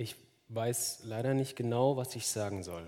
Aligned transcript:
Ich 0.00 0.14
weiß 0.48 1.00
leider 1.02 1.34
nicht 1.34 1.56
genau, 1.56 1.96
was 1.96 2.14
ich 2.14 2.28
sagen 2.28 2.62
soll. 2.62 2.86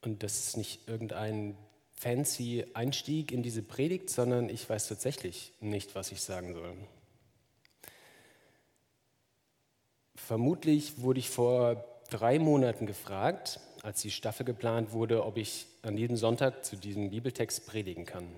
Und 0.00 0.22
das 0.22 0.38
ist 0.38 0.56
nicht 0.56 0.88
irgendein 0.88 1.56
fancy 1.92 2.64
Einstieg 2.72 3.32
in 3.32 3.42
diese 3.42 3.62
Predigt, 3.62 4.08
sondern 4.08 4.48
ich 4.48 4.70
weiß 4.70 4.86
tatsächlich 4.86 5.52
nicht, 5.60 5.96
was 5.96 6.12
ich 6.12 6.22
sagen 6.22 6.54
soll. 6.54 6.72
Vermutlich 10.14 11.02
wurde 11.02 11.18
ich 11.18 11.30
vor 11.30 11.84
drei 12.08 12.38
Monaten 12.38 12.86
gefragt, 12.86 13.58
als 13.82 14.02
die 14.02 14.12
Staffel 14.12 14.46
geplant 14.46 14.92
wurde, 14.92 15.24
ob 15.24 15.36
ich 15.36 15.66
an 15.82 15.98
jedem 15.98 16.16
Sonntag 16.16 16.64
zu 16.64 16.76
diesem 16.76 17.10
Bibeltext 17.10 17.66
predigen 17.66 18.06
kann. 18.06 18.28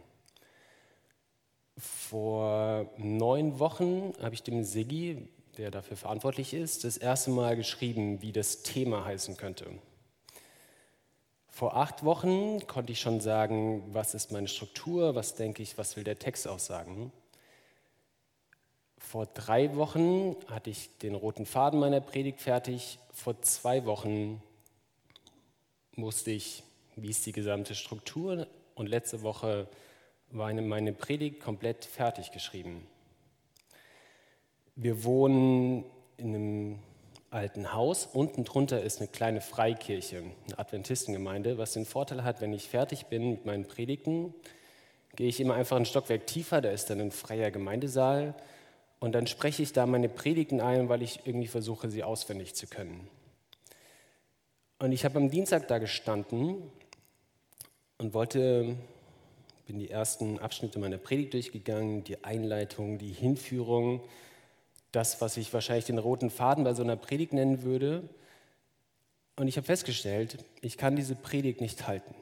Vor 1.77 2.91
neun 2.97 3.59
Wochen 3.59 4.15
habe 4.23 4.35
ich 4.35 4.43
dem 4.43 4.65
Siggi, 4.65 5.29
der 5.59 5.71
dafür 5.71 5.97
verantwortlich 5.97 6.55
ist, 6.55 6.85
das 6.85 6.97
erste 6.97 7.31
Mal 7.31 7.57
geschrieben, 7.57 8.23
wie 8.23 8.33
das 8.33 8.63
Thema 8.63 9.05
heißen 9.05 9.37
könnte. 9.37 9.67
Vor 11.49 11.77
acht 11.77 12.05
Wochen 12.05 12.67
konnte 12.67 12.93
ich 12.93 13.01
schon 13.01 13.21
sagen, 13.21 13.83
was 13.93 14.15
ist 14.15 14.33
meine 14.33 14.49
Struktur, 14.49 15.15
was 15.15 15.35
denke 15.35 15.63
ich, 15.63 15.77
was 15.77 15.97
will 15.97 16.05
der 16.05 16.19
Text 16.19 16.49
aussagen. 16.49 17.13
Vor 18.97 19.27
drei 19.27 19.77
Wochen 19.77 20.37
hatte 20.47 20.71
ich 20.71 20.97
den 20.99 21.15
roten 21.15 21.45
Faden 21.45 21.79
meiner 21.79 22.01
Predigt 22.01 22.41
fertig. 22.41 22.99
Vor 23.13 23.43
zwei 23.43 23.85
Wochen 23.85 24.43
wusste 25.97 26.31
ich, 26.31 26.63
wie 26.97 27.11
ist 27.11 27.27
die 27.27 27.33
gesamte 27.33 27.75
Struktur. 27.75 28.47
Und 28.75 28.87
letzte 28.87 29.21
Woche 29.21 29.69
war 30.31 30.55
meine 30.55 30.95
Predigt 30.95 31.41
komplett 31.41 31.85
fertig 31.85 32.33
geschrieben. 32.33 32.87
Wir 34.75 35.05
wohnen 35.05 35.85
in 36.17 36.35
einem 36.35 36.79
alten 37.31 37.75
Haus. 37.75 38.09
Unten 38.11 38.45
drunter 38.45 38.83
ist 38.83 39.01
eine 39.01 39.09
kleine 39.09 39.43
Freikirche, 39.43 40.23
eine 40.47 40.59
Adventistengemeinde, 40.59 41.59
was 41.59 41.73
den 41.73 41.85
Vorteil 41.85 42.25
hat, 42.25 42.41
wenn 42.41 42.55
ich 42.55 42.69
fertig 42.69 43.07
bin 43.07 43.33
mit 43.33 43.45
meinen 43.45 43.67
Predigten, 43.67 44.35
gehe 45.15 45.29
ich 45.29 45.41
immer 45.41 45.55
einfach 45.55 45.77
ein 45.77 45.85
Stockwerk 45.85 46.27
tiefer, 46.27 46.63
da 46.63 46.71
ist 46.71 46.89
dann 46.89 47.01
ein 47.01 47.11
freier 47.11 47.51
Gemeindesaal 47.51 48.35
und 48.99 49.13
dann 49.13 49.27
spreche 49.27 49.63
ich 49.63 49.75
da 49.75 49.85
meine 49.85 50.09
Predigten 50.09 50.63
ein, 50.63 50.89
weil 50.89 51.03
ich 51.03 51.21
irgendwie 51.27 51.49
versuche, 51.49 51.91
sie 51.91 52.03
auswendig 52.03 52.55
zu 52.55 52.67
können. 52.67 53.09
Und 54.79 54.93
ich 54.93 55.05
habe 55.05 55.19
am 55.19 55.31
Dienstag 55.31 55.69
da 55.69 55.79
gestanden 55.79 56.63
und 57.99 58.15
wollte, 58.15 58.75
bin 59.67 59.79
die 59.79 59.91
ersten 59.91 60.39
Abschnitte 60.39 60.79
meiner 60.79 60.99
Predigt 60.99 61.35
durchgegangen, 61.35 62.05
die 62.05 62.25
Einleitung, 62.25 62.97
die 62.97 63.13
Hinführung, 63.13 64.01
das, 64.93 65.21
was 65.21 65.37
ich 65.37 65.53
wahrscheinlich 65.53 65.87
den 65.87 65.99
roten 65.99 66.31
Faden 66.31 66.65
bei 66.65 66.75
so 66.75 66.83
einer 66.83 66.97
Predigt 66.97 67.33
nennen 67.33 67.63
würde. 67.63 68.09
Und 69.37 69.49
ich 69.49 69.57
habe 69.57 69.67
festgestellt, 69.67 70.45
ich 70.61 70.77
kann 70.77 70.95
diese 70.95 71.17
Predigt 71.17 71.61
nicht 71.61 71.87
halten. 71.87 72.15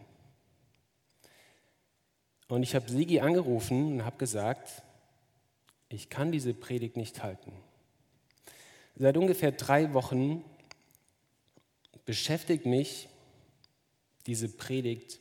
Und 2.49 2.63
ich 2.63 2.75
habe 2.75 2.91
Sigi 2.91 3.21
angerufen 3.21 3.93
und 3.93 4.05
habe 4.05 4.17
gesagt, 4.17 4.83
ich 5.89 6.09
kann 6.09 6.33
diese 6.33 6.55
Predigt 6.55 6.97
nicht 6.97 7.23
halten. 7.23 7.53
Seit 8.97 9.17
ungefähr 9.17 9.53
drei 9.53 9.93
Wochen 9.95 10.45
beschäftigt 12.05 12.67
mich 12.67 13.09
diese 14.27 14.49
Predigt, 14.49 15.21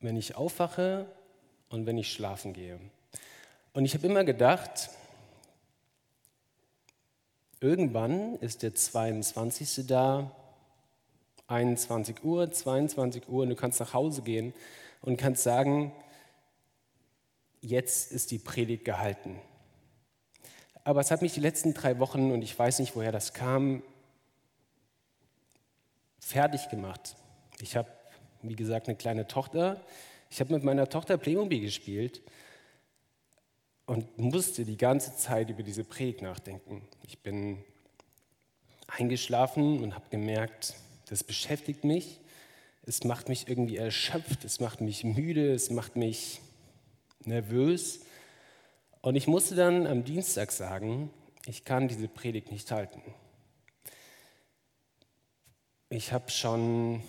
wenn 0.00 0.16
ich 0.16 0.36
aufwache 0.36 1.06
und 1.68 1.86
wenn 1.86 1.98
ich 1.98 2.12
schlafen 2.12 2.52
gehe. 2.52 2.78
Und 3.72 3.84
ich 3.84 3.94
habe 3.94 4.06
immer 4.06 4.24
gedacht, 4.24 4.90
Irgendwann 7.60 8.36
ist 8.36 8.62
der 8.62 8.74
22. 8.74 9.86
da, 9.86 10.30
21 11.48 12.22
Uhr, 12.22 12.50
22 12.50 13.28
Uhr 13.28 13.42
und 13.42 13.48
du 13.48 13.56
kannst 13.56 13.80
nach 13.80 13.94
Hause 13.94 14.22
gehen 14.22 14.54
und 15.02 15.16
kannst 15.16 15.42
sagen, 15.42 15.92
jetzt 17.60 18.12
ist 18.12 18.30
die 18.30 18.38
Predigt 18.38 18.84
gehalten. 18.84 19.40
Aber 20.84 21.00
es 21.00 21.10
hat 21.10 21.20
mich 21.20 21.34
die 21.34 21.40
letzten 21.40 21.74
drei 21.74 21.98
Wochen, 21.98 22.30
und 22.30 22.42
ich 22.42 22.56
weiß 22.56 22.78
nicht, 22.78 22.94
woher 22.94 23.10
das 23.10 23.34
kam, 23.34 23.82
fertig 26.20 26.68
gemacht. 26.68 27.16
Ich 27.60 27.76
habe, 27.76 27.88
wie 28.42 28.54
gesagt, 28.54 28.86
eine 28.86 28.96
kleine 28.96 29.26
Tochter. 29.26 29.80
Ich 30.30 30.38
habe 30.38 30.54
mit 30.54 30.62
meiner 30.62 30.88
Tochter 30.88 31.18
Playmobil 31.18 31.60
gespielt 31.60 32.22
und 33.88 34.18
musste 34.18 34.66
die 34.66 34.76
ganze 34.76 35.16
Zeit 35.16 35.48
über 35.48 35.62
diese 35.62 35.82
Predigt 35.82 36.20
nachdenken. 36.20 36.86
Ich 37.06 37.20
bin 37.20 37.64
eingeschlafen 38.86 39.82
und 39.82 39.94
habe 39.94 40.04
gemerkt, 40.10 40.74
das 41.08 41.24
beschäftigt 41.24 41.84
mich, 41.84 42.20
es 42.84 43.04
macht 43.04 43.30
mich 43.30 43.48
irgendwie 43.48 43.78
erschöpft, 43.78 44.44
es 44.44 44.60
macht 44.60 44.82
mich 44.82 45.04
müde, 45.04 45.54
es 45.54 45.70
macht 45.70 45.96
mich 45.96 46.42
nervös. 47.24 48.00
Und 49.00 49.16
ich 49.16 49.26
musste 49.26 49.54
dann 49.54 49.86
am 49.86 50.04
Dienstag 50.04 50.52
sagen, 50.52 51.10
ich 51.46 51.64
kann 51.64 51.88
diese 51.88 52.08
Predigt 52.08 52.52
nicht 52.52 52.70
halten. 52.70 53.02
Ich 55.88 56.12
habe 56.12 56.30
schon 56.30 57.02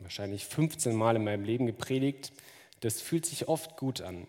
wahrscheinlich 0.00 0.44
15 0.44 0.92
Mal 0.92 1.14
in 1.14 1.22
meinem 1.22 1.44
Leben 1.44 1.66
gepredigt. 1.66 2.32
Das 2.80 3.00
fühlt 3.00 3.26
sich 3.26 3.46
oft 3.46 3.76
gut 3.76 4.00
an. 4.00 4.26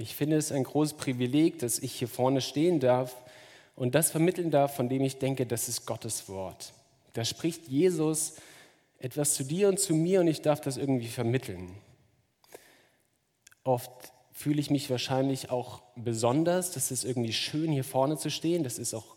Ich 0.00 0.14
finde 0.14 0.36
es 0.36 0.52
ein 0.52 0.62
großes 0.62 0.96
Privileg, 0.96 1.58
dass 1.58 1.80
ich 1.80 1.92
hier 1.92 2.06
vorne 2.06 2.40
stehen 2.40 2.78
darf 2.78 3.16
und 3.74 3.96
das 3.96 4.12
vermitteln 4.12 4.52
darf, 4.52 4.76
von 4.76 4.88
dem 4.88 5.02
ich 5.02 5.18
denke, 5.18 5.44
das 5.44 5.68
ist 5.68 5.86
Gottes 5.86 6.28
Wort. 6.28 6.72
Da 7.14 7.24
spricht 7.24 7.66
Jesus 7.66 8.36
etwas 9.00 9.34
zu 9.34 9.42
dir 9.42 9.68
und 9.68 9.80
zu 9.80 9.94
mir 9.94 10.20
und 10.20 10.28
ich 10.28 10.40
darf 10.40 10.60
das 10.60 10.76
irgendwie 10.76 11.08
vermitteln. 11.08 11.70
Oft 13.64 13.90
fühle 14.30 14.60
ich 14.60 14.70
mich 14.70 14.88
wahrscheinlich 14.88 15.50
auch 15.50 15.82
besonders, 15.96 16.70
das 16.70 16.92
ist 16.92 17.02
irgendwie 17.02 17.32
schön, 17.32 17.72
hier 17.72 17.82
vorne 17.82 18.16
zu 18.16 18.30
stehen. 18.30 18.62
Das 18.62 18.78
ist 18.78 18.94
auch 18.94 19.16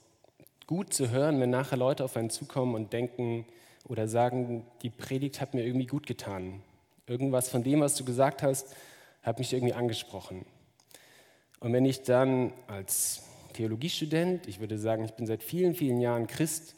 gut 0.65 0.95
zu 0.95 1.11
hören, 1.11 1.39
wenn 1.39 1.51
nachher 1.51 1.77
Leute 1.77 2.03
auf 2.03 2.17
einen 2.17 2.31
zukommen 2.31 2.73
und 2.73 2.91
denken 2.91 3.45
oder 3.87 4.07
sagen, 4.07 4.65
die 4.81 4.89
Predigt 4.89 5.41
hat 5.41 5.53
mir 5.53 5.63
irgendwie 5.63 5.85
gut 5.85 6.07
getan. 6.07 6.63
Irgendwas 7.05 7.49
von 7.49 7.63
dem, 7.63 7.81
was 7.81 7.95
du 7.95 8.03
gesagt 8.03 8.41
hast, 8.41 8.73
hat 9.21 9.37
mich 9.37 9.53
irgendwie 9.53 9.75
angesprochen. 9.75 10.43
Und 11.61 11.73
wenn 11.73 11.85
ich 11.85 12.01
dann 12.01 12.53
als 12.67 13.21
Theologiestudent, 13.53 14.47
ich 14.47 14.59
würde 14.59 14.79
sagen, 14.79 15.05
ich 15.05 15.13
bin 15.13 15.27
seit 15.27 15.43
vielen, 15.43 15.75
vielen 15.75 16.01
Jahren 16.01 16.25
Christ, 16.25 16.75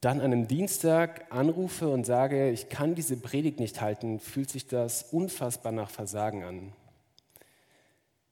dann 0.00 0.20
an 0.20 0.32
einem 0.32 0.48
Dienstag 0.48 1.30
anrufe 1.30 1.90
und 1.90 2.06
sage, 2.06 2.50
ich 2.50 2.70
kann 2.70 2.94
diese 2.94 3.18
Predigt 3.18 3.60
nicht 3.60 3.82
halten, 3.82 4.20
fühlt 4.20 4.48
sich 4.48 4.68
das 4.68 5.12
unfassbar 5.12 5.70
nach 5.70 5.90
Versagen 5.90 6.44
an. 6.44 6.72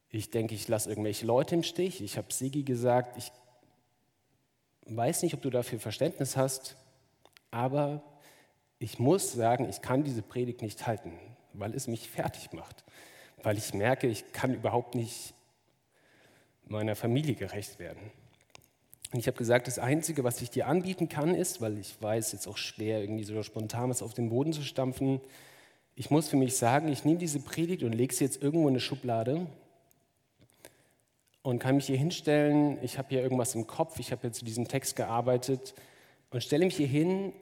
Ich 0.09 0.31
denke, 0.31 0.55
ich 0.55 0.67
lasse 0.69 0.89
irgendwelche 0.89 1.27
Leute 1.27 1.55
im 1.55 1.65
Stich. 1.65 2.01
Ich 2.01 2.17
habe 2.17 2.33
Sigi 2.33 2.63
gesagt, 2.63 3.19
ich 3.19 3.31
weiß 4.87 5.23
nicht, 5.23 5.35
ob 5.35 5.43
du 5.43 5.51
dafür 5.51 5.81
Verständnis 5.81 6.39
hast, 6.39 6.77
aber 7.51 8.03
ich 8.79 8.99
muss 8.99 9.33
sagen, 9.33 9.69
ich 9.69 9.83
kann 9.83 10.03
diese 10.03 10.23
Predigt 10.23 10.63
nicht 10.63 10.87
halten, 10.87 11.13
weil 11.53 11.75
es 11.75 11.89
mich 11.89 12.09
fertig 12.09 12.55
macht 12.55 12.85
weil 13.43 13.59
ich 13.59 13.75
merke, 13.75 14.07
ich 14.07 14.33
kann 14.33 14.55
überhaupt 14.55 14.95
nicht 14.95 15.35
meiner 16.67 16.95
Familie 16.97 17.35
gerecht 17.35 17.79
werden. 17.79 18.11
Und 19.13 19.19
ich 19.19 19.27
habe 19.27 19.37
gesagt, 19.37 19.67
das 19.67 19.79
Einzige, 19.79 20.23
was 20.23 20.41
ich 20.41 20.51
dir 20.51 20.69
anbieten 20.69 21.09
kann, 21.09 21.35
ist, 21.35 21.61
weil 21.61 21.79
ich 21.79 22.01
weiß, 22.01 22.33
ist 22.33 22.47
auch 22.47 22.57
schwer, 22.57 23.01
irgendwie 23.01 23.25
so 23.25 23.43
spontan 23.43 23.91
was 23.91 24.03
auf 24.03 24.15
den 24.15 24.31
Boden 24.31 24.53
zu 24.53 24.63
stampfen, 24.63 25.21
ich 25.97 26.11
muss 26.11 26.29
für 26.29 26.37
mich 26.37 26.57
sagen, 26.57 26.89
ich 26.89 27.05
nehme 27.05 27.19
diese 27.19 27.41
Predigt 27.41 27.83
und 27.83 27.93
lege 27.93 28.15
sie 28.15 28.25
jetzt 28.25 28.43
irgendwo 28.43 28.69
in 28.69 28.73
eine 28.73 28.81
Schublade 28.81 29.47
und 31.43 31.59
kann 31.59 31.75
mich 31.77 31.87
hier 31.87 31.99
hinstellen, 31.99 32.79
ich 32.83 32.97
habe 32.97 33.09
hier 33.11 33.21
irgendwas 33.21 33.55
im 33.55 33.67
Kopf, 33.67 33.99
ich 33.99 34.13
habe 34.13 34.23
hier 34.23 34.33
zu 34.33 34.45
diesem 34.45 34.67
Text 34.67 34.97
gearbeitet 34.97 35.75
und 36.31 36.43
stelle 36.43 36.65
mich 36.65 36.77
hier 36.77 36.87
hin, 36.87 37.35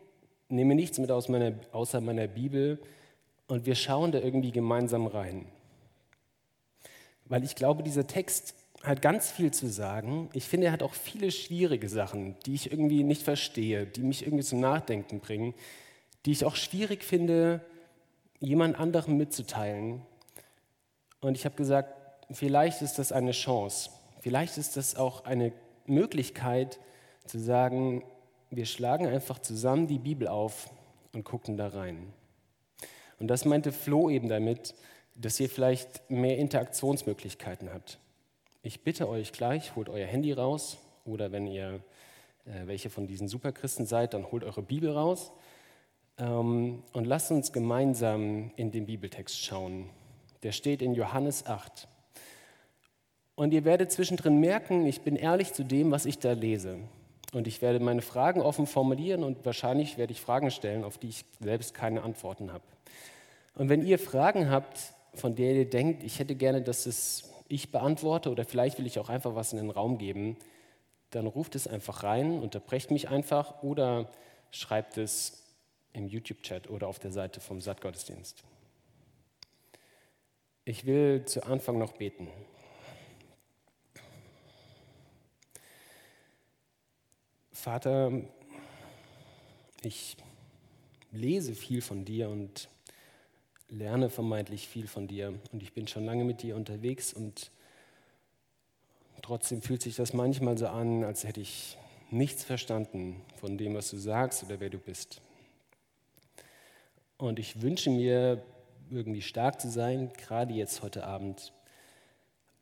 nehme 0.48 0.74
nichts 0.74 0.98
mit 0.98 1.10
aus 1.10 1.28
meiner, 1.28 1.52
außer 1.70 2.00
meiner 2.00 2.26
Bibel 2.26 2.80
und 3.46 3.66
wir 3.66 3.74
schauen 3.74 4.10
da 4.10 4.18
irgendwie 4.18 4.50
gemeinsam 4.50 5.06
rein 5.06 5.46
weil 7.28 7.44
ich 7.44 7.54
glaube, 7.54 7.82
dieser 7.82 8.06
Text 8.06 8.54
hat 8.82 9.02
ganz 9.02 9.30
viel 9.30 9.52
zu 9.52 9.68
sagen. 9.68 10.30
Ich 10.32 10.44
finde, 10.44 10.68
er 10.68 10.72
hat 10.72 10.82
auch 10.82 10.94
viele 10.94 11.30
schwierige 11.30 11.88
Sachen, 11.88 12.36
die 12.46 12.54
ich 12.54 12.70
irgendwie 12.70 13.02
nicht 13.02 13.22
verstehe, 13.22 13.86
die 13.86 14.02
mich 14.02 14.24
irgendwie 14.24 14.44
zum 14.44 14.60
Nachdenken 14.60 15.20
bringen, 15.20 15.54
die 16.24 16.32
ich 16.32 16.44
auch 16.44 16.56
schwierig 16.56 17.02
finde, 17.04 17.60
jemand 18.40 18.78
anderem 18.78 19.16
mitzuteilen. 19.16 20.02
Und 21.20 21.36
ich 21.36 21.44
habe 21.44 21.56
gesagt, 21.56 21.94
vielleicht 22.30 22.82
ist 22.82 22.98
das 22.98 23.10
eine 23.10 23.32
Chance, 23.32 23.90
vielleicht 24.20 24.58
ist 24.58 24.76
das 24.76 24.94
auch 24.94 25.24
eine 25.24 25.52
Möglichkeit 25.86 26.78
zu 27.26 27.38
sagen, 27.38 28.04
wir 28.50 28.66
schlagen 28.66 29.06
einfach 29.06 29.40
zusammen 29.40 29.86
die 29.86 29.98
Bibel 29.98 30.28
auf 30.28 30.70
und 31.12 31.24
gucken 31.24 31.56
da 31.56 31.68
rein. 31.68 32.12
Und 33.18 33.28
das 33.28 33.44
meinte 33.44 33.72
Flo 33.72 34.08
eben 34.08 34.28
damit, 34.28 34.74
dass 35.18 35.38
ihr 35.40 35.50
vielleicht 35.50 36.10
mehr 36.10 36.38
Interaktionsmöglichkeiten 36.38 37.72
habt. 37.72 37.98
Ich 38.62 38.82
bitte 38.82 39.08
euch 39.08 39.32
gleich, 39.32 39.76
holt 39.76 39.88
euer 39.88 40.06
Handy 40.06 40.32
raus 40.32 40.78
oder 41.04 41.32
wenn 41.32 41.46
ihr 41.46 41.80
äh, 42.48 42.66
welche 42.66 42.88
von 42.88 43.06
diesen 43.06 43.28
Superchristen 43.28 43.84
seid, 43.84 44.14
dann 44.14 44.30
holt 44.30 44.44
eure 44.44 44.62
Bibel 44.62 44.90
raus 44.90 45.32
ähm, 46.18 46.82
und 46.92 47.04
lasst 47.04 47.30
uns 47.30 47.52
gemeinsam 47.52 48.52
in 48.56 48.70
den 48.70 48.86
Bibeltext 48.86 49.38
schauen. 49.44 49.90
Der 50.42 50.52
steht 50.52 50.80
in 50.80 50.94
Johannes 50.94 51.46
8. 51.46 51.88
Und 53.34 53.52
ihr 53.52 53.64
werdet 53.64 53.92
zwischendrin 53.92 54.38
merken, 54.38 54.86
ich 54.86 55.02
bin 55.02 55.16
ehrlich 55.16 55.52
zu 55.52 55.64
dem, 55.64 55.90
was 55.90 56.06
ich 56.06 56.18
da 56.18 56.32
lese. 56.32 56.78
Und 57.32 57.46
ich 57.46 57.60
werde 57.60 57.80
meine 57.80 58.02
Fragen 58.02 58.40
offen 58.40 58.66
formulieren 58.66 59.22
und 59.22 59.44
wahrscheinlich 59.44 59.98
werde 59.98 60.12
ich 60.12 60.20
Fragen 60.20 60.50
stellen, 60.50 60.84
auf 60.84 60.96
die 60.96 61.08
ich 61.08 61.24
selbst 61.40 61.74
keine 61.74 62.02
Antworten 62.02 62.52
habe. 62.52 62.64
Und 63.54 63.68
wenn 63.68 63.84
ihr 63.84 63.98
Fragen 63.98 64.50
habt, 64.50 64.94
von 65.14 65.34
der 65.34 65.54
ihr 65.54 65.68
denkt, 65.68 66.02
ich 66.02 66.18
hätte 66.18 66.34
gerne, 66.34 66.62
dass 66.62 66.86
es 66.86 67.24
ich 67.48 67.70
beantworte 67.70 68.30
oder 68.30 68.44
vielleicht 68.44 68.78
will 68.78 68.86
ich 68.86 68.98
auch 68.98 69.08
einfach 69.08 69.34
was 69.34 69.52
in 69.52 69.58
den 69.58 69.70
Raum 69.70 69.98
geben, 69.98 70.36
dann 71.10 71.26
ruft 71.26 71.54
es 71.54 71.66
einfach 71.66 72.02
rein, 72.02 72.40
unterbrecht 72.40 72.90
mich 72.90 73.08
einfach 73.08 73.62
oder 73.62 74.10
schreibt 74.50 74.98
es 74.98 75.44
im 75.92 76.06
YouTube-Chat 76.06 76.68
oder 76.68 76.88
auf 76.88 76.98
der 76.98 77.10
Seite 77.10 77.40
vom 77.40 77.60
Sattgottesdienst. 77.60 78.44
Ich 80.64 80.84
will 80.84 81.24
zu 81.24 81.44
Anfang 81.44 81.78
noch 81.78 81.92
beten. 81.92 82.28
Vater, 87.52 88.12
ich 89.82 90.16
lese 91.10 91.54
viel 91.54 91.80
von 91.80 92.04
dir 92.04 92.28
und 92.28 92.68
lerne 93.68 94.10
vermeintlich 94.10 94.68
viel 94.68 94.86
von 94.86 95.06
dir 95.06 95.34
und 95.52 95.62
ich 95.62 95.72
bin 95.72 95.86
schon 95.86 96.04
lange 96.04 96.24
mit 96.24 96.42
dir 96.42 96.56
unterwegs 96.56 97.12
und 97.12 97.50
trotzdem 99.22 99.62
fühlt 99.62 99.82
sich 99.82 99.96
das 99.96 100.12
manchmal 100.12 100.56
so 100.56 100.68
an, 100.68 101.04
als 101.04 101.24
hätte 101.24 101.40
ich 101.40 101.76
nichts 102.10 102.44
verstanden 102.44 103.20
von 103.36 103.58
dem, 103.58 103.74
was 103.74 103.90
du 103.90 103.98
sagst 103.98 104.42
oder 104.44 104.60
wer 104.60 104.70
du 104.70 104.78
bist. 104.78 105.20
Und 107.18 107.38
ich 107.38 107.60
wünsche 107.60 107.90
mir, 107.90 108.42
irgendwie 108.90 109.20
stark 109.20 109.60
zu 109.60 109.70
sein, 109.70 110.10
gerade 110.16 110.54
jetzt 110.54 110.82
heute 110.82 111.04
Abend, 111.04 111.52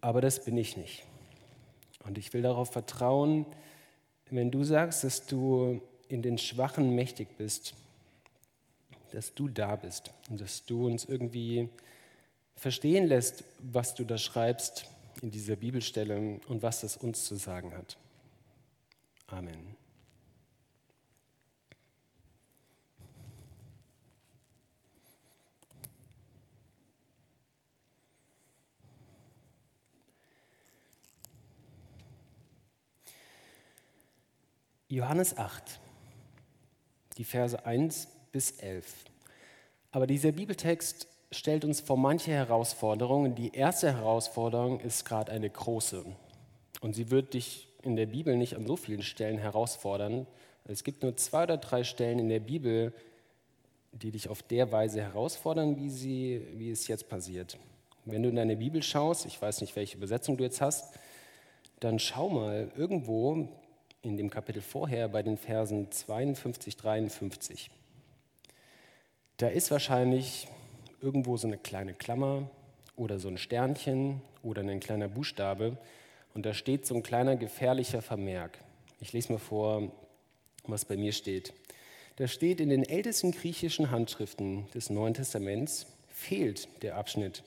aber 0.00 0.20
das 0.20 0.44
bin 0.44 0.56
ich 0.58 0.76
nicht. 0.76 1.04
Und 2.04 2.18
ich 2.18 2.32
will 2.32 2.42
darauf 2.42 2.72
vertrauen, 2.72 3.46
wenn 4.30 4.50
du 4.50 4.64
sagst, 4.64 5.04
dass 5.04 5.26
du 5.26 5.80
in 6.08 6.22
den 6.22 6.38
Schwachen 6.38 6.94
mächtig 6.94 7.36
bist, 7.36 7.74
dass 9.12 9.34
du 9.34 9.48
da 9.48 9.76
bist 9.76 10.12
und 10.30 10.40
dass 10.40 10.64
du 10.64 10.86
uns 10.86 11.04
irgendwie 11.04 11.68
verstehen 12.56 13.06
lässt, 13.06 13.44
was 13.58 13.94
du 13.94 14.04
da 14.04 14.18
schreibst 14.18 14.86
in 15.22 15.30
dieser 15.30 15.56
Bibelstelle 15.56 16.40
und 16.48 16.62
was 16.62 16.80
das 16.80 16.96
uns 16.96 17.24
zu 17.24 17.36
sagen 17.36 17.74
hat. 17.74 17.96
Amen. 19.28 19.76
Johannes 34.88 35.36
8, 35.36 35.80
die 37.18 37.24
Verse 37.24 37.66
1 37.66 38.06
bis 38.36 38.50
11. 38.58 38.84
Aber 39.92 40.06
dieser 40.06 40.30
Bibeltext 40.30 41.06
stellt 41.30 41.64
uns 41.64 41.80
vor 41.80 41.96
manche 41.96 42.32
Herausforderungen. 42.32 43.34
Die 43.34 43.54
erste 43.54 43.94
Herausforderung 43.94 44.78
ist 44.80 45.06
gerade 45.06 45.32
eine 45.32 45.48
große. 45.48 46.04
Und 46.82 46.94
sie 46.94 47.10
wird 47.10 47.32
dich 47.32 47.66
in 47.82 47.96
der 47.96 48.04
Bibel 48.04 48.36
nicht 48.36 48.54
an 48.54 48.66
so 48.66 48.76
vielen 48.76 49.00
Stellen 49.00 49.38
herausfordern. 49.38 50.26
Es 50.66 50.84
gibt 50.84 51.02
nur 51.02 51.16
zwei 51.16 51.44
oder 51.44 51.56
drei 51.56 51.82
Stellen 51.82 52.18
in 52.18 52.28
der 52.28 52.40
Bibel, 52.40 52.92
die 53.92 54.10
dich 54.10 54.28
auf 54.28 54.42
der 54.42 54.70
Weise 54.70 55.00
herausfordern, 55.00 55.78
wie, 55.78 55.88
sie, 55.88 56.42
wie 56.56 56.70
es 56.70 56.88
jetzt 56.88 57.08
passiert. 57.08 57.56
Wenn 58.04 58.22
du 58.22 58.28
in 58.28 58.36
deine 58.36 58.56
Bibel 58.56 58.82
schaust, 58.82 59.24
ich 59.24 59.40
weiß 59.40 59.62
nicht, 59.62 59.74
welche 59.76 59.96
Übersetzung 59.96 60.36
du 60.36 60.44
jetzt 60.44 60.60
hast, 60.60 60.92
dann 61.80 61.98
schau 61.98 62.28
mal 62.28 62.70
irgendwo 62.76 63.48
in 64.02 64.18
dem 64.18 64.28
Kapitel 64.28 64.60
vorher 64.60 65.08
bei 65.08 65.22
den 65.22 65.38
Versen 65.38 65.90
52, 65.90 66.76
53. 66.76 67.70
Da 69.38 69.48
ist 69.48 69.70
wahrscheinlich 69.70 70.48
irgendwo 71.02 71.36
so 71.36 71.46
eine 71.46 71.58
kleine 71.58 71.92
Klammer 71.92 72.48
oder 72.96 73.18
so 73.18 73.28
ein 73.28 73.36
Sternchen 73.36 74.22
oder 74.42 74.62
ein 74.62 74.80
kleiner 74.80 75.08
Buchstabe 75.08 75.76
und 76.32 76.46
da 76.46 76.54
steht 76.54 76.86
so 76.86 76.94
ein 76.94 77.02
kleiner 77.02 77.36
gefährlicher 77.36 78.00
Vermerk. 78.00 78.58
Ich 78.98 79.12
lese 79.12 79.32
mal 79.32 79.38
vor, 79.38 79.92
was 80.64 80.86
bei 80.86 80.96
mir 80.96 81.12
steht. 81.12 81.52
Da 82.16 82.28
steht 82.28 82.60
in 82.60 82.70
den 82.70 82.82
ältesten 82.82 83.32
griechischen 83.32 83.90
Handschriften 83.90 84.70
des 84.70 84.88
Neuen 84.88 85.12
Testaments 85.12 85.86
fehlt 86.08 86.68
der 86.82 86.96
Abschnitt 86.96 87.42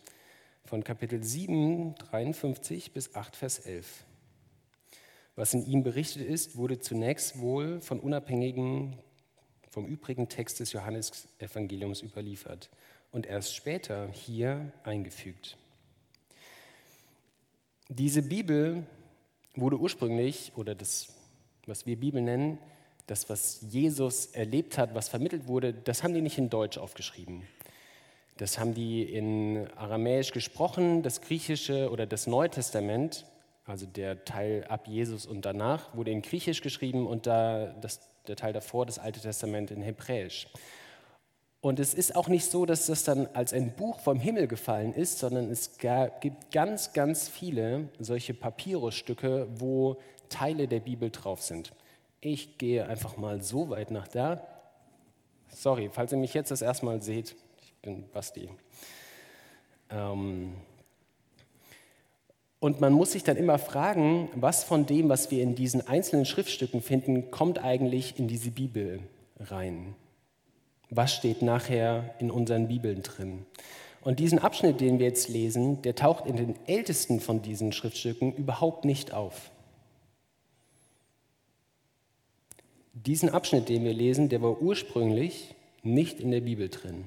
von 0.65 0.83
Kapitel 0.83 1.23
7, 1.23 1.95
53 1.95 2.91
bis 2.93 3.15
8, 3.15 3.35
Vers 3.35 3.57
11. 3.57 4.05
Was 5.35 5.55
in 5.55 5.65
ihm 5.65 5.81
berichtet 5.81 6.21
ist, 6.21 6.55
wurde 6.55 6.79
zunächst 6.79 7.39
wohl 7.39 7.81
von 7.81 7.99
unabhängigen, 7.99 8.95
vom 9.69 9.85
übrigen 9.85 10.29
Text 10.29 10.59
des 10.59 10.73
Johannesevangeliums 10.73 12.01
überliefert 12.01 12.69
und 13.11 13.25
erst 13.25 13.55
später 13.55 14.09
hier 14.11 14.71
eingefügt. 14.83 15.57
Diese 17.87 18.21
Bibel 18.21 18.83
wurde 19.55 19.77
ursprünglich, 19.77 20.51
oder 20.55 20.75
das, 20.75 21.13
was 21.65 21.85
wir 21.85 21.99
Bibel 21.99 22.21
nennen, 22.21 22.59
das, 23.07 23.29
was 23.29 23.61
Jesus 23.69 24.27
erlebt 24.27 24.77
hat, 24.77 24.93
was 24.93 25.09
vermittelt 25.09 25.47
wurde, 25.47 25.73
das 25.73 26.03
haben 26.03 26.13
die 26.13 26.21
nicht 26.21 26.37
in 26.37 26.49
Deutsch 26.49 26.77
aufgeschrieben. 26.77 27.43
Das 28.37 28.59
haben 28.59 28.73
die 28.73 29.03
in 29.03 29.67
Aramäisch 29.75 30.31
gesprochen, 30.31 31.01
das 31.01 31.21
Griechische 31.21 31.89
oder 31.89 32.05
das 32.05 32.27
Neue 32.27 32.49
Testament 32.49 33.25
also 33.69 33.85
der 33.85 34.25
Teil 34.25 34.65
ab 34.67 34.87
Jesus 34.87 35.27
und 35.27 35.45
danach 35.45 35.95
wurde 35.95 36.09
in 36.09 36.23
Griechisch 36.23 36.61
geschrieben 36.61 37.05
und 37.05 37.27
da 37.27 37.67
das, 37.81 37.99
der 38.27 38.35
Teil 38.35 38.53
davor, 38.53 38.85
das 38.85 38.99
Alte 38.99 39.19
Testament 39.19 39.71
in 39.71 39.81
Hebräisch. 39.81 40.47
Und 41.61 41.79
es 41.79 41.93
ist 41.93 42.15
auch 42.15 42.29
nicht 42.29 42.49
so, 42.49 42.65
dass 42.65 42.85
das 42.85 43.03
dann 43.03 43.27
als 43.33 43.51
ein 43.51 43.73
Buch 43.75 43.99
vom 43.99 44.19
Himmel 44.19 44.47
gefallen 44.47 44.93
ist, 44.93 45.19
sondern 45.19 45.51
es 45.51 45.77
gibt 46.21 46.51
ganz, 46.51 46.93
ganz 46.93 47.27
viele 47.27 47.89
solche 47.99 48.33
Papyrusstücke, 48.33 49.47
wo 49.55 49.97
Teile 50.29 50.67
der 50.67 50.79
Bibel 50.79 51.09
drauf 51.09 51.41
sind. 51.41 51.73
Ich 52.21 52.57
gehe 52.57 52.87
einfach 52.87 53.17
mal 53.17 53.41
so 53.41 53.69
weit 53.69 53.91
nach 53.91 54.07
da. 54.07 54.45
Sorry, 55.49 55.89
falls 55.91 56.13
ihr 56.13 56.17
mich 56.17 56.33
jetzt 56.33 56.51
das 56.51 56.61
erste 56.61 56.85
Mal 56.85 57.01
seht, 57.01 57.35
ich 57.61 57.73
bin 57.81 58.09
Basti. 58.11 58.49
Ähm, 59.89 60.53
und 62.59 62.81
man 62.81 62.91
muss 62.91 63.13
sich 63.13 63.23
dann 63.23 63.37
immer 63.37 63.57
fragen, 63.57 64.29
was 64.35 64.63
von 64.63 64.85
dem, 64.85 65.07
was 65.09 65.31
wir 65.31 65.41
in 65.41 65.55
diesen 65.55 65.87
einzelnen 65.87 66.25
Schriftstücken 66.25 66.81
finden, 66.81 67.31
kommt 67.31 67.59
eigentlich 67.59 68.19
in 68.19 68.27
diese 68.27 68.51
Bibel 68.51 68.99
rein? 69.39 69.95
Was 70.89 71.13
steht 71.13 71.41
nachher 71.41 72.15
in 72.19 72.31
unseren 72.31 72.67
Bibeln 72.67 73.01
drin? 73.01 73.45
Und 74.01 74.19
diesen 74.19 74.39
Abschnitt, 74.39 74.81
den 74.81 74.99
wir 74.99 75.07
jetzt 75.07 75.29
lesen, 75.29 75.81
der 75.81 75.95
taucht 75.95 76.25
in 76.25 76.35
den 76.35 76.55
ältesten 76.67 77.19
von 77.19 77.41
diesen 77.41 77.71
Schriftstücken 77.71 78.33
überhaupt 78.33 78.85
nicht 78.85 79.13
auf. 79.13 79.51
Diesen 82.93 83.29
Abschnitt, 83.29 83.69
den 83.69 83.85
wir 83.85 83.93
lesen, 83.93 84.29
der 84.29 84.41
war 84.41 84.61
ursprünglich 84.61 85.55
nicht 85.83 86.19
in 86.19 86.31
der 86.31 86.41
Bibel 86.41 86.69
drin. 86.69 87.05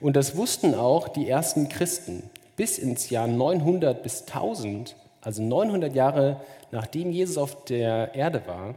Und 0.00 0.14
das 0.14 0.36
wussten 0.36 0.74
auch 0.74 1.08
die 1.08 1.28
ersten 1.28 1.68
Christen 1.68 2.22
bis 2.60 2.76
ins 2.76 3.08
Jahr 3.08 3.26
900 3.26 4.02
bis 4.02 4.26
1000, 4.26 4.94
also 5.22 5.42
900 5.42 5.94
Jahre 5.94 6.42
nachdem 6.72 7.10
Jesus 7.10 7.38
auf 7.38 7.64
der 7.64 8.14
Erde 8.14 8.46
war, 8.46 8.74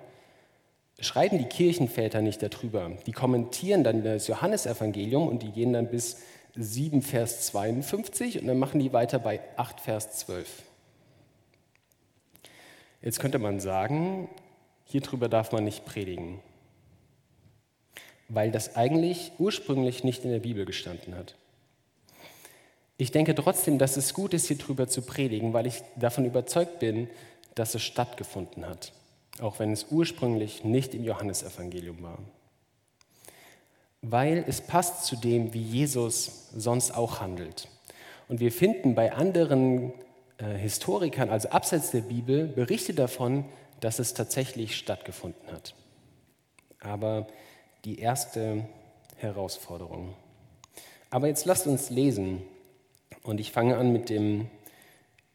schreiben 1.02 1.38
die 1.38 1.50
Kirchenväter 1.50 2.22
nicht 2.22 2.42
darüber. 2.42 2.92
Die 3.06 3.12
kommentieren 3.12 3.84
dann 3.84 4.02
das 4.02 4.28
Johannesevangelium 4.28 5.28
und 5.28 5.44
die 5.44 5.52
gehen 5.52 5.74
dann 5.74 5.90
bis 5.90 6.22
7 6.56 7.02
Vers 7.02 7.48
52 7.48 8.40
und 8.40 8.48
dann 8.48 8.58
machen 8.58 8.80
die 8.80 8.94
weiter 8.94 9.20
bei 9.20 9.42
8 9.58 9.82
Vers 9.82 10.12
12. 10.20 10.64
Jetzt 13.02 13.20
könnte 13.20 13.38
man 13.38 13.60
sagen, 13.60 14.30
hier 14.86 15.02
drüber 15.02 15.28
darf 15.28 15.52
man 15.52 15.66
nicht 15.66 15.84
predigen, 15.84 16.40
weil 18.30 18.50
das 18.50 18.78
eigentlich 18.78 19.34
ursprünglich 19.40 20.06
nicht 20.06 20.24
in 20.24 20.32
der 20.32 20.40
Bibel 20.40 20.64
gestanden 20.64 21.18
hat. 21.18 21.36
Ich 22.98 23.12
denke 23.12 23.34
trotzdem, 23.36 23.80
dass 23.80 23.98
es 23.98 24.14
gut 24.14 24.34
ist, 24.34 24.48
hier 24.48 24.58
drüber 24.58 24.88
zu 24.88 25.02
predigen, 25.02 25.54
weil 25.54 25.66
ich 25.66 25.82
davon 25.96 26.26
überzeugt 26.26 26.80
bin, 26.80 27.10
dass 27.56 27.76
es 27.76 27.82
stattgefunden 27.82 28.66
hat, 28.66 28.94
auch 29.40 29.60
wenn 29.60 29.72
es 29.72 29.88
ursprünglich 29.90 30.64
nicht 30.64 30.94
im 30.94 31.04
Johannesevangelium 31.04 32.02
war. 32.04 32.20
Weil 34.02 34.44
es 34.48 34.62
passt 34.62 35.06
zu 35.06 35.16
dem, 35.16 35.54
wie 35.54 35.62
Jesus 35.62 36.50
sonst 36.56 36.92
auch 36.92 37.20
handelt. 37.20 37.68
Und 38.28 38.40
wir 38.40 38.52
finden 38.52 38.96
bei 38.96 39.14
anderen 39.14 39.94
äh, 40.38 40.56
Historikern, 40.56 41.30
also 41.30 41.50
abseits 41.50 41.92
der 41.92 42.02
Bibel, 42.02 42.48
Berichte 42.48 42.94
davon, 42.94 43.46
dass 43.80 44.00
es 44.00 44.14
tatsächlich 44.14 44.76
stattgefunden 44.76 45.52
hat. 45.52 45.76
Aber 46.80 47.28
die 47.86 48.00
erste 48.00 48.66
Herausforderung. 49.18 50.14
Aber 51.10 51.28
jetzt 51.28 51.46
lasst 51.46 51.68
uns 51.68 51.90
lesen. 51.90 52.42
Und 53.24 53.40
ich 53.40 53.54
fange 53.54 53.78
an 53.78 53.94
mit 53.94 54.10
dem 54.10 54.50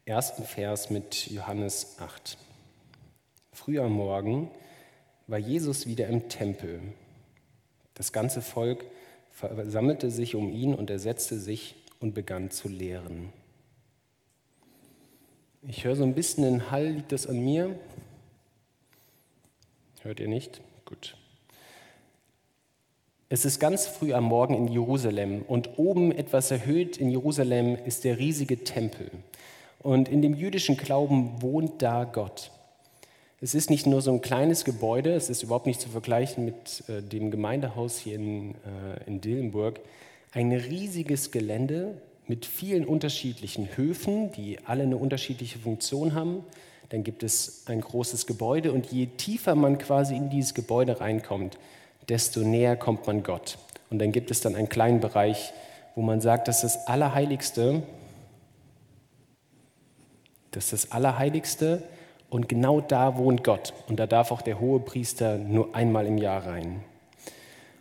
ersten 0.05 0.43
Vers 0.43 0.91
mit 0.91 1.27
Johannes 1.31 1.97
8. 1.99 2.37
Früh 3.51 3.79
am 3.79 3.93
Morgen 3.93 4.51
war 5.25 5.39
Jesus 5.39 5.87
wieder 5.87 6.07
im 6.07 6.29
Tempel. 6.29 6.81
Das 7.95 8.13
ganze 8.13 8.43
Volk 8.43 8.85
versammelte 9.31 10.11
sich 10.11 10.35
um 10.35 10.51
ihn 10.51 10.75
und 10.75 10.91
er 10.91 10.99
setzte 10.99 11.39
sich 11.39 11.75
und 11.99 12.13
begann 12.13 12.51
zu 12.51 12.67
lehren. 12.67 13.33
Ich 15.63 15.83
höre 15.83 15.95
so 15.95 16.03
ein 16.03 16.13
bisschen 16.13 16.43
den 16.43 16.69
Hall, 16.69 16.89
liegt 16.89 17.11
das 17.11 17.25
an 17.25 17.43
mir? 17.43 17.77
Hört 20.01 20.19
ihr 20.19 20.27
nicht? 20.27 20.61
Gut. 20.85 21.17
Es 23.31 23.45
ist 23.45 23.59
ganz 23.59 23.85
früh 23.85 24.11
am 24.13 24.23
Morgen 24.23 24.55
in 24.55 24.67
Jerusalem 24.67 25.43
und 25.47 25.77
oben 25.77 26.11
etwas 26.11 26.49
erhöht 26.49 26.97
in 26.97 27.11
Jerusalem 27.11 27.77
ist 27.85 28.03
der 28.03 28.17
riesige 28.17 28.63
Tempel. 28.63 29.11
Und 29.77 30.09
in 30.09 30.23
dem 30.23 30.33
jüdischen 30.33 30.77
Glauben 30.77 31.39
wohnt 31.39 31.83
da 31.83 32.05
Gott. 32.05 32.49
Es 33.39 33.53
ist 33.53 33.69
nicht 33.69 33.85
nur 33.85 34.01
so 34.01 34.11
ein 34.11 34.21
kleines 34.21 34.65
Gebäude, 34.65 35.13
es 35.13 35.29
ist 35.29 35.43
überhaupt 35.43 35.67
nicht 35.67 35.79
zu 35.79 35.89
vergleichen 35.89 36.43
mit 36.43 36.83
äh, 36.89 37.03
dem 37.03 37.29
Gemeindehaus 37.29 37.99
hier 37.99 38.15
in, 38.15 38.55
äh, 38.55 39.03
in 39.05 39.21
Dillenburg. 39.21 39.79
Ein 40.31 40.51
riesiges 40.51 41.29
Gelände 41.29 42.01
mit 42.25 42.47
vielen 42.47 42.83
unterschiedlichen 42.83 43.77
Höfen, 43.77 44.31
die 44.31 44.57
alle 44.65 44.81
eine 44.81 44.97
unterschiedliche 44.97 45.59
Funktion 45.59 46.15
haben. 46.15 46.43
Dann 46.89 47.03
gibt 47.03 47.21
es 47.21 47.65
ein 47.67 47.81
großes 47.81 48.25
Gebäude 48.25 48.73
und 48.73 48.87
je 48.87 49.05
tiefer 49.05 49.53
man 49.53 49.77
quasi 49.77 50.15
in 50.15 50.31
dieses 50.31 50.55
Gebäude 50.55 50.99
reinkommt, 50.99 51.59
desto 52.09 52.41
näher 52.41 52.75
kommt 52.75 53.07
man 53.07 53.23
Gott. 53.23 53.57
Und 53.89 53.99
dann 53.99 54.11
gibt 54.11 54.31
es 54.31 54.41
dann 54.41 54.55
einen 54.55 54.69
kleinen 54.69 54.99
Bereich, 54.99 55.53
wo 55.95 56.01
man 56.01 56.21
sagt, 56.21 56.47
dass 56.47 56.61
das 56.61 56.87
Allerheiligste, 56.87 57.83
das 60.51 60.65
ist 60.65 60.73
das 60.73 60.91
Allerheiligste 60.91 61.83
und 62.29 62.49
genau 62.49 62.81
da 62.81 63.17
wohnt 63.17 63.43
Gott. 63.43 63.73
Und 63.87 63.99
da 63.99 64.07
darf 64.07 64.31
auch 64.31 64.41
der 64.41 64.59
hohe 64.59 64.79
Priester 64.79 65.37
nur 65.37 65.75
einmal 65.75 66.05
im 66.05 66.17
Jahr 66.17 66.45
rein. 66.45 66.83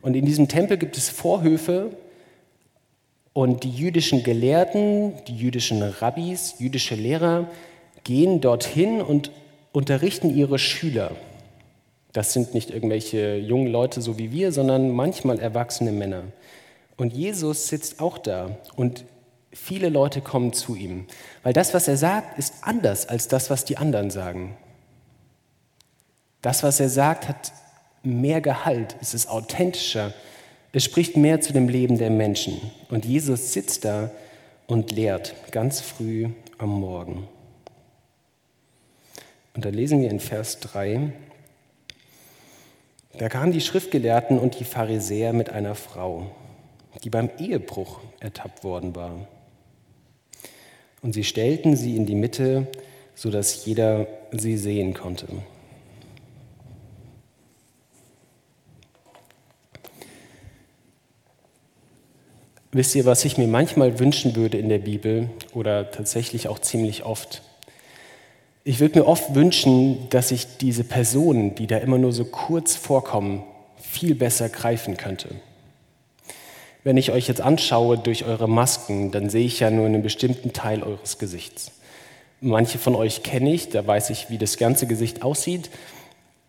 Und 0.03 0.15
in 0.15 0.25
diesem 0.25 0.49
Tempel 0.49 0.79
gibt 0.79 0.97
es 0.97 1.09
Vorhöfe 1.09 1.91
und 3.33 3.65
die 3.65 3.71
jüdischen 3.71 4.23
Gelehrten, 4.23 5.13
die 5.27 5.37
jüdischen 5.37 5.83
Rabbis, 5.83 6.57
jüdische 6.59 6.95
Lehrer 6.95 7.47
gehen 8.05 8.41
dorthin 8.41 9.01
und 9.01 9.31
unterrichten 9.73 10.35
ihre 10.35 10.59
Schüler. 10.59 11.13
Das 12.19 12.33
sind 12.33 12.53
nicht 12.53 12.71
irgendwelche 12.71 13.37
jungen 13.37 13.69
Leute 13.69 14.03
so 14.03 14.19
wie 14.19 14.33
wir, 14.33 14.51
sondern 14.51 14.91
manchmal 14.91 15.39
erwachsene 15.39 15.93
Männer. 15.93 16.25
Und 16.97 17.13
Jesus 17.13 17.69
sitzt 17.69 18.01
auch 18.01 18.19
da 18.19 18.59
und 18.75 19.05
viele 19.53 19.89
Leute 19.89 20.21
kommen 20.21 20.53
zu 20.53 20.75
ihm, 20.75 21.07
weil 21.45 21.53
das, 21.53 21.75
was 21.75 21.87
er 21.87 21.97
sagt, 21.97 22.37
ist 22.37 22.55
anders 22.63 23.09
als 23.09 23.29
das, 23.29 23.51
was 23.51 23.65
die 23.65 23.77
anderen 23.77 24.11
sagen. 24.11 24.57
Das, 26.43 26.65
was 26.65 26.81
er 26.81 26.89
sagt, 26.89 27.29
hat 27.29 27.53
mehr 28.03 28.41
Gehalt, 28.41 28.97
es 29.01 29.15
ist 29.15 29.29
authentischer, 29.29 30.13
es 30.73 30.83
spricht 30.83 31.17
mehr 31.17 31.41
zu 31.41 31.53
dem 31.53 31.69
Leben 31.69 31.99
der 31.99 32.11
Menschen. 32.11 32.61
Und 32.91 33.05
Jesus 33.05 33.53
sitzt 33.53 33.85
da 33.85 34.11
und 34.67 34.91
lehrt 34.91 35.37
ganz 35.53 35.81
früh 35.81 36.31
am 36.59 36.81
Morgen. 36.81 37.29
Und 39.55 39.65
da 39.65 39.69
lesen 39.69 40.03
wir 40.03 40.11
in 40.11 40.19
Vers 40.19 40.59
3, 40.59 41.13
da 43.17 43.29
kamen 43.29 43.53
die 43.53 43.61
Schriftgelehrten 43.61 44.39
und 44.39 44.61
die 44.61 44.65
Pharisäer 44.65 45.33
mit 45.33 45.51
einer 45.51 45.75
Frau, 45.75 46.31
die 47.03 47.11
beim 47.11 47.31
Ehebruch 47.39 48.01
ertappt 48.21 48.65
worden 48.65 48.95
war. 48.95 49.27
Und 51.01 51.15
sie 51.15 51.25
stellten 51.25 51.77
sie 51.77 51.97
in 51.97 52.07
die 52.07 52.15
Mitte, 52.15 52.67
sodass 53.15 53.65
jeder 53.65 54.07
sie 54.33 54.57
sehen 54.57 54.95
konnte. 54.95 55.27
Wisst 62.71 62.95
ihr, 62.95 63.07
was 63.07 63.25
ich 63.25 63.39
mir 63.39 63.49
manchmal 63.49 63.99
wünschen 63.99 64.37
würde 64.37 64.59
in 64.59 64.69
der 64.69 64.79
Bibel 64.79 65.31
oder 65.55 65.91
tatsächlich 65.91 66.49
auch 66.49 66.59
ziemlich 66.59 67.05
oft? 67.05 67.43
Ich 68.69 68.81
würde 68.81 68.99
mir 68.99 69.07
oft 69.07 69.35
wünschen, 69.35 70.11
dass 70.11 70.31
ich 70.31 70.59
diese 70.59 70.85
Personen, 70.85 71.55
die 71.55 71.67
da 71.67 71.79
immer 71.79 71.97
nur 71.97 72.13
so 72.13 72.27
kurz 72.27 72.77
vorkommen, 72.77 73.43
viel 73.79 74.15
besser 74.15 74.51
greifen 74.51 74.99
könnte. 74.99 75.31
Wenn 76.85 76.99
ich 76.99 77.11
euch 77.11 77.29
jetzt 77.29 77.41
anschaue 77.41 77.97
durch 77.97 78.27
eure 78.27 78.47
Masken, 78.47 79.11
dann 79.11 79.31
sehe 79.31 79.47
ich 79.47 79.61
ja 79.61 79.71
nur 79.71 79.87
einen 79.87 80.03
bestimmten 80.03 80.53
Teil 80.53 80.83
eures 80.83 81.17
Gesichts. 81.17 81.71
Manche 82.43 82.77
von 82.77 82.95
euch 82.95 83.23
kenne 83.23 83.55
ich, 83.55 83.71
da 83.71 83.87
weiß 83.87 84.11
ich, 84.11 84.29
wie 84.29 84.37
das 84.37 84.59
ganze 84.59 84.87
Gesicht 84.87 85.23
aussieht, 85.23 85.71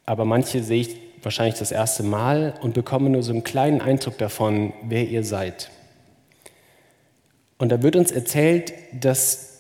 aber 0.06 0.26
manche 0.26 0.62
sehe 0.62 0.82
ich 0.82 0.98
wahrscheinlich 1.24 1.58
das 1.58 1.72
erste 1.72 2.04
Mal 2.04 2.54
und 2.60 2.74
bekomme 2.74 3.10
nur 3.10 3.24
so 3.24 3.32
einen 3.32 3.46
kleinen 3.46 3.80
Eindruck 3.80 4.18
davon, 4.18 4.74
wer 4.84 5.08
ihr 5.08 5.24
seid. 5.24 5.72
Und 7.60 7.70
da 7.70 7.82
wird 7.82 7.96
uns 7.96 8.12
erzählt, 8.12 8.74
dass 8.92 9.59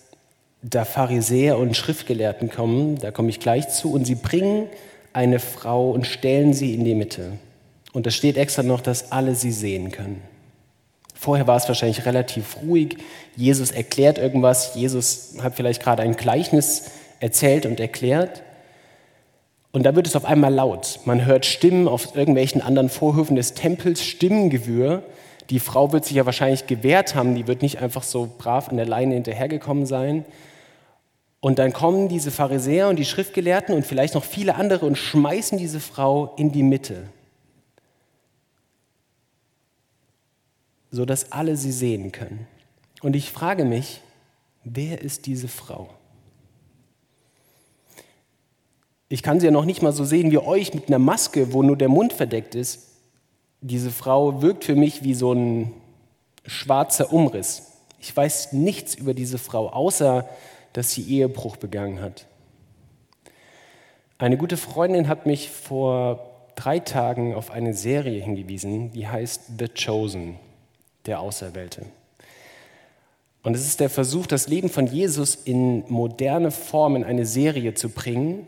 da 0.61 0.85
Pharisäer 0.85 1.57
und 1.57 1.75
Schriftgelehrten 1.75 2.49
kommen, 2.49 2.97
da 2.97 3.11
komme 3.11 3.29
ich 3.29 3.39
gleich 3.39 3.69
zu, 3.69 3.91
und 3.93 4.05
sie 4.05 4.15
bringen 4.15 4.67
eine 5.13 5.39
Frau 5.39 5.91
und 5.91 6.05
stellen 6.05 6.53
sie 6.53 6.73
in 6.73 6.83
die 6.83 6.95
Mitte. 6.95 7.33
Und 7.93 8.05
da 8.05 8.11
steht 8.11 8.37
extra 8.37 8.63
noch, 8.63 8.81
dass 8.81 9.11
alle 9.11 9.35
sie 9.35 9.51
sehen 9.51 9.91
können. 9.91 10.21
Vorher 11.15 11.47
war 11.47 11.57
es 11.57 11.67
wahrscheinlich 11.67 12.05
relativ 12.05 12.57
ruhig. 12.63 12.97
Jesus 13.35 13.71
erklärt 13.71 14.17
irgendwas. 14.17 14.75
Jesus 14.75 15.33
hat 15.41 15.55
vielleicht 15.55 15.81
gerade 15.81 16.03
ein 16.03 16.15
Gleichnis 16.15 16.91
erzählt 17.19 17.65
und 17.65 17.79
erklärt. 17.79 18.41
Und 19.71 19.83
da 19.83 19.95
wird 19.95 20.07
es 20.07 20.15
auf 20.15 20.25
einmal 20.25 20.53
laut. 20.53 20.99
Man 21.05 21.25
hört 21.25 21.45
Stimmen 21.45 21.87
auf 21.87 22.15
irgendwelchen 22.15 22.61
anderen 22.61 22.89
Vorhöfen 22.89 23.35
des 23.35 23.53
Tempels, 23.53 24.03
Stimmengewürr. 24.03 25.03
Die 25.49 25.59
Frau 25.59 25.91
wird 25.91 26.05
sich 26.05 26.15
ja 26.15 26.25
wahrscheinlich 26.25 26.67
gewehrt 26.67 27.15
haben, 27.15 27.35
die 27.35 27.47
wird 27.47 27.63
nicht 27.63 27.81
einfach 27.81 28.03
so 28.03 28.29
brav 28.37 28.69
an 28.69 28.77
der 28.77 28.85
Leine 28.85 29.15
hinterhergekommen 29.15 29.85
sein. 29.85 30.25
Und 31.41 31.59
dann 31.59 31.71
kommen 31.71 32.09
diese 32.09 32.31
Pharisäer 32.31 32.89
und 32.89 32.97
die 32.97 33.05
Schriftgelehrten 33.05 33.73
und 33.73 33.85
vielleicht 33.85 34.15
noch 34.15 34.25
viele 34.25 34.55
andere 34.55 34.85
und 34.85 34.97
schmeißen 34.97 35.57
diese 35.57 35.79
Frau 35.79 36.33
in 36.35 36.51
die 36.51 36.63
Mitte, 36.63 37.07
sodass 40.91 41.31
alle 41.31 41.55
sie 41.55 41.71
sehen 41.71 42.11
können. 42.11 42.45
Und 43.01 43.15
ich 43.15 43.31
frage 43.31 43.63
mich, 43.63 44.01
wer 44.65 45.01
ist 45.01 45.25
diese 45.25 45.47
Frau? 45.47 45.89
Ich 49.07 49.23
kann 49.23 49.39
sie 49.39 49.45
ja 49.45 49.51
noch 49.51 49.65
nicht 49.65 49.81
mal 49.81 49.93
so 49.93 50.03
sehen 50.03 50.31
wie 50.31 50.37
euch 50.37 50.73
mit 50.73 50.89
einer 50.89 50.99
Maske, 50.99 51.53
wo 51.53 51.63
nur 51.63 51.77
der 51.77 51.89
Mund 51.89 52.13
verdeckt 52.13 52.53
ist 52.53 52.89
diese 53.61 53.91
Frau 53.91 54.41
wirkt 54.41 54.63
für 54.63 54.75
mich 54.75 55.03
wie 55.03 55.13
so 55.13 55.33
ein 55.33 55.73
schwarzer 56.45 57.11
Umriss. 57.11 57.73
Ich 57.99 58.15
weiß 58.15 58.53
nichts 58.53 58.95
über 58.95 59.13
diese 59.13 59.37
Frau, 59.37 59.69
außer 59.69 60.27
dass 60.73 60.91
sie 60.91 61.03
Ehebruch 61.03 61.57
begangen 61.57 62.01
hat. 62.01 62.25
Eine 64.17 64.37
gute 64.37 64.57
Freundin 64.57 65.07
hat 65.07 65.25
mich 65.25 65.49
vor 65.49 66.29
drei 66.55 66.79
Tagen 66.79 67.33
auf 67.33 67.51
eine 67.51 67.73
Serie 67.73 68.21
hingewiesen, 68.21 68.91
die 68.91 69.07
heißt 69.07 69.43
The 69.57 69.67
Chosen, 69.67 70.35
der 71.05 71.21
Auserwählte. 71.21 71.85
Und 73.41 73.55
es 73.55 73.65
ist 73.65 73.79
der 73.79 73.89
Versuch, 73.89 74.27
das 74.27 74.47
Leben 74.47 74.69
von 74.69 74.85
Jesus 74.85 75.35
in 75.35 75.85
moderne 75.87 76.51
Form 76.51 76.97
in 76.97 77.05
eine 77.05 77.25
Serie 77.25 77.73
zu 77.73 77.89
bringen. 77.89 78.47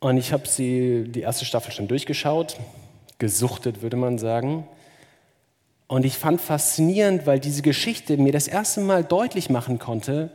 Und 0.00 0.16
ich 0.16 0.32
habe 0.32 0.48
sie 0.48 1.04
die 1.08 1.20
erste 1.20 1.44
Staffel 1.44 1.72
schon 1.72 1.88
durchgeschaut 1.88 2.56
gesuchtet, 3.22 3.82
würde 3.82 3.96
man 3.96 4.18
sagen. 4.18 4.66
Und 5.86 6.04
ich 6.04 6.18
fand 6.18 6.40
faszinierend, 6.40 7.24
weil 7.24 7.38
diese 7.38 7.62
Geschichte 7.62 8.16
mir 8.16 8.32
das 8.32 8.48
erste 8.48 8.80
Mal 8.80 9.04
deutlich 9.04 9.48
machen 9.48 9.78
konnte, 9.78 10.30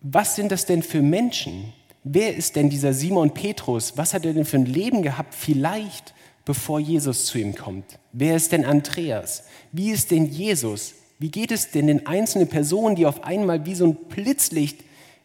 was 0.00 0.36
sind 0.36 0.52
das 0.52 0.66
denn 0.66 0.82
für 0.82 1.02
Menschen? 1.02 1.72
Wer 2.04 2.36
ist 2.36 2.56
denn 2.56 2.70
dieser 2.70 2.92
Simon 2.92 3.32
Petrus? 3.34 3.96
Was 3.96 4.14
hat 4.14 4.24
er 4.24 4.32
denn 4.32 4.44
für 4.44 4.58
ein 4.58 4.66
Leben 4.66 5.02
gehabt, 5.02 5.34
vielleicht 5.34 6.14
bevor 6.44 6.78
Jesus 6.78 7.26
zu 7.26 7.38
ihm 7.38 7.54
kommt? 7.54 7.98
Wer 8.12 8.36
ist 8.36 8.52
denn 8.52 8.64
Andreas? 8.64 9.44
Wie 9.72 9.90
ist 9.90 10.10
denn 10.10 10.26
Jesus? 10.26 10.94
Wie 11.18 11.30
geht 11.30 11.50
es 11.50 11.70
denn 11.70 11.86
den 11.86 12.06
einzelnen 12.06 12.48
Personen, 12.48 12.94
die 12.94 13.06
auf 13.06 13.24
einmal 13.24 13.66
wie 13.66 13.74
so 13.74 13.86
ein 13.86 13.96
Blitzlicht 13.96 14.84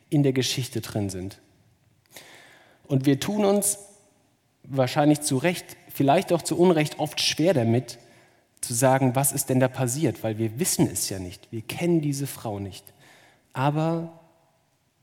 in 0.10 0.24
der 0.24 0.34
Geschichte 0.34 0.82
drin 0.82 1.10
sind? 1.10 1.40
Und 2.88 3.06
wir 3.06 3.20
tun 3.20 3.46
uns 3.46 3.78
wahrscheinlich 4.64 5.22
zu 5.22 5.38
Recht 5.38 5.66
vielleicht 5.94 6.32
auch 6.34 6.42
zu 6.42 6.58
Unrecht 6.58 7.00
oft 7.00 7.22
schwer 7.22 7.54
damit, 7.54 8.00
zu 8.62 8.74
sagen, 8.74 9.16
was 9.16 9.32
ist 9.32 9.50
denn 9.50 9.60
da 9.60 9.68
passiert, 9.68 10.24
weil 10.24 10.38
wir 10.38 10.60
wissen 10.60 10.88
es 10.88 11.10
ja 11.10 11.20
nicht, 11.20 11.52
wir 11.52 11.62
kennen 11.62 12.02
diese 12.02 12.28
Frau 12.28 12.60
nicht. 12.60 12.86
Aber 13.54 14.21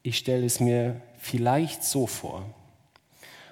ich 0.03 0.19
stelle 0.19 0.47
es 0.47 0.61
mir 0.61 1.01
vielleicht 1.19 1.85
so 1.85 2.07
vor. 2.07 2.45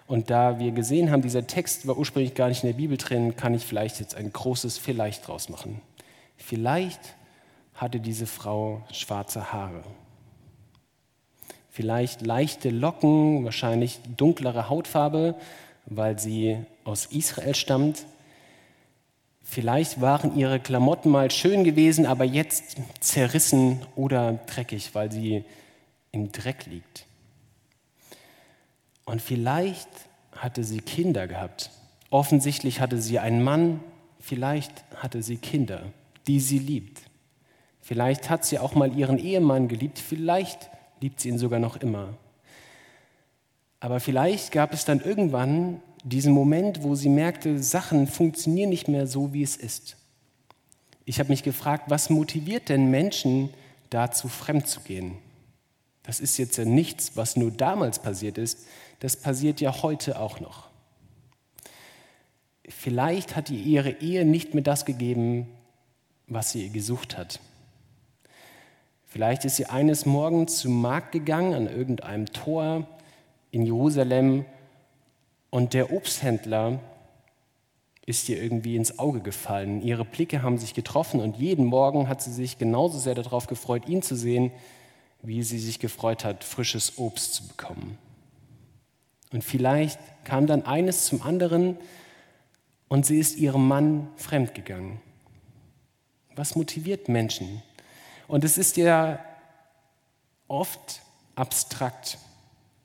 Und 0.06 0.30
da 0.30 0.58
wir 0.58 0.70
gesehen 0.70 1.10
haben, 1.10 1.22
dieser 1.22 1.46
Text 1.46 1.86
war 1.86 1.98
ursprünglich 1.98 2.34
gar 2.34 2.48
nicht 2.48 2.62
in 2.62 2.68
der 2.68 2.76
Bibel 2.76 2.96
drin, 2.96 3.36
kann 3.36 3.54
ich 3.54 3.64
vielleicht 3.64 3.98
jetzt 3.98 4.14
ein 4.14 4.32
großes 4.32 4.78
Vielleicht 4.78 5.26
draus 5.26 5.48
machen. 5.48 5.80
Vielleicht 6.36 7.00
hatte 7.74 7.98
diese 7.98 8.26
Frau 8.26 8.82
schwarze 8.92 9.52
Haare. 9.52 9.82
Vielleicht 11.70 12.22
leichte 12.24 12.70
Locken, 12.70 13.44
wahrscheinlich 13.44 14.00
dunklere 14.16 14.70
Hautfarbe, 14.70 15.34
weil 15.84 16.18
sie 16.18 16.58
aus 16.84 17.06
Israel 17.06 17.54
stammt. 17.54 18.06
Vielleicht 19.42 20.00
waren 20.00 20.36
ihre 20.36 20.58
Klamotten 20.58 21.10
mal 21.10 21.30
schön 21.30 21.64
gewesen, 21.64 22.06
aber 22.06 22.24
jetzt 22.24 22.76
zerrissen 23.00 23.82
oder 23.94 24.38
dreckig, 24.46 24.94
weil 24.94 25.12
sie 25.12 25.44
im 26.12 26.32
Dreck 26.32 26.66
liegt. 26.66 27.06
Und 29.04 29.22
vielleicht 29.22 29.88
hatte 30.32 30.64
sie 30.64 30.80
Kinder 30.80 31.26
gehabt. 31.26 31.70
Offensichtlich 32.10 32.80
hatte 32.80 33.00
sie 33.00 33.18
einen 33.18 33.42
Mann, 33.42 33.80
vielleicht 34.20 34.84
hatte 34.96 35.22
sie 35.22 35.36
Kinder, 35.36 35.92
die 36.26 36.40
sie 36.40 36.58
liebt. 36.58 37.02
Vielleicht 37.80 38.30
hat 38.30 38.44
sie 38.44 38.58
auch 38.58 38.74
mal 38.74 38.96
ihren 38.96 39.18
Ehemann 39.18 39.68
geliebt, 39.68 39.98
vielleicht 39.98 40.70
liebt 41.00 41.20
sie 41.20 41.28
ihn 41.28 41.38
sogar 41.38 41.60
noch 41.60 41.76
immer. 41.76 42.14
Aber 43.78 44.00
vielleicht 44.00 44.50
gab 44.50 44.72
es 44.72 44.84
dann 44.84 45.00
irgendwann 45.00 45.80
diesen 46.02 46.32
Moment, 46.32 46.82
wo 46.82 46.94
sie 46.94 47.08
merkte, 47.08 47.62
Sachen 47.62 48.06
funktionieren 48.06 48.70
nicht 48.70 48.88
mehr 48.88 49.06
so, 49.06 49.32
wie 49.32 49.42
es 49.42 49.56
ist. 49.56 49.96
Ich 51.04 51.20
habe 51.20 51.28
mich 51.28 51.42
gefragt, 51.44 51.84
was 51.88 52.10
motiviert 52.10 52.68
denn 52.68 52.90
Menschen 52.90 53.50
dazu, 53.90 54.28
fremd 54.28 54.66
zu 54.66 54.80
gehen? 54.80 55.18
Das 56.06 56.20
ist 56.20 56.38
jetzt 56.38 56.56
ja 56.56 56.64
nichts, 56.64 57.16
was 57.16 57.36
nur 57.36 57.50
damals 57.50 57.98
passiert 57.98 58.38
ist, 58.38 58.66
das 59.00 59.16
passiert 59.16 59.60
ja 59.60 59.82
heute 59.82 60.20
auch 60.20 60.40
noch. 60.40 60.68
Vielleicht 62.68 63.36
hat 63.36 63.50
ihr 63.50 63.58
ihre 63.58 63.90
Ehe 64.00 64.24
nicht 64.24 64.54
mehr 64.54 64.62
das 64.62 64.84
gegeben, 64.84 65.48
was 66.26 66.52
sie 66.52 66.70
gesucht 66.70 67.16
hat. 67.16 67.40
Vielleicht 69.04 69.44
ist 69.44 69.56
sie 69.56 69.66
eines 69.66 70.06
Morgens 70.06 70.58
zum 70.58 70.80
Markt 70.80 71.12
gegangen 71.12 71.54
an 71.54 71.66
irgendeinem 71.66 72.26
Tor 72.26 72.86
in 73.50 73.62
Jerusalem 73.62 74.44
und 75.50 75.74
der 75.74 75.92
Obsthändler 75.92 76.80
ist 78.04 78.28
ihr 78.28 78.40
irgendwie 78.40 78.76
ins 78.76 78.98
Auge 78.98 79.20
gefallen. 79.20 79.82
Ihre 79.82 80.04
Blicke 80.04 80.42
haben 80.42 80.58
sich 80.58 80.74
getroffen 80.74 81.20
und 81.20 81.36
jeden 81.36 81.64
Morgen 81.64 82.08
hat 82.08 82.22
sie 82.22 82.32
sich 82.32 82.58
genauso 82.58 82.98
sehr 82.98 83.14
darauf 83.14 83.46
gefreut, 83.46 83.88
ihn 83.88 84.02
zu 84.02 84.14
sehen, 84.16 84.52
wie 85.26 85.42
sie 85.42 85.58
sich 85.58 85.80
gefreut 85.80 86.24
hat, 86.24 86.44
frisches 86.44 86.98
Obst 86.98 87.34
zu 87.34 87.48
bekommen. 87.48 87.98
Und 89.32 89.42
vielleicht 89.42 89.98
kam 90.24 90.46
dann 90.46 90.64
eines 90.64 91.06
zum 91.06 91.20
anderen 91.22 91.76
und 92.86 93.04
sie 93.04 93.18
ist 93.18 93.36
ihrem 93.36 93.66
Mann 93.66 94.08
fremdgegangen. 94.16 95.00
Was 96.36 96.54
motiviert 96.54 97.08
Menschen? 97.08 97.60
Und 98.28 98.44
es 98.44 98.56
ist 98.56 98.76
ja 98.76 99.18
oft 100.46 101.02
abstrakt. 101.34 102.18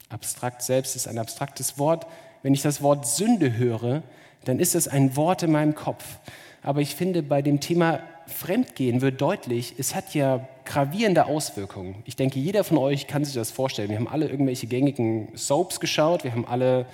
Abstrakt 0.10 0.64
selbst 0.64 0.96
ist 0.96 1.08
ein 1.08 1.20
abstraktes 1.20 1.78
Wort. 1.78 2.08
Wenn 2.42 2.56
ich 2.56 2.64
das 2.64 2.82
Wort 2.82 3.06
Sünde 3.06 3.56
höre, 3.56 4.02
dann 4.46 4.60
ist 4.60 4.74
es 4.74 4.88
ein 4.88 5.16
Wort 5.16 5.44
in 5.44 5.52
meinem 5.52 5.76
Kopf. 5.76 6.18
Aber 6.64 6.82
ich 6.82 6.96
finde, 6.96 7.22
bei 7.22 7.44
dem 7.44 7.60
Thema 7.60 8.00
Fremdgehen 8.28 9.02
wird 9.02 9.22
deutlich, 9.22 9.76
es 9.78 9.96
hat 9.96 10.14
ja 10.14 10.48
gravierende 10.66 11.26
Auswirkungen. 11.26 11.96
Ich 12.06 12.16
denke, 12.16 12.40
jeder 12.40 12.64
von 12.64 12.78
euch 12.78 13.08
kann 13.08 13.26
sich 13.26 13.34
das 13.34 13.52
vorstellen. 13.52 13.90
Wir 13.90 13.98
haben 13.98 14.08
alle 14.08 14.28
irgendwelche 14.28 14.68
gängigen 14.68 15.30
Soaps 15.36 15.80
geschaut, 15.80 16.24
wir 16.24 16.32
haben 16.32 16.46
alle 16.46 16.86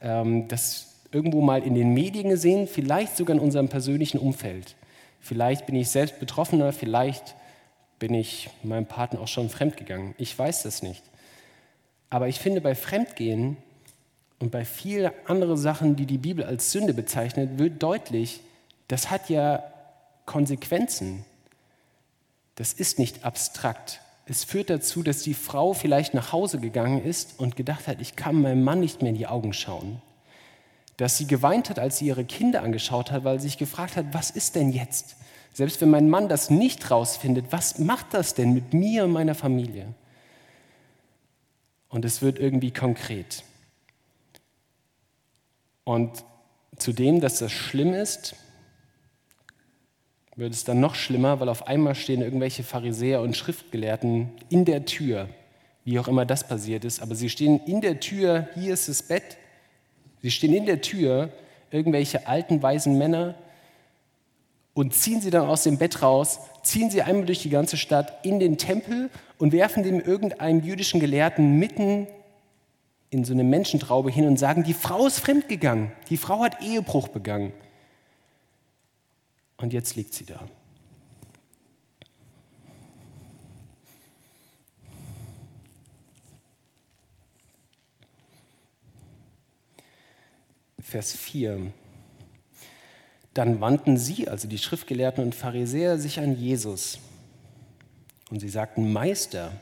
ähm, 0.00 0.48
das 0.48 0.94
irgendwo 1.12 1.40
mal 1.40 1.62
in 1.62 1.74
den 1.74 1.94
Medien 1.94 2.28
gesehen, 2.28 2.66
vielleicht 2.66 3.16
sogar 3.16 3.36
in 3.36 3.42
unserem 3.42 3.68
persönlichen 3.68 4.18
Umfeld. 4.18 4.76
Vielleicht 5.20 5.66
bin 5.66 5.74
ich 5.76 5.88
selbst 5.88 6.20
Betroffener, 6.20 6.72
vielleicht 6.72 7.34
bin 7.98 8.14
ich 8.14 8.50
meinem 8.62 8.86
Partner 8.86 9.20
auch 9.20 9.28
schon 9.28 9.48
fremdgegangen. 9.48 10.14
Ich 10.18 10.38
weiß 10.38 10.62
das 10.62 10.82
nicht. 10.82 11.02
Aber 12.10 12.28
ich 12.28 12.38
finde, 12.38 12.60
bei 12.60 12.74
Fremdgehen 12.74 13.56
und 14.38 14.50
bei 14.50 14.64
vielen 14.64 15.10
anderen 15.26 15.56
Sachen, 15.56 15.96
die 15.96 16.06
die 16.06 16.18
Bibel 16.18 16.44
als 16.44 16.70
Sünde 16.70 16.94
bezeichnet, 16.94 17.58
wird 17.58 17.82
deutlich, 17.82 18.40
das 18.86 19.10
hat 19.10 19.28
ja 19.28 19.62
Konsequenzen. 20.28 21.24
Das 22.54 22.72
ist 22.72 22.98
nicht 22.98 23.24
abstrakt. 23.24 24.00
Es 24.26 24.44
führt 24.44 24.68
dazu, 24.70 25.02
dass 25.02 25.22
die 25.22 25.34
Frau 25.34 25.72
vielleicht 25.72 26.12
nach 26.12 26.32
Hause 26.32 26.60
gegangen 26.60 27.02
ist 27.02 27.40
und 27.40 27.56
gedacht 27.56 27.88
hat, 27.88 28.00
ich 28.00 28.14
kann 28.14 28.42
meinem 28.42 28.62
Mann 28.62 28.80
nicht 28.80 29.00
mehr 29.00 29.08
in 29.08 29.16
die 29.16 29.26
Augen 29.26 29.52
schauen. 29.52 30.02
Dass 30.98 31.16
sie 31.16 31.26
geweint 31.26 31.70
hat, 31.70 31.78
als 31.78 31.98
sie 31.98 32.06
ihre 32.06 32.26
Kinder 32.26 32.62
angeschaut 32.62 33.10
hat, 33.10 33.24
weil 33.24 33.40
sie 33.40 33.48
sich 33.48 33.58
gefragt 33.58 33.96
hat, 33.96 34.12
was 34.12 34.30
ist 34.30 34.54
denn 34.54 34.70
jetzt? 34.70 35.16
Selbst 35.54 35.80
wenn 35.80 35.90
mein 35.90 36.10
Mann 36.10 36.28
das 36.28 36.50
nicht 36.50 36.90
rausfindet, 36.90 37.46
was 37.50 37.78
macht 37.78 38.12
das 38.12 38.34
denn 38.34 38.52
mit 38.52 38.74
mir 38.74 39.04
und 39.04 39.12
meiner 39.12 39.34
Familie? 39.34 39.94
Und 41.88 42.04
es 42.04 42.20
wird 42.20 42.38
irgendwie 42.38 42.70
konkret. 42.70 43.44
Und 45.84 46.22
zudem, 46.76 47.22
dass 47.22 47.38
das 47.38 47.50
schlimm 47.50 47.94
ist, 47.94 48.36
wird 50.38 50.54
es 50.54 50.62
dann 50.62 50.78
noch 50.78 50.94
schlimmer, 50.94 51.40
weil 51.40 51.48
auf 51.48 51.66
einmal 51.66 51.96
stehen 51.96 52.22
irgendwelche 52.22 52.62
Pharisäer 52.62 53.22
und 53.22 53.36
Schriftgelehrten 53.36 54.30
in 54.48 54.64
der 54.64 54.84
Tür, 54.84 55.28
wie 55.84 55.98
auch 55.98 56.06
immer 56.06 56.24
das 56.24 56.46
passiert 56.46 56.84
ist, 56.84 57.02
aber 57.02 57.16
sie 57.16 57.28
stehen 57.28 57.60
in 57.66 57.80
der 57.80 57.98
Tür, 57.98 58.48
hier 58.54 58.72
ist 58.72 58.88
das 58.88 59.02
Bett, 59.02 59.36
sie 60.22 60.30
stehen 60.30 60.54
in 60.54 60.64
der 60.64 60.80
Tür, 60.80 61.30
irgendwelche 61.72 62.28
alten, 62.28 62.62
weisen 62.62 62.96
Männer 62.96 63.34
und 64.74 64.94
ziehen 64.94 65.20
sie 65.20 65.30
dann 65.30 65.48
aus 65.48 65.64
dem 65.64 65.76
Bett 65.76 66.02
raus, 66.02 66.38
ziehen 66.62 66.88
sie 66.88 67.02
einmal 67.02 67.26
durch 67.26 67.42
die 67.42 67.50
ganze 67.50 67.76
Stadt 67.76 68.24
in 68.24 68.38
den 68.38 68.58
Tempel 68.58 69.10
und 69.38 69.50
werfen 69.50 69.82
dem 69.82 70.00
irgendeinem 70.00 70.62
jüdischen 70.62 71.00
Gelehrten 71.00 71.58
mitten 71.58 72.06
in 73.10 73.24
so 73.24 73.32
eine 73.32 73.42
Menschentraube 73.42 74.12
hin 74.12 74.28
und 74.28 74.38
sagen, 74.38 74.62
die 74.62 74.74
Frau 74.74 75.04
ist 75.04 75.18
fremdgegangen, 75.18 75.90
die 76.10 76.16
Frau 76.16 76.44
hat 76.44 76.62
Ehebruch 76.62 77.08
begangen. 77.08 77.52
Und 79.58 79.72
jetzt 79.72 79.96
liegt 79.96 80.14
sie 80.14 80.24
da. 80.24 80.48
Vers 90.80 91.12
4. 91.12 91.70
Dann 93.34 93.60
wandten 93.60 93.98
sie, 93.98 94.26
also 94.28 94.48
die 94.48 94.58
Schriftgelehrten 94.58 95.22
und 95.22 95.34
Pharisäer, 95.34 95.98
sich 95.98 96.18
an 96.18 96.34
Jesus. 96.34 96.98
Und 98.30 98.40
sie 98.40 98.48
sagten, 98.48 98.92
Meister, 98.92 99.52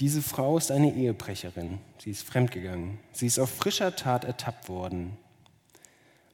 diese 0.00 0.22
Frau 0.22 0.58
ist 0.58 0.70
eine 0.70 0.92
Ehebrecherin. 0.92 1.78
Sie 1.98 2.10
ist 2.10 2.24
fremdgegangen. 2.24 2.98
Sie 3.12 3.26
ist 3.26 3.38
auf 3.38 3.50
frischer 3.50 3.96
Tat 3.96 4.24
ertappt 4.24 4.68
worden. 4.68 5.16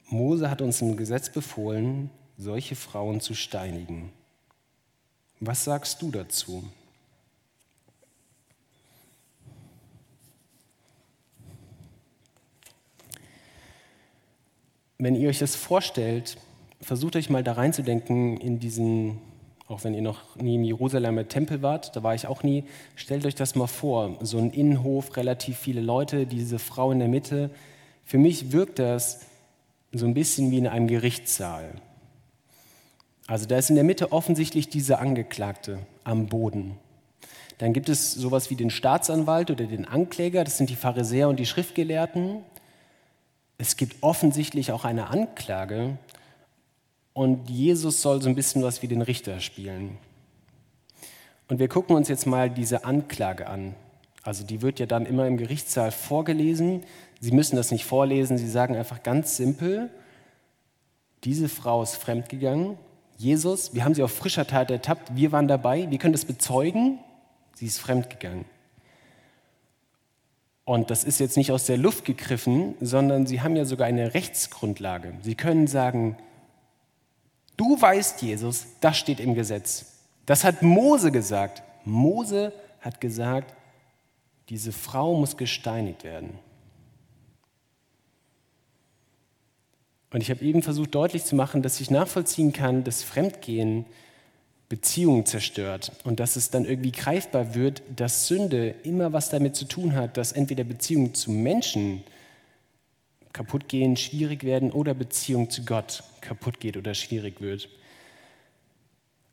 Mose 0.08 0.50
hat 0.50 0.60
uns 0.60 0.80
im 0.82 0.96
Gesetz 0.96 1.30
befohlen, 1.30 2.10
solche 2.36 2.76
Frauen 2.76 3.20
zu 3.20 3.34
steinigen. 3.34 4.12
Was 5.40 5.64
sagst 5.64 6.00
du 6.02 6.10
dazu? 6.10 6.64
Wenn 14.98 15.16
ihr 15.16 15.28
euch 15.28 15.38
das 15.38 15.54
vorstellt, 15.54 16.38
versucht 16.80 17.16
euch 17.16 17.28
mal 17.28 17.44
da 17.44 17.52
reinzudenken 17.52 18.38
in 18.38 18.58
diesen, 18.58 19.18
auch 19.66 19.84
wenn 19.84 19.92
ihr 19.92 20.02
noch 20.02 20.36
nie 20.36 20.54
im 20.54 20.64
Jerusalemer 20.64 21.28
Tempel 21.28 21.62
wart, 21.62 21.94
da 21.94 22.02
war 22.02 22.14
ich 22.14 22.26
auch 22.26 22.42
nie, 22.42 22.64
stellt 22.94 23.26
euch 23.26 23.34
das 23.34 23.54
mal 23.54 23.66
vor, 23.66 24.16
so 24.22 24.38
ein 24.38 24.50
Innenhof, 24.50 25.16
relativ 25.16 25.58
viele 25.58 25.80
Leute, 25.80 26.26
diese 26.26 26.58
Frau 26.58 26.92
in 26.92 27.00
der 27.00 27.08
Mitte. 27.08 27.50
Für 28.04 28.18
mich 28.18 28.52
wirkt 28.52 28.78
das 28.78 29.26
so 29.92 30.06
ein 30.06 30.14
bisschen 30.14 30.50
wie 30.50 30.58
in 30.58 30.66
einem 30.66 30.86
Gerichtssaal. 30.86 31.74
Also 33.26 33.46
da 33.46 33.56
ist 33.56 33.70
in 33.70 33.76
der 33.76 33.84
Mitte 33.84 34.12
offensichtlich 34.12 34.68
diese 34.68 34.98
Angeklagte 34.98 35.78
am 36.04 36.26
Boden. 36.26 36.76
Dann 37.58 37.72
gibt 37.72 37.88
es 37.88 38.12
sowas 38.12 38.50
wie 38.50 38.56
den 38.56 38.70
Staatsanwalt 38.70 39.50
oder 39.50 39.64
den 39.64 39.86
Ankläger, 39.86 40.44
das 40.44 40.58
sind 40.58 40.70
die 40.70 40.76
Pharisäer 40.76 41.28
und 41.28 41.38
die 41.38 41.46
Schriftgelehrten. 41.46 42.42
Es 43.56 43.76
gibt 43.76 44.02
offensichtlich 44.02 44.72
auch 44.72 44.84
eine 44.84 45.06
Anklage 45.08 45.96
und 47.12 47.48
Jesus 47.48 48.02
soll 48.02 48.20
so 48.20 48.28
ein 48.28 48.34
bisschen 48.34 48.62
was 48.62 48.82
wie 48.82 48.88
den 48.88 49.02
Richter 49.02 49.40
spielen. 49.40 49.96
Und 51.48 51.60
wir 51.60 51.68
gucken 51.68 51.94
uns 51.96 52.08
jetzt 52.08 52.26
mal 52.26 52.50
diese 52.50 52.84
Anklage 52.84 53.46
an. 53.46 53.74
Also 54.22 54.44
die 54.44 54.60
wird 54.60 54.80
ja 54.80 54.86
dann 54.86 55.06
immer 55.06 55.26
im 55.26 55.36
Gerichtssaal 55.36 55.92
vorgelesen. 55.92 56.82
Sie 57.20 57.30
müssen 57.30 57.56
das 57.56 57.70
nicht 57.70 57.84
vorlesen, 57.84 58.36
Sie 58.36 58.48
sagen 58.48 58.76
einfach 58.76 59.02
ganz 59.02 59.36
simpel, 59.36 59.90
diese 61.22 61.48
Frau 61.48 61.82
ist 61.82 61.96
fremdgegangen 61.96 62.76
Jesus, 63.16 63.74
wir 63.74 63.84
haben 63.84 63.94
sie 63.94 64.02
auf 64.02 64.12
frischer 64.12 64.46
Tat 64.46 64.70
ertappt, 64.70 65.14
wir 65.14 65.32
waren 65.32 65.48
dabei, 65.48 65.90
wir 65.90 65.98
können 65.98 66.12
das 66.12 66.24
bezeugen, 66.24 66.98
sie 67.54 67.66
ist 67.66 67.78
fremdgegangen. 67.78 68.44
Und 70.64 70.90
das 70.90 71.04
ist 71.04 71.20
jetzt 71.20 71.36
nicht 71.36 71.52
aus 71.52 71.66
der 71.66 71.76
Luft 71.76 72.04
gegriffen, 72.04 72.74
sondern 72.80 73.26
sie 73.26 73.42
haben 73.42 73.54
ja 73.54 73.66
sogar 73.66 73.86
eine 73.86 74.14
Rechtsgrundlage. 74.14 75.12
Sie 75.22 75.34
können 75.34 75.66
sagen, 75.66 76.16
du 77.56 77.80
weißt, 77.80 78.22
Jesus, 78.22 78.66
das 78.80 78.96
steht 78.96 79.20
im 79.20 79.34
Gesetz. 79.34 80.00
Das 80.26 80.42
hat 80.42 80.62
Mose 80.62 81.12
gesagt. 81.12 81.62
Mose 81.84 82.52
hat 82.80 83.00
gesagt, 83.00 83.54
diese 84.48 84.72
Frau 84.72 85.14
muss 85.14 85.36
gesteinigt 85.36 86.02
werden. 86.04 86.38
Und 90.14 90.20
ich 90.20 90.30
habe 90.30 90.44
eben 90.44 90.62
versucht 90.62 90.94
deutlich 90.94 91.24
zu 91.24 91.34
machen, 91.34 91.60
dass 91.60 91.80
ich 91.80 91.90
nachvollziehen 91.90 92.52
kann, 92.52 92.84
dass 92.84 93.02
Fremdgehen 93.02 93.84
Beziehungen 94.68 95.26
zerstört 95.26 95.90
und 96.04 96.20
dass 96.20 96.36
es 96.36 96.50
dann 96.50 96.66
irgendwie 96.66 96.92
greifbar 96.92 97.56
wird, 97.56 97.82
dass 97.96 98.28
Sünde 98.28 98.76
immer 98.84 99.12
was 99.12 99.30
damit 99.30 99.56
zu 99.56 99.64
tun 99.64 99.96
hat, 99.96 100.16
dass 100.16 100.30
entweder 100.30 100.62
Beziehungen 100.62 101.14
zu 101.14 101.32
Menschen 101.32 102.04
kaputt 103.32 103.68
gehen, 103.68 103.96
schwierig 103.96 104.44
werden 104.44 104.70
oder 104.70 104.94
Beziehung 104.94 105.50
zu 105.50 105.64
Gott 105.64 106.04
kaputt 106.20 106.60
geht 106.60 106.76
oder 106.76 106.94
schwierig 106.94 107.40
wird. 107.40 107.68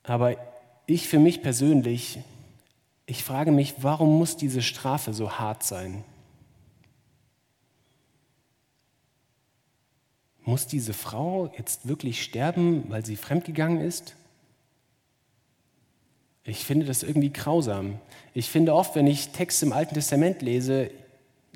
Aber 0.02 0.36
ich 0.88 1.08
für 1.08 1.20
mich 1.20 1.44
persönlich, 1.44 2.18
ich 3.06 3.24
frage 3.24 3.52
mich, 3.52 3.76
warum 3.82 4.18
muss 4.18 4.36
diese 4.36 4.64
Strafe 4.64 5.14
so 5.14 5.34
hart 5.34 5.62
sein? 5.62 6.04
Muss 10.44 10.68
diese 10.68 10.94
Frau 10.94 11.52
jetzt 11.58 11.88
wirklich 11.88 12.24
sterben, 12.24 12.86
weil 12.90 13.06
sie 13.06 13.16
fremdgegangen 13.16 13.82
ist? 13.82 14.16
Ich 16.44 16.66
finde 16.66 16.86
das 16.86 17.04
irgendwie 17.04 17.32
grausam. 17.32 18.00
Ich 18.34 18.50
finde 18.50 18.74
oft, 18.74 18.96
wenn 18.96 19.06
ich 19.06 19.30
Texte 19.30 19.66
im 19.66 19.74
Alten 19.74 19.94
Testament 19.94 20.42
lese, 20.42 20.90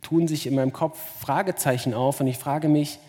tun 0.03 0.27
sich 0.27 0.45
in 0.45 0.55
meinem 0.55 0.73
Kopf 0.73 0.99
Fragezeichen 1.19 1.95
auf 1.95 2.19
und 2.19 2.27
ich 2.27 2.37
frage 2.37 2.69
mich, 2.69 2.99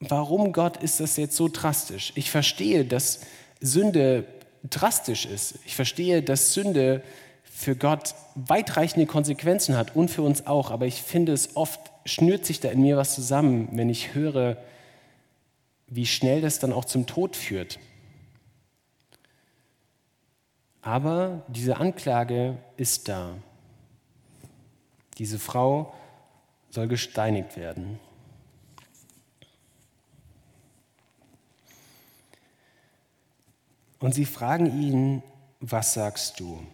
warum 0.00 0.52
Gott 0.52 0.78
ist 0.78 1.00
das 1.00 1.18
jetzt 1.18 1.36
so 1.36 1.48
drastisch? 1.48 2.12
Ich 2.14 2.30
verstehe, 2.30 2.86
dass 2.86 3.20
Sünde 3.60 4.24
drastisch 4.68 5.26
ist. 5.26 5.58
Ich 5.66 5.76
verstehe, 5.76 6.22
dass 6.22 6.54
Sünde 6.54 7.02
für 7.44 7.76
Gott 7.76 8.14
weitreichende 8.34 9.06
Konsequenzen 9.06 9.76
hat 9.76 9.94
und 9.94 10.10
für 10.10 10.22
uns 10.22 10.46
auch. 10.46 10.70
Aber 10.70 10.86
ich 10.86 11.02
finde 11.02 11.32
es 11.32 11.56
oft 11.56 11.89
schnürt 12.10 12.44
sich 12.44 12.60
da 12.60 12.70
in 12.70 12.82
mir 12.82 12.96
was 12.96 13.14
zusammen, 13.14 13.68
wenn 13.72 13.88
ich 13.88 14.14
höre, 14.14 14.56
wie 15.86 16.06
schnell 16.06 16.40
das 16.40 16.58
dann 16.58 16.72
auch 16.72 16.84
zum 16.84 17.06
Tod 17.06 17.36
führt. 17.36 17.78
Aber 20.82 21.44
diese 21.48 21.76
Anklage 21.76 22.58
ist 22.76 23.08
da. 23.08 23.36
Diese 25.18 25.38
Frau 25.38 25.94
soll 26.70 26.88
gesteinigt 26.88 27.56
werden. 27.56 27.98
Und 33.98 34.14
sie 34.14 34.24
fragen 34.24 34.66
ihn, 34.80 35.22
was 35.60 35.92
sagst 35.92 36.40
du? 36.40 36.66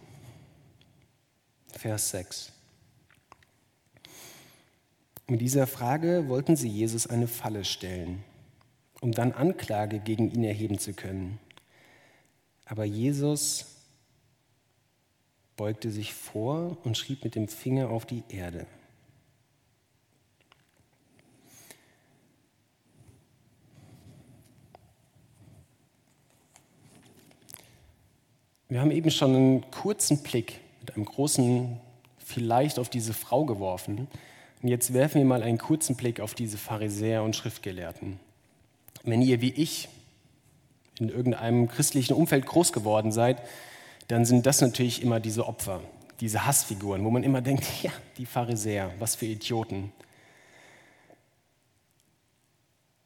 Vers 1.73 2.11
6. 2.11 2.56
Mit 5.29 5.41
dieser 5.41 5.67
Frage 5.67 6.29
wollten 6.29 6.55
sie 6.55 6.69
Jesus 6.69 7.05
eine 7.05 7.27
Falle 7.27 7.65
stellen, 7.65 8.23
um 9.01 9.11
dann 9.11 9.33
Anklage 9.33 9.99
gegen 9.99 10.31
ihn 10.31 10.45
erheben 10.45 10.79
zu 10.79 10.93
können. 10.93 11.37
Aber 12.65 12.85
Jesus 12.85 13.65
beugte 15.57 15.91
sich 15.91 16.13
vor 16.13 16.77
und 16.85 16.97
schrieb 16.97 17.25
mit 17.25 17.35
dem 17.35 17.49
Finger 17.49 17.89
auf 17.89 18.05
die 18.05 18.23
Erde. 18.29 18.67
Wir 28.69 28.79
haben 28.81 28.91
eben 28.91 29.11
schon 29.11 29.35
einen 29.35 29.71
kurzen 29.71 30.23
Blick 30.23 30.59
mit 30.81 30.95
einem 30.95 31.05
großen 31.05 31.79
vielleicht 32.17 32.79
auf 32.79 32.89
diese 32.89 33.13
Frau 33.13 33.45
geworfen. 33.45 34.07
Und 34.67 34.71
jetzt 34.71 34.93
werfen 34.93 35.19
wir 35.19 35.25
mal 35.25 35.43
einen 35.43 35.59
kurzen 35.59 35.95
Blick 35.95 36.19
auf 36.19 36.35
diese 36.35 36.57
Pharisäer 36.57 37.23
und 37.23 37.37
Schriftgelehrten. 37.37 38.19
Wenn 39.03 39.21
ihr 39.21 39.39
wie 39.39 39.53
ich 39.53 39.87
in 40.99 41.07
irgendeinem 41.07 41.69
christlichen 41.69 42.13
Umfeld 42.13 42.45
groß 42.45 42.73
geworden 42.73 43.13
seid, 43.13 43.41
dann 44.09 44.25
sind 44.25 44.45
das 44.45 44.59
natürlich 44.59 45.01
immer 45.01 45.21
diese 45.21 45.47
Opfer, 45.47 45.79
diese 46.19 46.45
Hassfiguren, 46.45 47.05
wo 47.05 47.09
man 47.09 47.23
immer 47.23 47.39
denkt, 47.39 47.63
ja, 47.81 47.91
die 48.17 48.25
Pharisäer, 48.25 48.91
was 48.99 49.15
für 49.15 49.25
Idioten. 49.25 49.93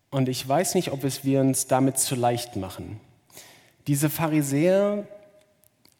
Und 0.09 0.29
ich 0.29 0.47
weiß 0.47 0.73
nicht, 0.73 0.91
ob 0.91 1.03
es 1.03 1.23
wir 1.23 1.41
uns 1.41 1.67
damit 1.67 1.99
zu 1.99 2.15
leicht 2.15 2.55
machen. 2.55 2.99
Diese 3.85 4.09
Pharisäer 4.09 5.05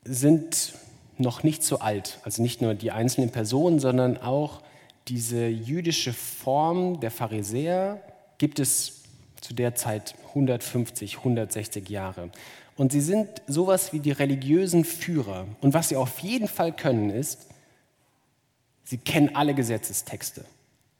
sind 0.04 0.74
noch 1.20 1.44
nicht 1.44 1.64
so 1.64 1.78
alt, 1.78 2.18
also 2.24 2.42
nicht 2.42 2.64
nur 2.64 2.74
die 2.74 2.90
einzelnen 2.90 3.30
Personen, 3.30 3.80
sondern 3.80 4.18
auch 4.18 4.64
diese 5.08 5.48
jüdische 5.48 6.14
Form 6.14 7.00
der 7.00 7.12
Pharisäer 7.12 8.02
gibt 8.38 8.60
es 8.60 9.02
zu 9.42 9.54
der 9.54 9.76
Zeit 9.76 10.16
150, 10.30 11.18
160 11.18 11.90
Jahre. 11.90 12.30
Und 12.78 12.92
sie 12.92 13.02
sind 13.02 13.28
sowas 13.48 13.94
wie 13.94 14.00
die 14.00 14.12
religiösen 14.12 14.86
Führer. 14.86 15.48
Und 15.62 15.74
was 15.74 15.90
sie 15.90 15.96
auf 15.96 16.20
jeden 16.20 16.48
Fall 16.48 16.72
können, 16.72 17.10
ist, 17.10 17.48
sie 18.84 18.98
kennen 18.98 19.36
alle 19.36 19.54
Gesetzestexte. 19.54 20.46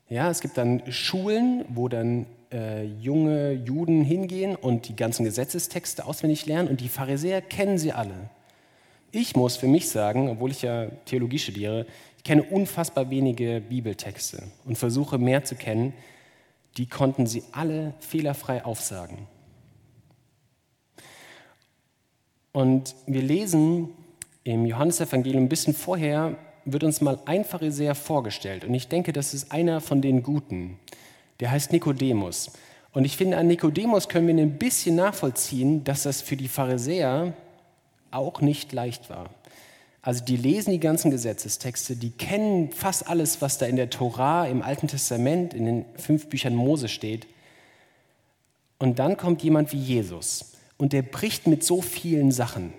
Ja, 0.10 0.30
es 0.30 0.42
gibt 0.42 0.58
dann 0.58 0.84
Schulen, 0.92 1.64
wo 1.70 1.88
dann 1.88 2.26
äh, 2.52 2.84
junge 2.84 3.54
Juden 3.54 4.04
hingehen 4.04 4.56
und 4.56 4.90
die 4.90 4.96
ganzen 4.96 5.24
Gesetzestexte 5.24 6.06
auswendig 6.06 6.46
lernen. 6.46 6.68
Und 6.68 6.82
die 6.82 6.90
Pharisäer 6.90 7.42
kennen 7.42 7.78
sie 7.78 7.94
alle. 7.94 8.30
Ich 9.14 9.36
muss 9.36 9.58
für 9.58 9.68
mich 9.68 9.90
sagen, 9.90 10.30
obwohl 10.30 10.52
ich 10.52 10.62
ja 10.62 10.88
Theologie 11.06 11.40
studiere, 11.40 11.86
ich 12.22 12.26
kenne 12.26 12.44
unfassbar 12.44 13.10
wenige 13.10 13.62
Bibeltexte 13.68 14.44
und 14.66 14.78
versuche 14.78 15.18
mehr 15.18 15.44
zu 15.44 15.56
kennen. 15.56 15.92
Die 16.78 16.86
konnten 16.86 17.26
sie 17.26 17.42
alle 17.52 17.96
fehlerfrei 18.00 18.64
aufsagen. 18.64 19.26
Und 22.52 22.94
wir 23.08 23.24
lesen 23.24 23.90
im 24.44 24.68
Johannesevangelium 24.68 25.46
ein 25.46 25.50
bisschen 25.50 25.74
vorher, 25.74 26.38
wird 26.64 26.84
uns 26.84 27.02
mal 27.02 27.18
ein 27.26 27.44
Pharisäer 27.44 27.96
vorgestellt. 27.96 28.66
Und 28.66 28.76
ich 28.76 28.88
denke, 28.88 29.14
das 29.14 29.34
ist 29.34 29.52
einer 29.52 29.82
von 29.82 30.04
den 30.04 30.22
Guten. 30.22 30.78
Der 31.40 31.50
heißt 31.50 31.72
Nikodemus. 31.72 32.52
Und 32.94 33.06
ich 33.06 33.18
finde, 33.18 33.38
an 33.38 33.48
Nikodemus 33.48 34.10
können 34.10 34.28
wir 34.28 34.36
ein 34.36 34.60
bisschen 34.60 34.96
nachvollziehen, 34.96 35.84
dass 35.86 36.04
das 36.04 36.22
für 36.22 36.38
die 36.38 36.50
Pharisäer 36.50 37.34
auch 38.12 38.42
nicht 38.42 38.74
leicht 38.74 39.10
war. 39.10 39.32
Also 40.02 40.24
die 40.26 40.36
lesen 40.36 40.72
die 40.72 40.80
ganzen 40.80 41.12
Gesetzestexte, 41.12 41.96
die 41.96 42.10
kennen 42.10 42.72
fast 42.72 43.08
alles, 43.08 43.42
was 43.42 43.60
da 43.60 43.68
in 43.68 43.76
der 43.76 43.92
Tora, 43.92 44.48
im 44.48 44.64
Alten 44.64 44.88
Testament, 44.88 45.54
in 45.54 45.66
den 45.66 45.86
fünf 45.96 46.28
Büchern 46.28 46.56
Mose 46.56 46.88
steht. 46.88 47.28
Und 48.80 48.98
dann 48.98 49.16
kommt 49.16 49.44
jemand 49.44 49.72
wie 49.74 49.78
Jesus 49.78 50.54
und 50.78 50.92
der 50.92 51.04
bricht 51.04 51.46
mit 51.46 51.64
so 51.64 51.84
vielen 51.84 52.32
Sachen. 52.32 52.74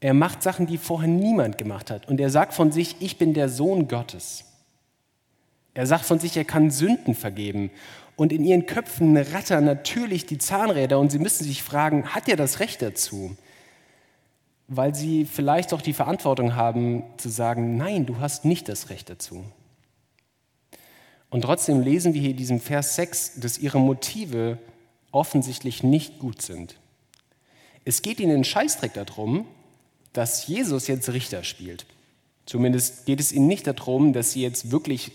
Er 0.00 0.12
macht 0.12 0.42
Sachen, 0.42 0.66
die 0.66 0.76
vorher 0.76 1.08
niemand 1.08 1.56
gemacht 1.56 1.90
hat. 1.90 2.08
Und 2.08 2.20
er 2.20 2.30
sagt 2.30 2.52
von 2.52 2.72
sich, 2.72 2.96
ich 3.00 3.16
bin 3.16 3.32
der 3.32 3.48
Sohn 3.48 3.88
Gottes. 3.88 4.44
Er 5.74 5.86
sagt 5.86 6.04
von 6.04 6.18
sich, 6.18 6.36
er 6.36 6.44
kann 6.44 6.70
Sünden 6.70 7.14
vergeben. 7.14 7.70
Und 8.16 8.32
in 8.32 8.44
ihren 8.44 8.66
Köpfen 8.66 9.16
rattern 9.16 9.64
natürlich 9.64 10.26
die 10.26 10.38
Zahnräder 10.38 10.98
und 10.98 11.10
sie 11.12 11.18
müssen 11.18 11.44
sich 11.44 11.62
fragen, 11.62 12.14
hat 12.14 12.28
er 12.28 12.36
das 12.36 12.60
Recht 12.60 12.82
dazu? 12.82 13.36
Weil 14.68 14.94
sie 14.94 15.24
vielleicht 15.24 15.72
auch 15.72 15.80
die 15.80 15.92
Verantwortung 15.92 16.54
haben 16.54 17.04
zu 17.18 17.28
sagen, 17.28 17.76
nein, 17.76 18.06
du 18.06 18.18
hast 18.18 18.44
nicht 18.44 18.68
das 18.68 18.90
Recht 18.90 19.10
dazu. 19.10 19.44
Und 21.30 21.42
trotzdem 21.42 21.80
lesen 21.80 22.14
wir 22.14 22.20
hier 22.20 22.30
in 22.30 22.36
diesem 22.36 22.60
Vers 22.60 22.96
6, 22.96 23.40
dass 23.40 23.58
ihre 23.58 23.78
Motive 23.78 24.58
offensichtlich 25.12 25.82
nicht 25.82 26.18
gut 26.18 26.42
sind. 26.42 26.76
Es 27.84 28.02
geht 28.02 28.20
ihnen 28.20 28.44
Scheißdreck 28.44 28.94
darum, 28.94 29.46
dass 30.12 30.46
Jesus 30.46 30.86
jetzt 30.86 31.08
Richter 31.10 31.44
spielt. 31.44 31.86
Zumindest 32.46 33.06
geht 33.06 33.20
es 33.20 33.32
ihnen 33.32 33.46
nicht 33.48 33.66
darum, 33.66 34.12
dass 34.12 34.32
sie 34.32 34.42
jetzt 34.42 34.70
wirklich 34.70 35.12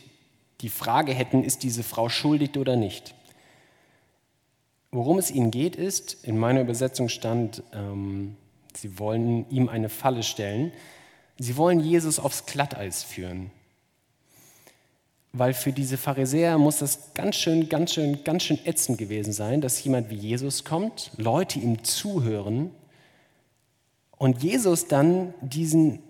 die 0.61 0.69
Frage 0.69 1.13
hätten, 1.13 1.43
ist 1.43 1.63
diese 1.63 1.83
Frau 1.83 2.07
schuldig 2.09 2.57
oder 2.57 2.75
nicht. 2.75 3.15
Worum 4.91 5.17
es 5.17 5.31
ihnen 5.31 5.51
geht, 5.51 5.75
ist, 5.75 6.23
in 6.23 6.37
meiner 6.37 6.61
Übersetzung 6.61 7.09
stand, 7.09 7.63
ähm, 7.73 8.35
Sie 8.73 8.99
wollen 8.99 9.49
ihm 9.49 9.69
eine 9.69 9.89
Falle 9.89 10.23
stellen. 10.23 10.71
Sie 11.37 11.57
wollen 11.57 11.79
Jesus 11.79 12.19
aufs 12.19 12.45
Glatteis 12.45 13.03
führen. 13.03 13.51
Weil 15.33 15.53
für 15.53 15.71
diese 15.71 15.97
Pharisäer 15.97 16.57
muss 16.57 16.79
das 16.79 17.13
ganz 17.13 17.37
schön, 17.37 17.69
ganz 17.69 17.93
schön, 17.93 18.23
ganz 18.23 18.43
schön 18.43 18.59
ätzend 18.65 18.97
gewesen 18.97 19.31
sein, 19.31 19.61
dass 19.61 19.81
jemand 19.83 20.09
wie 20.09 20.15
Jesus 20.15 20.65
kommt, 20.65 21.11
Leute 21.17 21.59
ihm 21.59 21.83
zuhören 21.83 22.71
und 24.17 24.43
Jesus 24.43 24.87
dann 24.87 25.33
diesen 25.41 26.03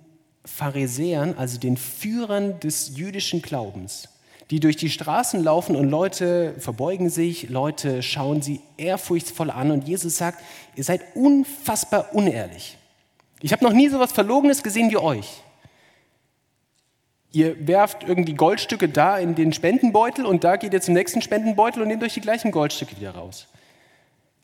Pharisäern, 0.43 1.35
also 1.37 1.59
den 1.59 1.77
Führern 1.77 2.59
des 2.59 2.97
jüdischen 2.97 3.41
Glaubens, 3.41 4.09
die 4.51 4.59
durch 4.59 4.75
die 4.75 4.89
Straßen 4.89 5.41
laufen 5.41 5.77
und 5.77 5.89
Leute 5.89 6.55
verbeugen 6.59 7.09
sich, 7.09 7.49
Leute 7.49 8.03
schauen 8.03 8.41
sie 8.41 8.59
ehrfurchtsvoll 8.75 9.49
an 9.49 9.71
und 9.71 9.87
Jesus 9.87 10.17
sagt, 10.17 10.43
ihr 10.75 10.83
seid 10.83 11.15
unfassbar 11.15 12.13
unehrlich. 12.13 12.77
Ich 13.41 13.53
habe 13.53 13.63
noch 13.63 13.71
nie 13.71 13.87
so 13.87 13.95
etwas 13.95 14.11
Verlogenes 14.11 14.61
gesehen 14.61 14.91
wie 14.91 14.97
euch. 14.97 15.41
Ihr 17.31 17.65
werft 17.65 18.03
irgendwie 18.03 18.33
Goldstücke 18.33 18.89
da 18.89 19.17
in 19.17 19.35
den 19.35 19.53
Spendenbeutel 19.53 20.25
und 20.25 20.43
da 20.43 20.57
geht 20.57 20.73
ihr 20.73 20.81
zum 20.81 20.95
nächsten 20.95 21.21
Spendenbeutel 21.21 21.81
und 21.81 21.87
nehmt 21.87 22.03
euch 22.03 22.13
die 22.13 22.21
gleichen 22.21 22.51
Goldstücke 22.51 22.97
wieder 22.97 23.15
raus. 23.15 23.47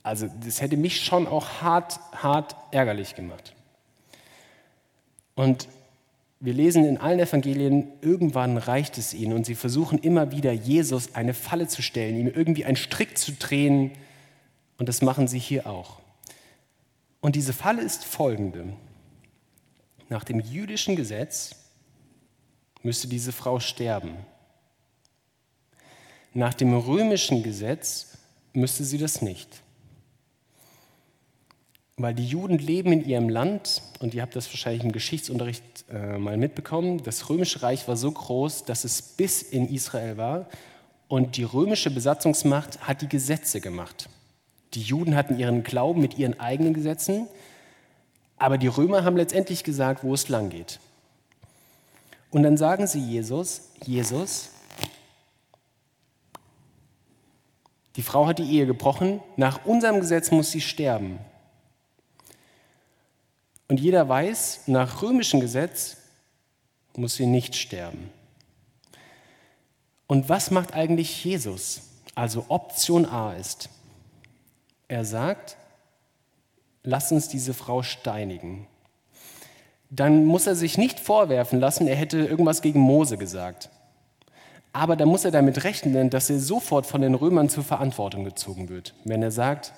Also 0.03 0.29
das 0.45 0.61
hätte 0.61 0.77
mich 0.77 1.03
schon 1.03 1.27
auch 1.27 1.61
hart, 1.61 1.99
hart 2.15 2.55
ärgerlich 2.71 3.13
gemacht. 3.13 3.53
Und 5.35 5.67
wir 6.39 6.53
lesen 6.53 6.85
in 6.85 6.97
allen 6.97 7.19
Evangelien, 7.19 7.87
irgendwann 8.01 8.57
reicht 8.57 8.97
es 8.97 9.13
ihnen 9.13 9.33
und 9.33 9.45
sie 9.45 9.55
versuchen 9.55 9.97
immer 9.97 10.31
wieder, 10.31 10.51
Jesus 10.51 11.15
eine 11.15 11.33
Falle 11.33 11.67
zu 11.67 11.81
stellen, 11.81 12.15
ihm 12.15 12.27
irgendwie 12.27 12.65
einen 12.65 12.77
Strick 12.77 13.17
zu 13.17 13.31
drehen. 13.33 13.91
Und 14.77 14.87
das 14.87 15.01
machen 15.01 15.27
sie 15.27 15.39
hier 15.39 15.65
auch. 15.65 15.99
Und 17.21 17.35
diese 17.35 17.53
Falle 17.53 17.81
ist 17.81 18.05
folgende. 18.05 18.65
Nach 20.09 20.23
dem 20.23 20.39
jüdischen 20.39 20.95
Gesetz 20.95 21.55
müsste 22.83 23.07
diese 23.07 23.31
Frau 23.31 23.59
sterben. 23.59 24.15
Nach 26.33 26.53
dem 26.53 26.73
römischen 26.77 27.41
Gesetz 27.41 28.17
müsste 28.53 28.83
sie 28.83 28.99
das 28.99 29.23
nicht. 29.23 29.63
Weil 31.99 32.13
die 32.13 32.27
Juden 32.27 32.59
leben 32.59 32.91
in 32.91 33.03
ihrem 33.03 33.27
Land, 33.27 33.81
und 33.99 34.13
ihr 34.13 34.21
habt 34.21 34.35
das 34.35 34.47
wahrscheinlich 34.49 34.83
im 34.83 34.91
Geschichtsunterricht 34.91 35.63
äh, 35.91 36.19
mal 36.19 36.37
mitbekommen, 36.37 37.01
das 37.01 37.27
römische 37.27 37.63
Reich 37.63 37.87
war 37.87 37.97
so 37.97 38.11
groß, 38.11 38.65
dass 38.65 38.83
es 38.83 39.01
bis 39.01 39.41
in 39.41 39.67
Israel 39.73 40.15
war, 40.15 40.45
und 41.07 41.37
die 41.37 41.43
römische 41.43 41.89
Besatzungsmacht 41.89 42.81
hat 42.81 43.01
die 43.01 43.09
Gesetze 43.09 43.61
gemacht. 43.61 44.09
Die 44.75 44.81
Juden 44.81 45.15
hatten 45.15 45.39
ihren 45.39 45.63
Glauben 45.63 45.99
mit 45.99 46.19
ihren 46.19 46.39
eigenen 46.39 46.75
Gesetzen, 46.75 47.27
aber 48.37 48.59
die 48.59 48.67
Römer 48.67 49.03
haben 49.03 49.17
letztendlich 49.17 49.63
gesagt, 49.63 50.03
wo 50.03 50.13
es 50.13 50.29
lang 50.29 50.49
geht. 50.49 50.79
Und 52.29 52.43
dann 52.43 52.57
sagen 52.57 52.85
sie 52.85 52.99
Jesus, 52.99 53.69
Jesus, 53.83 54.51
die 57.95 58.03
Frau 58.03 58.27
hat 58.27 58.37
die 58.37 58.51
Ehe 58.51 58.67
gebrochen, 58.67 59.19
nach 59.35 59.65
unserem 59.65 59.99
Gesetz 59.99 60.29
muss 60.29 60.51
sie 60.51 60.61
sterben. 60.61 61.17
Und 63.67 63.79
jeder 63.79 64.07
weiß, 64.07 64.61
nach 64.67 65.01
römischem 65.01 65.39
Gesetz 65.39 65.97
muss 66.95 67.15
sie 67.15 67.25
nicht 67.25 67.55
sterben. 67.55 68.09
Und 70.07 70.29
was 70.29 70.51
macht 70.51 70.73
eigentlich 70.73 71.23
Jesus? 71.23 71.81
Also 72.15 72.45
Option 72.47 73.05
A 73.05 73.33
ist, 73.33 73.69
er 74.87 75.03
sagt, 75.03 75.57
lass 76.83 77.11
uns 77.11 77.27
diese 77.27 77.53
Frau 77.53 77.83
steinigen. 77.83 78.67
Dann 79.89 80.25
muss 80.25 80.47
er 80.47 80.55
sich 80.55 80.77
nicht 80.77 80.99
vorwerfen 80.99 81.59
lassen, 81.59 81.87
er 81.87 81.95
hätte 81.95 82.19
irgendwas 82.19 82.61
gegen 82.61 82.79
Mose 82.79 83.17
gesagt. 83.17 83.69
Aber 84.73 84.95
dann 84.95 85.09
muss 85.09 85.25
er 85.25 85.31
damit 85.31 85.63
rechnen, 85.63 86.09
dass 86.09 86.29
er 86.29 86.39
sofort 86.39 86.85
von 86.85 87.01
den 87.01 87.15
Römern 87.15 87.49
zur 87.49 87.63
Verantwortung 87.63 88.23
gezogen 88.23 88.69
wird. 88.69 88.93
Wenn 89.03 89.23
er 89.23 89.31
sagt, 89.31 89.73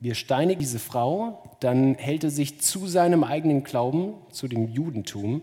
wir 0.00 0.14
steinigen 0.14 0.60
diese 0.60 0.78
Frau, 0.78 1.42
dann 1.60 1.94
hält 1.94 2.24
er 2.24 2.30
sich 2.30 2.60
zu 2.60 2.86
seinem 2.86 3.24
eigenen 3.24 3.64
Glauben, 3.64 4.14
zu 4.30 4.46
dem 4.46 4.68
Judentum, 4.68 5.42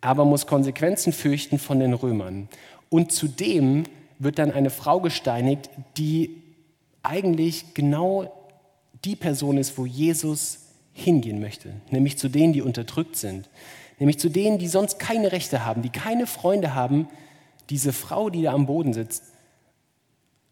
aber 0.00 0.24
muss 0.24 0.46
Konsequenzen 0.46 1.12
fürchten 1.12 1.58
von 1.58 1.78
den 1.78 1.92
Römern. 1.92 2.48
Und 2.88 3.12
zudem 3.12 3.84
wird 4.18 4.38
dann 4.38 4.52
eine 4.52 4.70
Frau 4.70 5.00
gesteinigt, 5.00 5.70
die 5.96 6.42
eigentlich 7.02 7.74
genau 7.74 8.32
die 9.04 9.16
Person 9.16 9.58
ist, 9.58 9.78
wo 9.78 9.86
Jesus 9.86 10.58
hingehen 10.92 11.40
möchte, 11.40 11.72
nämlich 11.90 12.18
zu 12.18 12.28
denen, 12.28 12.52
die 12.52 12.62
unterdrückt 12.62 13.16
sind, 13.16 13.48
nämlich 13.98 14.18
zu 14.18 14.28
denen, 14.28 14.58
die 14.58 14.68
sonst 14.68 14.98
keine 14.98 15.32
Rechte 15.32 15.64
haben, 15.64 15.82
die 15.82 15.90
keine 15.90 16.26
Freunde 16.26 16.74
haben. 16.74 17.08
Diese 17.70 17.92
Frau, 17.92 18.28
die 18.28 18.42
da 18.42 18.52
am 18.52 18.66
Boden 18.66 18.92
sitzt, 18.92 19.24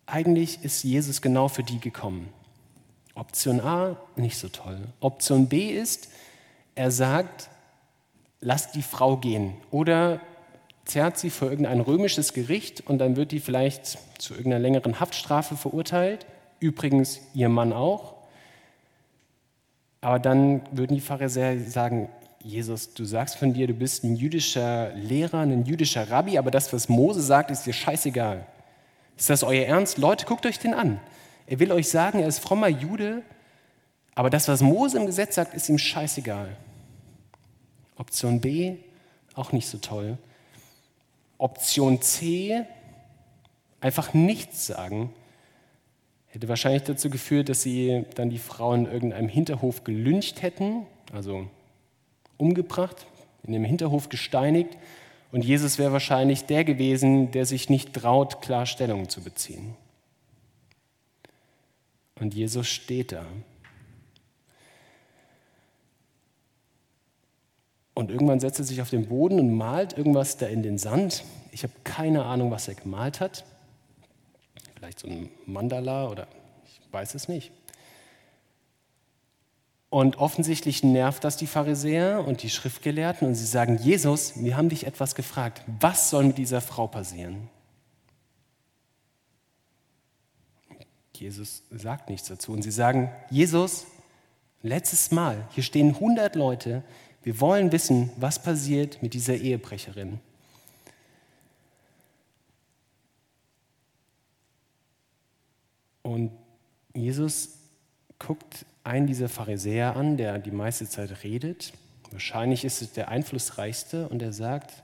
eigentlich 0.07 0.64
ist 0.64 0.83
Jesus 0.83 1.20
genau 1.20 1.49
für 1.49 1.62
die 1.62 1.79
gekommen. 1.79 2.29
Option 3.21 3.61
A, 3.61 3.97
nicht 4.17 4.39
so 4.39 4.49
toll. 4.49 4.79
Option 5.01 5.47
B 5.47 5.69
ist, 5.69 6.09
er 6.75 6.91
sagt, 6.91 7.51
lasst 8.41 8.75
die 8.75 8.83
Frau 8.83 9.19
gehen 9.19 9.53
oder 9.71 10.21
zerrt 10.87 11.19
sie 11.19 11.29
vor 11.29 11.51
irgendein 11.51 11.81
römisches 11.81 12.33
Gericht 12.33 12.83
und 12.87 12.97
dann 12.97 13.17
wird 13.17 13.33
die 13.33 13.41
vielleicht 13.41 13.99
zu 14.19 14.33
irgendeiner 14.33 14.59
längeren 14.61 15.01
Haftstrafe 15.01 15.57
verurteilt. 15.57 16.25
Übrigens 16.61 17.21
ihr 17.35 17.51
Mann 17.51 17.75
auch. 17.75 18.15
Aber 20.01 20.19
dann 20.19 20.63
würden 20.73 20.95
die 20.95 21.03
Pharisäer 21.03 21.61
sagen, 21.61 22.09
Jesus, 22.43 22.95
du 22.95 23.05
sagst 23.05 23.37
von 23.37 23.53
dir, 23.53 23.67
du 23.67 23.75
bist 23.75 24.03
ein 24.03 24.17
jüdischer 24.17 24.95
Lehrer, 24.95 25.41
ein 25.41 25.67
jüdischer 25.67 26.11
Rabbi, 26.11 26.39
aber 26.39 26.51
das, 26.51 26.73
was 26.73 26.89
Mose 26.89 27.21
sagt, 27.21 27.51
ist 27.51 27.67
dir 27.67 27.75
scheißegal. 27.75 28.47
Ist 29.19 29.29
das 29.29 29.43
euer 29.43 29.67
Ernst? 29.67 29.99
Leute, 29.99 30.25
guckt 30.25 30.47
euch 30.47 30.59
den 30.59 30.73
an. 30.73 31.01
Er 31.51 31.59
will 31.59 31.73
euch 31.73 31.89
sagen, 31.89 32.21
er 32.21 32.29
ist 32.29 32.39
frommer 32.39 32.69
Jude, 32.69 33.25
aber 34.15 34.31
das, 34.31 34.47
was 34.47 34.61
Mose 34.61 34.97
im 34.97 35.07
Gesetz 35.07 35.35
sagt, 35.35 35.53
ist 35.53 35.69
ihm 35.69 35.79
scheißegal. 35.79 36.57
Option 37.97 38.41
B, 38.41 38.77
auch 39.35 39.51
nicht 39.51 39.67
so 39.67 39.79
toll. 39.79 40.17
Option 41.39 42.01
C, 42.03 42.63
einfach 43.81 44.15
nichts 44.15 44.69
sagen, 44.69 45.13
hätte 46.29 46.49
wahrscheinlich 46.49 46.85
dazu 46.85 47.11
geführt, 47.11 47.49
dass 47.49 47.63
sie 47.63 48.05
dann 48.15 48.31
die 48.31 48.39
Frauen 48.39 48.87
in 48.87 48.93
irgendeinem 48.93 49.29
Hinterhof 49.29 49.83
gelyncht 49.83 50.43
hätten, 50.43 50.87
also 51.13 51.49
umgebracht, 52.37 53.09
in 53.43 53.53
dem 53.55 53.65
Hinterhof 53.65 54.09
gesteinigt. 54.09 54.79
Und 55.33 55.45
Jesus 55.45 55.81
wäre 55.81 55.91
wahrscheinlich 55.91 56.45
der 56.45 56.63
gewesen, 56.63 57.33
der 57.33 57.45
sich 57.45 57.69
nicht 57.69 57.93
traut, 57.93 58.41
klar 58.41 58.67
Stellung 58.67 59.09
zu 59.09 59.21
beziehen. 59.21 59.75
Und 62.21 62.35
Jesus 62.35 62.69
steht 62.69 63.13
da. 63.13 63.25
Und 67.95 68.11
irgendwann 68.11 68.41
setzt 68.41 68.59
er 68.59 68.65
sich 68.65 68.81
auf 68.81 68.91
den 68.91 69.09
Boden 69.09 69.41
und 69.41 69.55
malt 69.55 69.97
irgendwas 69.99 70.37
da 70.37 70.47
in 70.47 70.63
den 70.63 70.79
Sand. 70.79 71.25
Ich 71.53 71.65
habe 71.65 71.73
keine 71.85 72.25
Ahnung, 72.25 72.51
was 72.51 72.69
er 72.69 72.75
gemalt 72.75 73.21
hat. 73.21 73.45
Vielleicht 74.77 75.01
so 75.01 75.09
ein 75.09 75.29
Mandala 75.47 76.09
oder 76.09 76.27
ich 76.65 76.81
weiß 76.93 77.15
es 77.15 77.29
nicht. 77.29 77.53
Und 79.91 80.19
offensichtlich 80.19 80.85
nervt 80.85 81.25
das 81.25 81.37
die 81.37 81.49
Pharisäer 81.49 82.25
und 82.27 82.43
die 82.45 82.51
Schriftgelehrten 82.51 83.27
und 83.27 83.35
sie 83.35 83.45
sagen, 83.45 83.77
Jesus, 83.77 84.41
wir 84.43 84.57
haben 84.57 84.69
dich 84.69 84.87
etwas 84.87 85.17
gefragt. 85.17 85.63
Was 85.81 86.11
soll 86.11 86.25
mit 86.25 86.39
dieser 86.39 86.61
Frau 86.61 86.87
passieren? 86.87 87.49
Jesus 91.21 91.63
sagt 91.71 92.09
nichts 92.09 92.29
dazu. 92.29 92.53
Und 92.53 92.63
sie 92.63 92.71
sagen, 92.71 93.11
Jesus, 93.31 93.87
letztes 94.63 95.11
Mal, 95.11 95.47
hier 95.51 95.63
stehen 95.63 95.95
100 95.95 96.35
Leute, 96.35 96.83
wir 97.23 97.41
wollen 97.41 97.71
wissen, 97.73 98.11
was 98.17 98.43
passiert 98.43 99.03
mit 99.03 99.13
dieser 99.13 99.37
Ehebrecherin. 99.37 100.19
Und 106.03 106.33
Jesus 106.95 107.59
guckt 108.19 108.65
einen 108.83 109.07
dieser 109.07 109.29
Pharisäer 109.29 109.97
an, 109.97 110.17
der 110.17 110.39
die 110.39 110.51
meiste 110.51 110.89
Zeit 110.89 111.23
redet. 111.23 111.75
Wahrscheinlich 112.11 112.65
ist 112.65 112.81
es 112.81 112.93
der 112.93 113.09
einflussreichste 113.09 114.09
und 114.09 114.23
er 114.23 114.33
sagt, 114.33 114.83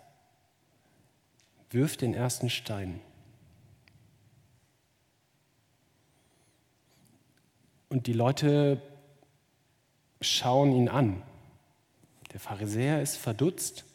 wirf 1.71 1.97
den 1.97 2.15
ersten 2.15 2.51
Stein. 2.51 3.01
Und 7.97 8.07
die 8.07 8.13
Leute 8.13 8.83
schauen 10.21 10.71
ihn 10.73 10.91
an. 10.91 11.23
Der 12.35 12.41
Pharisäer 12.41 13.01
ist 13.01 13.17
verdutzt. 13.17 13.87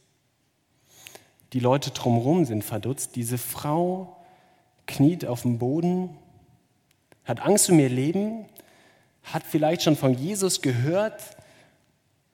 Die 1.53 1.59
Leute 1.59 1.91
drumherum 1.91 2.45
sind 2.45 2.63
verdutzt. 2.63 3.15
Diese 3.15 3.37
Frau 3.37 4.17
kniet 4.87 5.27
auf 5.27 5.43
dem 5.43 5.59
Boden, 5.59 6.17
hat 7.25 7.41
Angst 7.41 7.69
um 7.69 7.77
ihr 7.77 7.89
Leben, 7.89 8.47
hat 9.21 9.43
vielleicht 9.43 9.83
schon 9.83 9.95
von 9.95 10.15
Jesus 10.15 10.63
gehört 10.63 11.37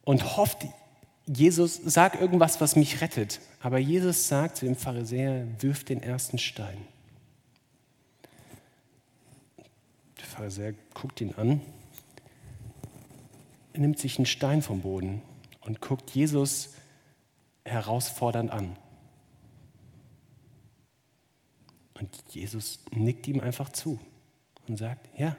und 0.05 0.37
hofft, 0.37 0.59
Jesus 1.25 1.75
sagt 1.75 2.21
irgendwas, 2.21 2.61
was 2.61 2.77
mich 2.77 3.01
rettet. 3.01 3.41
Aber 3.59 3.77
Jesus 3.77 4.29
sagt 4.29 4.55
zu 4.55 4.65
dem 4.65 4.77
Pharisäer, 4.77 5.45
wirf 5.59 5.83
den 5.83 6.01
ersten 6.01 6.37
Stein. 6.37 6.77
Pharisäer 10.37 10.75
guckt 10.93 11.19
ihn 11.19 11.33
an, 11.35 11.61
nimmt 13.73 13.97
sich 13.97 14.19
einen 14.19 14.27
Stein 14.27 14.61
vom 14.61 14.81
Boden 14.81 15.23
und 15.61 15.81
guckt 15.81 16.11
Jesus 16.11 16.75
herausfordernd 17.65 18.51
an. 18.51 18.75
Und 21.95 22.09
Jesus 22.29 22.83
nickt 22.91 23.27
ihm 23.27 23.39
einfach 23.39 23.69
zu 23.69 23.99
und 24.67 24.77
sagt, 24.77 25.09
ja, 25.17 25.35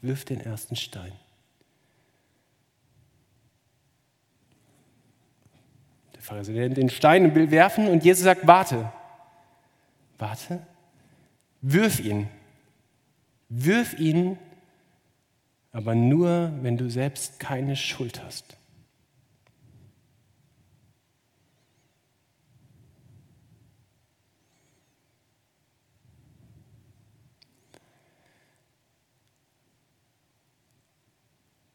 wirf 0.00 0.24
den 0.24 0.40
ersten 0.40 0.74
Stein. 0.74 1.12
Der 6.14 6.22
Pharisäer 6.22 6.62
nimmt 6.62 6.78
den 6.78 6.88
Stein 6.88 7.26
und 7.26 7.34
will 7.34 7.50
werfen 7.50 7.88
und 7.88 8.02
Jesus 8.06 8.24
sagt, 8.24 8.46
warte, 8.46 8.90
warte, 10.16 10.66
wirf 11.60 12.00
ihn. 12.00 12.26
Wirf 13.52 13.98
ihn, 13.98 14.38
aber 15.72 15.96
nur, 15.96 16.52
wenn 16.62 16.76
du 16.76 16.88
selbst 16.88 17.40
keine 17.40 17.74
Schuld 17.74 18.22
hast. 18.22 18.56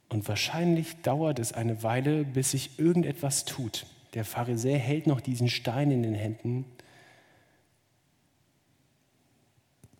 Und 0.07 0.29
wahrscheinlich 0.29 1.01
dauert 1.01 1.39
es 1.39 1.51
eine 1.51 1.83
Weile, 1.83 2.23
bis 2.23 2.51
sich 2.51 2.79
irgendetwas 2.79 3.43
tut. 3.43 3.85
Der 4.13 4.23
Pharisäer 4.23 4.79
hält 4.79 5.07
noch 5.07 5.19
diesen 5.19 5.49
Stein 5.49 5.91
in 5.91 6.03
den 6.03 6.15
Händen 6.15 6.63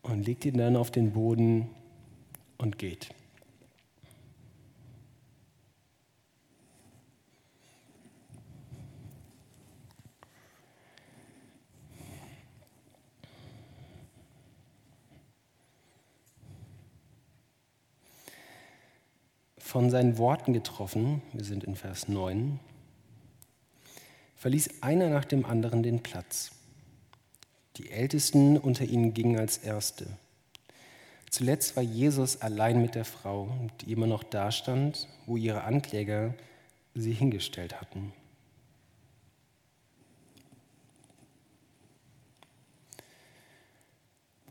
und 0.06 0.26
legt 0.26 0.46
ihn 0.46 0.58
dann 0.58 0.76
auf 0.76 0.92
den 0.92 1.14
Boden 1.14 1.70
und 2.58 2.78
geht. 2.78 3.10
Von 19.58 19.90
seinen 19.90 20.18
Worten 20.18 20.54
getroffen, 20.54 21.22
wir 21.34 21.44
sind 21.44 21.66
in 21.66 21.76
Vers 21.76 22.08
9, 22.08 22.60
verließ 24.36 24.82
einer 24.82 25.10
nach 25.10 25.26
dem 25.26 25.46
anderen 25.46 25.84
den 25.84 26.02
Platz. 26.02 26.52
Die 27.78 27.92
Ältesten 27.92 28.58
unter 28.58 28.86
ihnen 28.86 29.14
gingen 29.14 29.38
als 29.38 29.58
Erste. 29.58 30.08
Zuletzt 31.30 31.76
war 31.76 31.84
Jesus 31.84 32.42
allein 32.42 32.82
mit 32.82 32.96
der 32.96 33.06
Frau, 33.06 33.50
die 33.82 33.92
immer 33.92 34.08
noch 34.08 34.24
dastand, 34.24 35.08
wo 35.26 35.36
ihre 35.36 35.64
Ankläger 35.64 36.34
sie 36.94 37.12
hingestellt 37.12 37.82
hatten. 37.82 38.14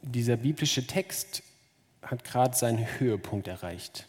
Dieser 0.02 0.36
biblische 0.36 0.86
Text 0.86 1.42
hat 2.02 2.24
gerade 2.24 2.54
seinen 2.54 2.86
Höhepunkt 2.98 3.48
erreicht. 3.48 4.06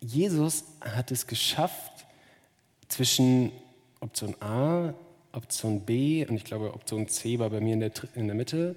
Jesus 0.00 0.64
hat 0.80 1.12
es 1.12 1.26
geschafft, 1.26 2.06
zwischen 2.88 3.52
Option 4.00 4.34
A 4.42 4.94
Option 5.32 5.80
B 5.80 6.24
und 6.26 6.36
ich 6.36 6.44
glaube 6.44 6.74
Option 6.74 7.08
C 7.08 7.38
war 7.38 7.50
bei 7.50 7.60
mir 7.60 7.74
in 7.74 7.80
der, 7.80 7.92
in 8.14 8.26
der 8.26 8.36
Mitte, 8.36 8.76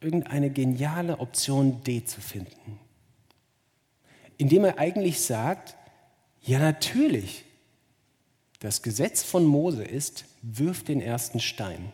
irgendeine 0.00 0.50
geniale 0.50 1.18
Option 1.18 1.82
D 1.84 2.04
zu 2.04 2.20
finden. 2.20 2.78
Indem 4.36 4.64
er 4.64 4.78
eigentlich 4.78 5.20
sagt, 5.20 5.76
ja 6.42 6.58
natürlich, 6.58 7.44
das 8.58 8.82
Gesetz 8.82 9.22
von 9.22 9.44
Mose 9.44 9.84
ist, 9.84 10.24
wirf 10.42 10.84
den 10.84 11.00
ersten 11.00 11.40
Stein. 11.40 11.92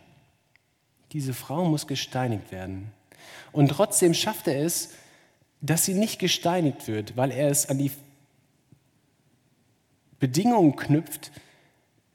Diese 1.13 1.35
Frau 1.35 1.65
muss 1.65 1.87
gesteinigt 1.87 2.51
werden. 2.53 2.93
Und 3.53 3.69
trotzdem 3.69 4.15
schafft 4.15 4.49
er 4.49 4.63
es, 4.63 4.91
dass 5.61 5.85
sie 5.85 5.95
nicht 5.95 6.19
gesteinigt 6.19 6.87
wird, 6.87 7.17
weil 7.17 7.31
er 7.31 7.51
es 7.51 7.69
an 7.69 7.79
die 7.79 7.91
Bedingungen 10.19 10.77
knüpft, 10.77 11.31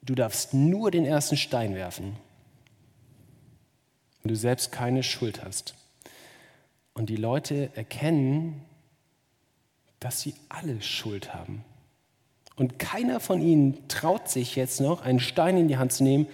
Du 0.04 0.14
darfst 0.14 0.52
nur 0.52 0.90
den 0.90 1.06
ersten 1.06 1.36
Stein 1.36 1.74
werfen, 1.74 2.16
wenn 4.22 4.28
du 4.28 4.36
selbst 4.36 4.70
keine 4.70 5.02
Schuld 5.02 5.44
hast. 5.44 5.74
Und 6.92 7.08
die 7.08 7.16
Leute 7.16 7.70
erkennen, 7.74 8.62
dass 10.00 10.20
sie 10.20 10.34
alle 10.48 10.80
Schuld 10.82 11.34
haben. 11.34 11.64
Und 12.56 12.78
keiner 12.78 13.18
von 13.18 13.40
ihnen 13.40 13.88
traut 13.88 14.28
sich 14.28 14.54
jetzt 14.54 14.80
noch, 14.80 15.02
einen 15.02 15.18
Stein 15.18 15.56
in 15.56 15.68
die 15.68 15.78
Hand 15.78 15.92
zu 15.92 16.04
nehmen 16.04 16.26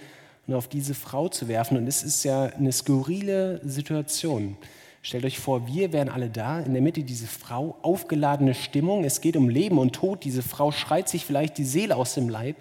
und 0.45 0.53
auf 0.53 0.67
diese 0.67 0.93
Frau 0.93 1.29
zu 1.29 1.47
werfen. 1.47 1.77
Und 1.77 1.87
es 1.87 2.03
ist 2.03 2.23
ja 2.23 2.43
eine 2.43 2.71
skurrile 2.71 3.59
Situation. 3.63 4.57
Stellt 5.01 5.25
euch 5.25 5.39
vor, 5.39 5.65
wir 5.65 5.93
wären 5.93 6.09
alle 6.09 6.29
da, 6.29 6.59
in 6.59 6.73
der 6.73 6.81
Mitte 6.81 7.03
diese 7.03 7.25
Frau, 7.25 7.77
aufgeladene 7.81 8.53
Stimmung, 8.53 9.03
es 9.03 9.21
geht 9.21 9.35
um 9.35 9.49
Leben 9.49 9.79
und 9.79 9.93
Tod, 9.93 10.23
diese 10.23 10.43
Frau 10.43 10.71
schreit 10.71 11.09
sich 11.09 11.25
vielleicht 11.25 11.57
die 11.57 11.65
Seele 11.65 11.95
aus 11.95 12.13
dem 12.13 12.29
Leib. 12.29 12.55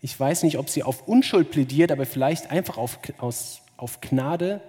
Ich 0.00 0.18
weiß 0.18 0.44
nicht, 0.44 0.58
ob 0.58 0.68
sie 0.68 0.82
auf 0.82 1.08
Unschuld 1.08 1.50
plädiert, 1.50 1.90
aber 1.90 2.06
vielleicht 2.06 2.50
einfach 2.50 2.78
auf, 2.78 2.98
aus, 3.18 3.62
auf 3.76 4.00
Gnade. 4.00 4.60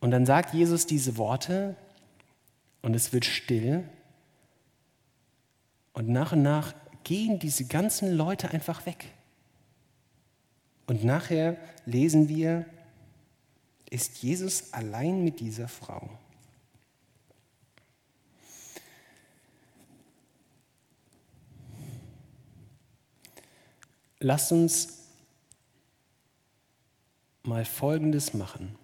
Und 0.00 0.10
dann 0.10 0.26
sagt 0.26 0.54
Jesus 0.54 0.86
diese 0.86 1.16
Worte 1.16 1.76
und 2.82 2.94
es 2.94 3.12
wird 3.12 3.24
still. 3.24 3.84
Und 5.92 6.08
nach 6.08 6.32
und 6.32 6.42
nach 6.42 6.74
gehen 7.02 7.38
diese 7.38 7.66
ganzen 7.66 8.12
Leute 8.16 8.50
einfach 8.50 8.86
weg. 8.86 9.06
Und 10.86 11.04
nachher 11.04 11.56
lesen 11.86 12.28
wir, 12.28 12.66
ist 13.90 14.18
Jesus 14.22 14.72
allein 14.72 15.24
mit 15.24 15.40
dieser 15.40 15.68
Frau. 15.68 16.10
Lasst 24.24 24.52
uns 24.52 24.88
mal 27.42 27.66
Folgendes 27.66 28.32
machen. 28.32 28.74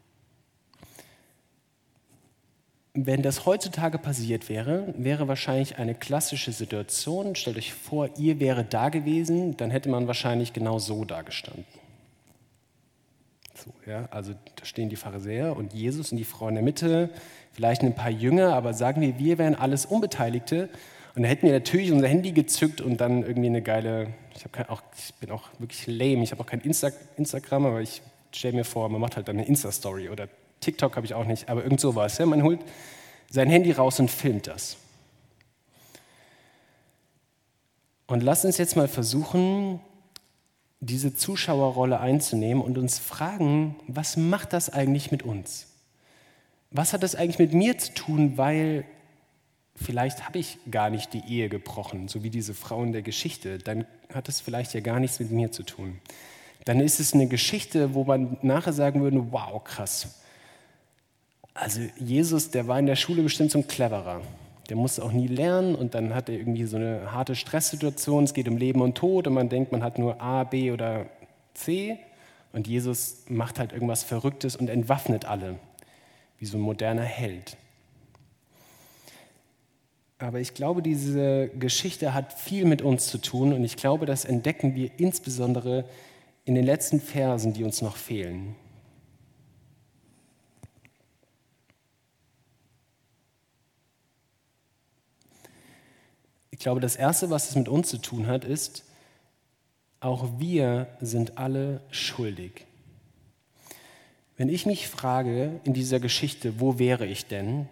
Wenn 2.93 3.23
das 3.23 3.47
heutzutage 3.47 3.97
passiert 3.97 4.51
wäre, 4.51 4.93
wäre 4.99 5.29
wahrscheinlich 5.29 5.79
eine 5.79 5.95
klassische 5.95 6.53
Situation. 6.53 7.37
Stellt 7.37 7.57
euch 7.57 7.73
vor, 7.73 8.11
ihr 8.19 8.39
wäre 8.39 8.65
da 8.65 8.91
gewesen, 8.91 9.57
dann 9.57 9.71
hätte 9.71 9.89
man 9.89 10.07
wahrscheinlich 10.07 10.53
genau 10.53 10.79
so 10.79 11.07
dagestanden. 11.07 11.65
So, 13.55 13.73
ja, 13.91 14.11
also 14.11 14.35
da 14.57 14.65
stehen 14.67 14.91
die 14.91 14.97
Pharisäer 14.97 15.57
und 15.57 15.73
Jesus 15.73 16.13
und 16.13 16.19
die 16.19 16.25
Frau 16.25 16.49
in 16.49 16.57
der 16.57 16.65
Mitte, 16.65 17.09
vielleicht 17.53 17.81
ein 17.81 17.95
paar 17.95 18.11
Jünger, 18.11 18.53
aber 18.53 18.75
sagen 18.75 19.01
wir, 19.01 19.19
wir 19.19 19.39
wären 19.39 19.55
alles 19.55 19.87
Unbeteiligte 19.87 20.69
und 21.15 21.23
da 21.23 21.29
hätten 21.29 21.47
wir 21.47 21.53
natürlich 21.53 21.91
unser 21.93 22.09
Handy 22.09 22.33
gezückt 22.33 22.81
und 22.81 23.01
dann 23.01 23.23
irgendwie 23.23 23.49
eine 23.49 23.63
geile, 23.63 24.09
ich, 24.35 24.45
auch, 24.69 24.83
ich 24.97 25.15
bin 25.15 25.31
auch 25.31 25.49
wirklich 25.59 25.87
lame, 25.87 26.23
ich 26.23 26.31
habe 26.33 26.43
auch 26.43 26.47
kein 26.47 26.61
Insta 26.61 26.91
Instagram, 27.17 27.67
aber 27.67 27.81
ich 27.81 28.03
stelle 28.33 28.55
mir 28.55 28.65
vor, 28.65 28.89
man 28.89 29.01
macht 29.01 29.17
halt 29.17 29.29
dann 29.29 29.37
eine 29.37 29.47
Insta-Story 29.47 30.09
oder 30.09 30.29
TikTok 30.61 30.97
habe 30.97 31.07
ich 31.07 31.15
auch 31.15 31.25
nicht, 31.25 31.49
aber 31.49 31.63
irgend 31.65 31.81
sowas. 31.81 32.19
Ja? 32.19 32.27
Man 32.27 32.43
holt 32.43 32.61
sein 33.29 33.49
Handy 33.49 33.73
raus 33.73 33.99
und 33.99 34.11
filmt 34.11 34.47
das. 34.47 34.77
Und 38.07 38.23
lass 38.23 38.45
uns 38.45 38.59
jetzt 38.59 38.77
mal 38.77 38.89
versuchen, 38.89 39.81
diese 40.81 41.15
Zuschauerrolle 41.15 42.01
einzunehmen 42.01 42.63
und 42.63 42.79
uns 42.79 42.99
fragen, 42.99 43.77
was 43.87 44.17
macht 44.17 44.53
das 44.53 44.71
eigentlich 44.71 45.11
mit 45.11 45.23
uns? 45.23 45.67
Was 46.71 46.93
hat 46.93 47.03
das 47.03 47.15
eigentlich 47.15 47.39
mit 47.39 47.53
mir 47.53 47.79
zu 47.79 47.95
tun, 47.95 48.37
weil 48.37 48.85
vielleicht 49.83 50.27
habe 50.27 50.39
ich 50.39 50.59
gar 50.71 50.91
nicht 50.91 51.13
die 51.13 51.23
Ehe 51.27 51.49
gebrochen, 51.49 52.09
so 52.09 52.23
wie 52.23 52.31
diese 52.31 52.55
Frau 52.55 52.83
in 52.83 52.93
der 52.93 53.03
Geschichte, 53.03 53.59
dann 53.59 53.87
hat 54.13 54.29
es 54.29 54.41
vielleicht 54.41 54.75
ja 54.75 54.81
gar 54.81 55.01
nichts 55.01 55.21
mit 55.21 55.31
mir 55.31 55.51
zu 55.51 55.63
tun. 55.63 55.99
Dann 56.65 56.81
ist 56.81 57.01
es 57.01 57.15
eine 57.15 57.27
Geschichte, 57.27 57.95
wo 57.95 58.05
man 58.05 58.37
nachher 58.43 58.73
sagen 58.73 59.01
würde, 59.01 59.33
wow, 59.33 59.63
krass. 59.65 60.21
Also 61.55 61.81
Jesus, 61.99 62.51
der 62.51 62.69
war 62.69 62.79
in 62.79 62.87
der 62.87 62.97
Schule 62.97 63.23
bestimmt 63.23 63.51
so 63.51 63.59
ein 63.59 63.67
Cleverer. 63.67 64.21
Der 64.69 64.77
musste 64.77 65.03
auch 65.03 65.13
nie 65.13 65.27
lernen 65.27 65.75
und 65.75 65.95
dann 65.95 66.15
hat 66.15 66.29
er 66.29 66.37
irgendwie 66.37 66.65
so 66.65 66.77
eine 66.77 67.13
harte 67.13 67.35
Stresssituation, 67.35 68.25
es 68.25 68.35
geht 68.35 68.49
um 68.49 68.57
Leben 68.57 68.83
und 68.83 68.95
Tod 68.95 69.27
und 69.27 69.35
man 69.35 69.49
denkt, 69.49 69.73
man 69.73 69.83
hat 69.83 69.99
nur 69.99 70.21
A, 70.21 70.45
B 70.45 70.71
oder 70.71 71.07
C 71.55 71.99
und 72.53 72.69
Jesus 72.69 73.25
macht 73.29 73.59
halt 73.59 73.73
irgendwas 73.73 74.05
Verrücktes 74.05 74.55
und 74.57 74.71
entwaffnet 74.71 75.25
alle, 75.25 75.59
wie 76.39 76.47
so 76.47 76.57
ein 76.57 76.61
moderner 76.61 77.03
Held. 77.03 77.57
Aber 80.21 80.39
ich 80.39 80.53
glaube, 80.53 80.83
diese 80.83 81.49
Geschichte 81.49 82.13
hat 82.13 82.35
viel 82.35 82.67
mit 82.67 82.83
uns 82.83 83.07
zu 83.07 83.17
tun 83.17 83.55
und 83.55 83.65
ich 83.65 83.77
glaube, 83.77 84.05
das 84.05 84.27
entdecken 84.27 84.75
wir 84.75 84.91
insbesondere 84.99 85.87
in 86.45 86.55
den 86.55 86.65
letzten 86.65 87.01
Versen, 87.01 87.55
die 87.55 87.65
uns 87.65 87.81
noch 87.81 87.97
fehlen. 87.97 88.55
Ich 96.51 96.59
glaube, 96.59 96.81
das 96.81 96.97
Erste, 96.97 97.31
was 97.31 97.49
es 97.49 97.57
mit 97.57 97.69
uns 97.69 97.89
zu 97.89 97.97
tun 97.97 98.27
hat, 98.27 98.45
ist, 98.45 98.85
auch 100.01 100.39
wir 100.39 100.89
sind 101.01 101.39
alle 101.39 101.81
schuldig. 101.91 102.67
Wenn 104.37 104.51
ich 104.51 104.67
mich 104.67 104.87
frage 104.87 105.61
in 105.65 105.73
dieser 105.73 105.99
Geschichte, 105.99 106.61
wo 106.61 106.79
wäre 106.79 107.07
ich 107.07 107.25
denn, 107.25 107.71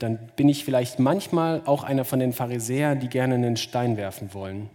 dann 0.00 0.18
bin 0.34 0.48
ich 0.48 0.64
vielleicht 0.64 0.98
manchmal 0.98 1.60
auch 1.66 1.84
einer 1.84 2.06
von 2.06 2.20
den 2.20 2.32
Pharisäern, 2.32 3.00
die 3.00 3.08
gerne 3.08 3.34
einen 3.34 3.58
Stein 3.58 3.98
werfen 3.98 4.32
wollen. 4.32 4.70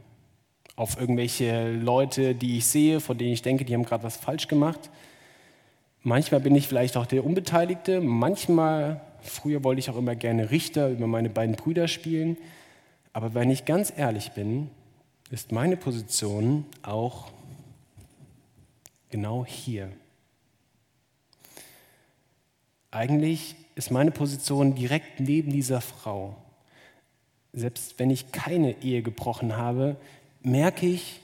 Auf 0.76 1.00
irgendwelche 1.00 1.72
Leute, 1.72 2.36
die 2.36 2.58
ich 2.58 2.68
sehe, 2.68 3.00
von 3.00 3.18
denen 3.18 3.34
ich 3.34 3.42
denke, 3.42 3.66
die 3.66 3.74
haben 3.74 3.86
gerade 3.86 4.04
was 4.04 4.18
falsch 4.18 4.48
gemacht. 4.48 4.92
Manchmal 6.04 6.42
bin 6.42 6.54
ich 6.54 6.68
vielleicht 6.68 6.96
auch 6.96 7.08
der 7.08 7.26
Unbeteiligte. 7.26 8.02
Manchmal, 8.02 9.02
früher 9.22 9.64
wollte 9.64 9.80
ich 9.80 9.90
auch 9.90 9.98
immer 9.98 10.16
gerne 10.16 10.52
Richter 10.52 10.90
über 10.90 11.08
meine 11.08 11.32
beiden 11.32 11.56
Brüder 11.56 11.88
spielen. 11.88 12.38
Aber 13.12 13.34
wenn 13.34 13.50
ich 13.50 13.66
ganz 13.66 13.92
ehrlich 13.96 14.34
bin, 14.34 14.70
ist 15.32 15.52
meine 15.52 15.76
Position 15.76 16.66
auch 16.84 17.32
genau 19.10 19.44
hier. 19.44 19.90
Eigentlich 22.92 23.56
ist 23.76 23.92
meine 23.92 24.12
Position 24.12 24.74
direkt 24.74 25.20
neben 25.20 25.52
dieser 25.52 25.82
Frau. 25.82 26.36
Selbst 27.54 28.00
wenn 28.00 28.10
ich 28.10 28.32
keine 28.32 28.82
Ehe 28.82 29.02
gebrochen 29.02 29.58
habe, 29.58 29.98
merke 30.42 30.86
ich, 30.86 31.20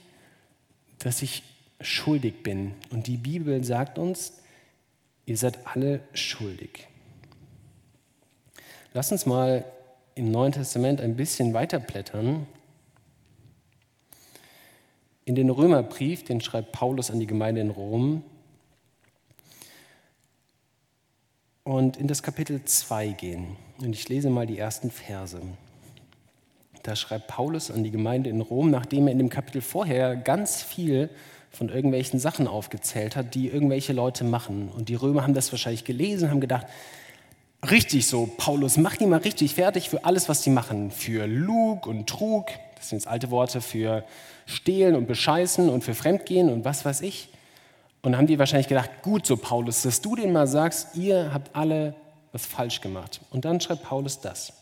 dass 0.98 1.22
ich 1.22 1.42
schuldig 1.80 2.42
bin. 2.42 2.74
Und 2.90 3.06
die 3.06 3.16
Bibel 3.16 3.64
sagt 3.64 3.98
uns, 3.98 4.34
ihr 5.26 5.36
seid 5.36 5.66
alle 5.66 6.00
schuldig. 6.12 6.86
Lass 8.94 9.10
uns 9.10 9.26
mal 9.26 9.64
im 10.14 10.30
Neuen 10.30 10.52
Testament 10.52 11.00
ein 11.00 11.16
bisschen 11.16 11.54
weiterblättern. 11.54 12.46
In 15.24 15.34
den 15.34 15.50
Römerbrief, 15.50 16.24
den 16.24 16.40
schreibt 16.40 16.72
Paulus 16.72 17.10
an 17.10 17.20
die 17.20 17.26
Gemeinde 17.26 17.60
in 17.62 17.70
Rom, 17.70 18.22
und 21.64 21.96
in 21.96 22.08
das 22.08 22.22
Kapitel 22.22 22.64
2 22.64 23.08
gehen. 23.08 23.56
Und 23.80 23.92
ich 23.92 24.08
lese 24.08 24.30
mal 24.30 24.46
die 24.46 24.58
ersten 24.58 24.90
Verse. 24.90 25.40
Da 26.82 26.96
schreibt 26.96 27.28
Paulus 27.28 27.70
an 27.70 27.84
die 27.84 27.90
Gemeinde 27.90 28.30
in 28.30 28.40
Rom, 28.40 28.70
nachdem 28.70 29.06
er 29.06 29.12
in 29.12 29.18
dem 29.18 29.28
Kapitel 29.28 29.60
vorher 29.60 30.16
ganz 30.16 30.62
viel 30.62 31.10
von 31.50 31.68
irgendwelchen 31.68 32.18
Sachen 32.18 32.48
aufgezählt 32.48 33.14
hat, 33.14 33.34
die 33.34 33.48
irgendwelche 33.48 33.92
Leute 33.92 34.24
machen. 34.24 34.70
Und 34.70 34.88
die 34.88 34.94
Römer 34.94 35.22
haben 35.22 35.34
das 35.34 35.52
wahrscheinlich 35.52 35.84
gelesen, 35.84 36.30
haben 36.30 36.40
gedacht, 36.40 36.66
richtig 37.70 38.06
so, 38.06 38.28
Paulus, 38.38 38.78
mach 38.78 38.96
die 38.96 39.06
mal 39.06 39.20
richtig 39.20 39.54
fertig 39.54 39.88
für 39.88 40.04
alles, 40.04 40.28
was 40.28 40.42
die 40.42 40.50
machen. 40.50 40.90
Für 40.90 41.26
Lug 41.26 41.86
und 41.86 42.08
Trug, 42.08 42.46
das 42.76 42.88
sind 42.88 42.98
jetzt 42.98 43.06
alte 43.06 43.30
Worte 43.30 43.60
für 43.60 44.04
Stehlen 44.46 44.96
und 44.96 45.06
Bescheißen 45.06 45.68
und 45.68 45.84
für 45.84 45.94
Fremdgehen 45.94 46.50
und 46.50 46.64
was 46.64 46.84
weiß 46.84 47.02
ich. 47.02 47.28
Und 48.02 48.16
haben 48.16 48.26
die 48.26 48.38
wahrscheinlich 48.38 48.68
gedacht, 48.68 48.90
gut 49.02 49.26
so 49.26 49.36
Paulus, 49.36 49.82
dass 49.82 50.00
du 50.00 50.16
denen 50.16 50.32
mal 50.32 50.46
sagst, 50.46 50.96
ihr 50.96 51.32
habt 51.32 51.54
alle 51.54 51.94
was 52.32 52.46
falsch 52.46 52.80
gemacht. 52.80 53.20
Und 53.30 53.44
dann 53.44 53.60
schreibt 53.60 53.84
Paulus 53.84 54.20
das. 54.20 54.52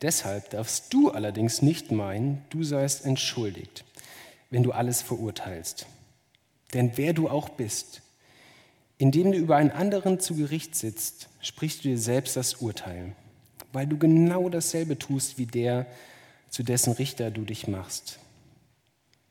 Deshalb 0.00 0.50
darfst 0.50 0.92
du 0.94 1.10
allerdings 1.10 1.60
nicht 1.60 1.92
meinen, 1.92 2.42
du 2.48 2.62
seist 2.62 3.04
entschuldigt, 3.04 3.84
wenn 4.48 4.62
du 4.62 4.72
alles 4.72 5.02
verurteilst. 5.02 5.86
Denn 6.72 6.92
wer 6.96 7.12
du 7.12 7.28
auch 7.28 7.50
bist, 7.50 8.00
indem 8.96 9.32
du 9.32 9.38
über 9.38 9.56
einen 9.56 9.70
anderen 9.70 10.20
zu 10.20 10.36
Gericht 10.36 10.74
sitzt, 10.74 11.28
sprichst 11.40 11.84
du 11.84 11.88
dir 11.88 11.98
selbst 11.98 12.36
das 12.36 12.54
Urteil, 12.54 13.12
weil 13.72 13.86
du 13.86 13.98
genau 13.98 14.48
dasselbe 14.48 14.98
tust 14.98 15.36
wie 15.36 15.46
der, 15.46 15.86
zu 16.48 16.62
dessen 16.62 16.92
Richter 16.94 17.30
du 17.30 17.42
dich 17.42 17.68
machst. 17.68 18.18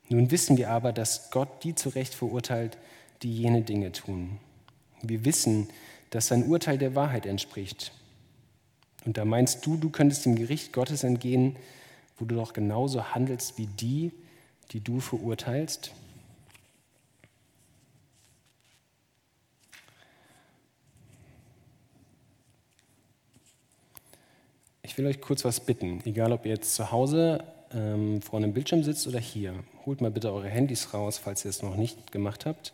Nun 0.10 0.32
wissen 0.32 0.57
wir 0.57 0.72
aber, 0.72 0.91
dass 0.91 1.30
Gott 1.30 1.64
die 1.64 1.76
zu 1.76 1.89
Recht 1.89 2.16
verurteilt, 2.16 2.78
die 3.22 3.32
jene 3.32 3.62
Dinge 3.62 3.91
tun. 3.91 4.39
Wir 5.01 5.24
wissen, 5.24 5.70
dass 6.10 6.28
sein 6.28 6.47
Urteil 6.47 6.78
der 6.78 6.95
Wahrheit 6.95 7.28
entspricht. 7.28 7.91
Und 9.05 9.18
da 9.18 9.24
meinst 9.24 9.66
du, 9.66 9.78
du 9.78 9.89
könntest 9.89 10.26
dem 10.26 10.36
Gericht 10.36 10.74
Gottes 10.74 11.03
entgehen, 11.03 11.55
wo 12.18 12.26
du 12.26 12.36
doch 12.36 12.53
genauso 12.53 13.14
handelst 13.14 13.57
wie 13.57 13.68
die, 13.68 14.12
die 14.72 14.82
du 14.82 14.99
verurteilst? 14.99 15.93
Ich 24.82 24.97
will 24.97 25.05
euch 25.05 25.22
kurz 25.22 25.45
was 25.45 25.60
bitten, 25.60 26.01
egal 26.05 26.32
ob 26.32 26.45
ihr 26.45 26.53
jetzt 26.53 26.74
zu 26.74 26.91
Hause 26.91 27.43
ähm, 27.72 28.22
vor 28.22 28.39
einem 28.39 28.53
Bildschirm 28.53 28.84
sitzt 28.84 29.07
oder 29.07 29.20
hier. 29.20 29.53
Holt 29.90 30.02
mal 30.02 30.12
bitte 30.12 30.32
eure 30.32 30.50
Handys 30.50 30.94
raus, 30.94 31.18
falls 31.18 31.44
ihr 31.46 31.50
es 31.50 31.64
noch 31.64 31.76
nicht 31.76 32.12
gemacht 32.12 32.46
habt. 32.46 32.74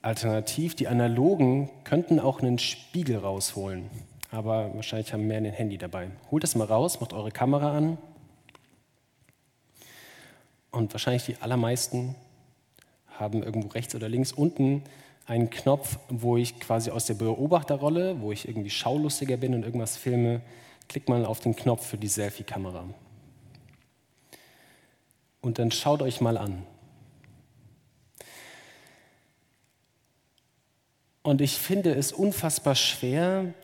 Alternativ, 0.00 0.74
die 0.74 0.88
Analogen 0.88 1.68
könnten 1.84 2.20
auch 2.20 2.40
einen 2.40 2.58
Spiegel 2.58 3.18
rausholen, 3.18 3.90
aber 4.30 4.74
wahrscheinlich 4.74 5.12
haben 5.12 5.26
mehr 5.26 5.36
ein 5.36 5.44
Handy 5.44 5.76
dabei. 5.76 6.08
Holt 6.30 6.42
das 6.42 6.54
mal 6.54 6.64
raus, 6.64 7.02
macht 7.02 7.12
eure 7.12 7.30
Kamera 7.30 7.76
an. 7.76 7.98
Und 10.70 10.94
wahrscheinlich 10.94 11.26
die 11.26 11.36
allermeisten 11.36 12.14
haben 13.18 13.42
irgendwo 13.42 13.68
rechts 13.68 13.94
oder 13.94 14.08
links 14.08 14.32
unten 14.32 14.82
einen 15.26 15.50
Knopf, 15.50 15.98
wo 16.08 16.38
ich 16.38 16.58
quasi 16.60 16.90
aus 16.90 17.04
der 17.04 17.12
Beobachterrolle, 17.12 18.22
wo 18.22 18.32
ich 18.32 18.48
irgendwie 18.48 18.70
schaulustiger 18.70 19.36
bin 19.36 19.54
und 19.54 19.64
irgendwas 19.64 19.98
filme, 19.98 20.40
klick 20.88 21.10
mal 21.10 21.26
auf 21.26 21.40
den 21.40 21.54
Knopf 21.54 21.86
für 21.86 21.98
die 21.98 22.08
Selfie-Kamera. 22.08 22.86
Und 25.48 25.58
dann 25.58 25.70
schaut 25.70 26.02
euch 26.02 26.20
mal 26.20 26.36
an. 26.36 26.62
Und 31.22 31.40
ich 31.40 31.54
finde 31.56 31.94
es 31.94 32.12
unfassbar 32.12 32.74
schwer, 32.74 33.54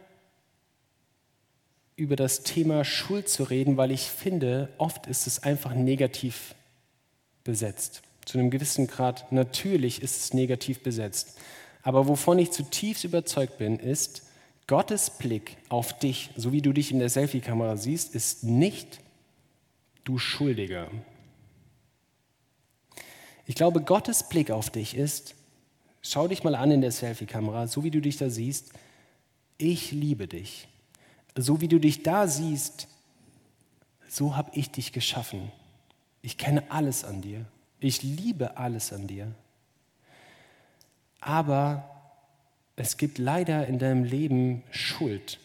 über 1.94 2.16
das 2.16 2.42
Thema 2.42 2.86
Schuld 2.86 3.28
zu 3.28 3.42
reden, 3.42 3.76
weil 3.76 3.90
ich 3.90 4.04
finde, 4.04 4.70
oft 4.78 5.06
ist 5.08 5.26
es 5.26 5.42
einfach 5.42 5.74
negativ 5.74 6.54
besetzt. 7.44 8.00
Zu 8.24 8.38
einem 8.38 8.50
gewissen 8.50 8.86
Grad, 8.86 9.30
natürlich 9.30 10.00
ist 10.00 10.16
es 10.16 10.32
negativ 10.32 10.82
besetzt. 10.82 11.36
Aber 11.82 12.08
wovon 12.08 12.38
ich 12.38 12.50
zutiefst 12.50 13.04
überzeugt 13.04 13.58
bin, 13.58 13.78
ist, 13.78 14.22
Gottes 14.68 15.10
Blick 15.10 15.58
auf 15.68 15.98
dich, 15.98 16.30
so 16.34 16.50
wie 16.50 16.62
du 16.62 16.72
dich 16.72 16.92
in 16.92 16.98
der 16.98 17.10
Selfie-Kamera 17.10 17.76
siehst, 17.76 18.14
ist 18.14 18.42
nicht 18.42 19.00
du 20.04 20.16
Schuldiger. 20.16 20.88
Ich 23.46 23.54
glaube, 23.54 23.82
Gottes 23.82 24.28
Blick 24.28 24.50
auf 24.50 24.70
dich 24.70 24.96
ist, 24.96 25.34
schau 26.02 26.28
dich 26.28 26.44
mal 26.44 26.54
an 26.54 26.70
in 26.70 26.80
der 26.80 26.92
Selfie-Kamera, 26.92 27.66
so 27.66 27.84
wie 27.84 27.90
du 27.90 28.00
dich 28.00 28.16
da 28.16 28.30
siehst, 28.30 28.72
ich 29.58 29.92
liebe 29.92 30.26
dich. 30.26 30.68
So 31.36 31.60
wie 31.60 31.68
du 31.68 31.78
dich 31.78 32.02
da 32.02 32.26
siehst, 32.26 32.88
so 34.08 34.36
habe 34.36 34.50
ich 34.54 34.70
dich 34.70 34.92
geschaffen. 34.92 35.50
Ich 36.22 36.38
kenne 36.38 36.62
alles 36.70 37.04
an 37.04 37.20
dir. 37.20 37.44
Ich 37.80 38.02
liebe 38.02 38.56
alles 38.56 38.92
an 38.92 39.06
dir. 39.06 39.32
Aber 41.20 41.90
es 42.76 42.96
gibt 42.96 43.18
leider 43.18 43.66
in 43.66 43.78
deinem 43.78 44.04
Leben 44.04 44.62
Schuld. 44.70 45.38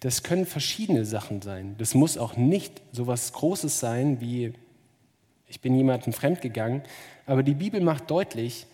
Das 0.00 0.22
können 0.22 0.46
verschiedene 0.46 1.04
Sachen 1.04 1.42
sein. 1.42 1.76
Das 1.78 1.94
muss 1.94 2.18
auch 2.18 2.36
nicht 2.36 2.82
so 2.92 3.06
was 3.06 3.32
Großes 3.32 3.80
sein 3.80 4.20
wie 4.20 4.52
ich 5.48 5.60
bin 5.60 5.76
jemandem 5.76 6.12
fremdgegangen. 6.12 6.82
Aber 7.26 7.42
die 7.42 7.54
Bibel 7.54 7.80
macht 7.80 8.10
deutlich, 8.10 8.66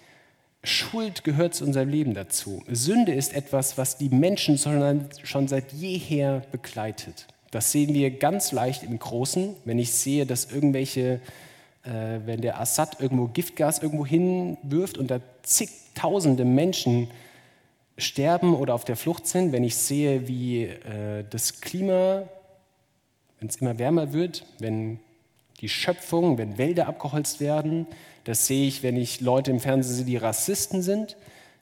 Schuld 0.62 1.24
gehört 1.24 1.54
zu 1.54 1.64
unserem 1.64 1.88
Leben 1.88 2.14
dazu. 2.14 2.62
Sünde 2.68 3.14
ist 3.14 3.34
etwas, 3.34 3.78
was 3.78 3.96
die 3.96 4.10
Menschen 4.10 4.58
schon 4.58 5.48
seit 5.48 5.72
jeher 5.72 6.42
begleitet. 6.52 7.26
Das 7.50 7.72
sehen 7.72 7.94
wir 7.94 8.10
ganz 8.10 8.52
leicht 8.52 8.82
im 8.82 8.98
Großen, 8.98 9.56
wenn 9.64 9.78
ich 9.78 9.92
sehe, 9.92 10.26
dass 10.26 10.52
irgendwelche, 10.52 11.20
äh, 11.82 12.20
wenn 12.24 12.42
der 12.42 12.60
Assad 12.60 13.00
irgendwo 13.00 13.26
Giftgas 13.26 13.80
irgendwo 13.80 14.06
hinwirft 14.06 14.98
und 14.98 15.10
da 15.10 15.20
zigtausende 15.42 16.44
Menschen 16.44 17.08
sterben 17.96 18.54
oder 18.54 18.74
auf 18.74 18.84
der 18.84 18.96
Flucht 18.96 19.26
sind, 19.26 19.52
wenn 19.52 19.64
ich 19.64 19.76
sehe, 19.76 20.28
wie 20.28 20.64
äh, 20.64 21.24
das 21.28 21.60
Klima, 21.60 22.22
wenn 23.40 23.48
es 23.48 23.56
immer 23.56 23.78
wärmer 23.78 24.12
wird, 24.12 24.44
wenn 24.58 25.00
die 25.60 25.68
Schöpfung, 25.68 26.38
wenn 26.38 26.58
Wälder 26.58 26.86
abgeholzt 26.86 27.40
werden. 27.40 27.86
Das 28.24 28.46
sehe 28.46 28.66
ich, 28.66 28.82
wenn 28.82 28.96
ich 28.96 29.20
Leute 29.20 29.50
im 29.50 29.60
Fernsehen 29.60 29.94
sehe, 29.94 30.04
die 30.04 30.16
Rassisten 30.16 30.82
sind. 30.82 31.16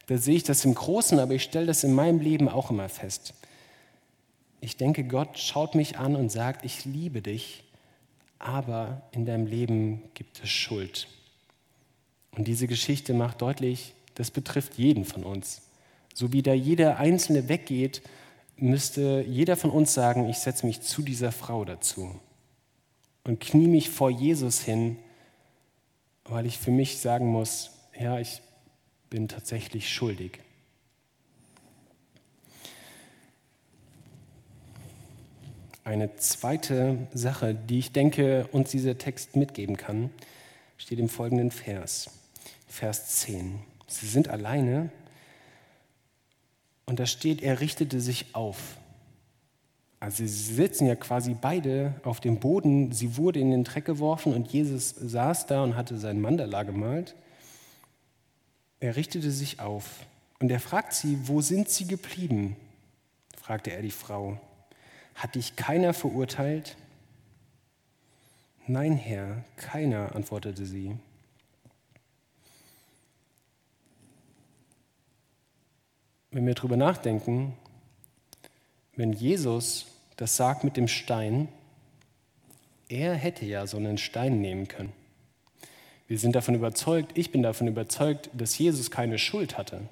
Da 0.06 0.16
sehe 0.18 0.36
ich 0.36 0.44
das 0.44 0.64
im 0.64 0.74
Großen, 0.74 1.18
aber 1.18 1.34
ich 1.34 1.42
stelle 1.42 1.66
das 1.66 1.84
in 1.84 1.92
meinem 1.92 2.20
Leben 2.20 2.48
auch 2.48 2.70
immer 2.70 2.88
fest. 2.88 3.34
Ich 4.60 4.76
denke, 4.76 5.04
Gott 5.04 5.38
schaut 5.38 5.74
mich 5.74 5.98
an 5.98 6.16
und 6.16 6.30
sagt, 6.30 6.64
ich 6.64 6.84
liebe 6.84 7.22
dich, 7.22 7.64
aber 8.38 9.02
in 9.12 9.26
deinem 9.26 9.46
Leben 9.46 10.02
gibt 10.14 10.42
es 10.42 10.48
Schuld. 10.48 11.08
Und 12.36 12.48
diese 12.48 12.66
Geschichte 12.66 13.14
macht 13.14 13.42
deutlich, 13.42 13.94
das 14.14 14.30
betrifft 14.30 14.78
jeden 14.78 15.04
von 15.04 15.24
uns. 15.24 15.62
So 16.14 16.32
wie 16.32 16.42
da 16.42 16.52
jeder 16.52 16.98
Einzelne 16.98 17.48
weggeht, 17.48 18.02
müsste 18.56 19.24
jeder 19.28 19.56
von 19.56 19.70
uns 19.70 19.94
sagen, 19.94 20.28
ich 20.28 20.38
setze 20.38 20.66
mich 20.66 20.80
zu 20.80 21.02
dieser 21.02 21.30
Frau 21.30 21.64
dazu 21.64 22.18
und 23.28 23.38
knie 23.38 23.68
mich 23.68 23.90
vor 23.90 24.10
Jesus 24.10 24.60
hin 24.60 24.96
weil 26.28 26.46
ich 26.46 26.58
für 26.58 26.70
mich 26.70 26.98
sagen 26.98 27.26
muss, 27.26 27.70
ja, 27.98 28.18
ich 28.18 28.42
bin 29.10 29.28
tatsächlich 29.28 29.92
schuldig. 29.92 30.40
Eine 35.84 36.14
zweite 36.16 37.08
Sache, 37.14 37.54
die 37.54 37.78
ich 37.78 37.92
denke, 37.92 38.46
uns 38.52 38.70
dieser 38.70 38.98
Text 38.98 39.36
mitgeben 39.36 39.78
kann, 39.78 40.10
steht 40.76 40.98
im 40.98 41.08
folgenden 41.08 41.50
Vers, 41.50 42.10
Vers 42.66 43.20
10. 43.20 43.58
Sie 43.86 44.06
sind 44.06 44.28
alleine 44.28 44.90
und 46.84 47.00
da 47.00 47.06
steht, 47.06 47.40
er 47.40 47.60
richtete 47.60 48.02
sich 48.02 48.34
auf. 48.34 48.76
Also 50.00 50.18
sie 50.18 50.28
sitzen 50.28 50.86
ja 50.86 50.94
quasi 50.94 51.34
beide 51.34 51.94
auf 52.04 52.20
dem 52.20 52.38
Boden. 52.38 52.92
Sie 52.92 53.16
wurde 53.16 53.40
in 53.40 53.50
den 53.50 53.64
Dreck 53.64 53.84
geworfen 53.84 54.32
und 54.32 54.52
Jesus 54.52 54.90
saß 54.90 55.46
da 55.46 55.64
und 55.64 55.76
hatte 55.76 55.98
sein 55.98 56.20
Mandala 56.20 56.62
gemalt. 56.62 57.16
Er 58.80 58.94
richtete 58.94 59.30
sich 59.30 59.58
auf 59.58 60.06
und 60.38 60.50
er 60.50 60.60
fragt 60.60 60.92
sie, 60.92 61.18
wo 61.26 61.40
sind 61.40 61.68
sie 61.68 61.86
geblieben? 61.86 62.56
fragte 63.36 63.72
er 63.72 63.82
die 63.82 63.90
Frau. 63.90 64.38
Hat 65.14 65.34
dich 65.34 65.56
keiner 65.56 65.94
verurteilt? 65.94 66.76
Nein, 68.68 68.92
Herr, 68.92 69.42
keiner, 69.56 70.14
antwortete 70.14 70.64
sie. 70.64 70.94
Wenn 76.30 76.46
wir 76.46 76.54
darüber 76.54 76.76
nachdenken, 76.76 77.56
wenn 78.98 79.12
Jesus 79.12 79.86
das 80.16 80.36
sagt 80.36 80.64
mit 80.64 80.76
dem 80.76 80.88
Stein, 80.88 81.48
er 82.88 83.14
hätte 83.14 83.46
ja 83.46 83.66
so 83.66 83.76
einen 83.76 83.96
Stein 83.96 84.40
nehmen 84.40 84.66
können. 84.66 84.92
Wir 86.08 86.18
sind 86.18 86.34
davon 86.34 86.56
überzeugt, 86.56 87.16
ich 87.16 87.30
bin 87.30 87.42
davon 87.44 87.68
überzeugt, 87.68 88.28
dass 88.32 88.58
Jesus 88.58 88.90
keine 88.90 89.18
Schuld 89.18 89.56
hatte. 89.56 89.82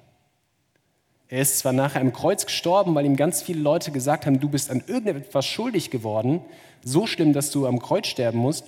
Er 1.29 1.41
ist 1.41 1.59
zwar 1.59 1.71
nachher 1.71 2.01
im 2.01 2.11
Kreuz 2.11 2.45
gestorben, 2.45 2.93
weil 2.95 3.05
ihm 3.05 3.15
ganz 3.15 3.41
viele 3.41 3.61
Leute 3.61 3.91
gesagt 3.91 4.25
haben, 4.25 4.41
du 4.41 4.49
bist 4.49 4.69
an 4.69 4.83
irgendetwas 4.85 5.45
schuldig 5.45 5.89
geworden, 5.89 6.41
so 6.83 7.07
schlimm, 7.07 7.31
dass 7.31 7.49
du 7.49 7.65
am 7.65 7.79
Kreuz 7.79 8.07
sterben 8.07 8.39
musst, 8.39 8.65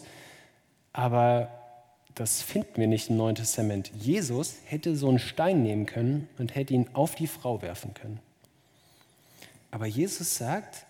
aber 0.93 1.49
das 2.15 2.41
finden 2.41 2.77
wir 2.77 2.87
nicht 2.87 3.09
im 3.09 3.17
Neuen 3.17 3.35
Testament. 3.35 3.91
Jesus 3.99 4.55
hätte 4.65 4.95
so 4.95 5.09
einen 5.09 5.19
Stein 5.19 5.63
nehmen 5.63 5.85
können 5.85 6.29
und 6.37 6.55
hätte 6.55 6.73
ihn 6.73 6.89
auf 6.93 7.15
die 7.15 7.27
Frau 7.27 7.61
werfen 7.61 7.93
können. 7.93 8.19
Aber 9.71 9.85
Jesus 9.85 10.35
sagt, 10.35 10.85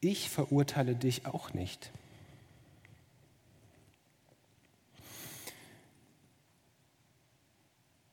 ich 0.00 0.28
verurteile 0.28 0.94
dich 0.94 1.26
auch 1.26 1.54
nicht. 1.54 1.90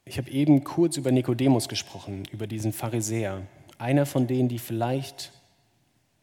Ich 0.05 0.17
habe 0.17 0.31
eben 0.31 0.63
kurz 0.63 0.97
über 0.97 1.11
Nikodemus 1.11 1.67
gesprochen, 1.67 2.23
über 2.31 2.47
diesen 2.47 2.73
Pharisäer, 2.73 3.43
einer 3.77 4.05
von 4.05 4.25
denen, 4.25 4.49
die 4.49 4.57
vielleicht 4.57 5.31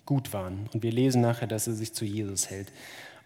gut 0.07 0.33
waren. 0.33 0.69
Und 0.73 0.83
wir 0.83 0.91
lesen 0.91 1.21
nachher, 1.21 1.47
dass 1.47 1.67
er 1.67 1.75
sich 1.75 1.93
zu 1.95 2.05
Jesus 2.05 2.51
hält. 2.51 2.73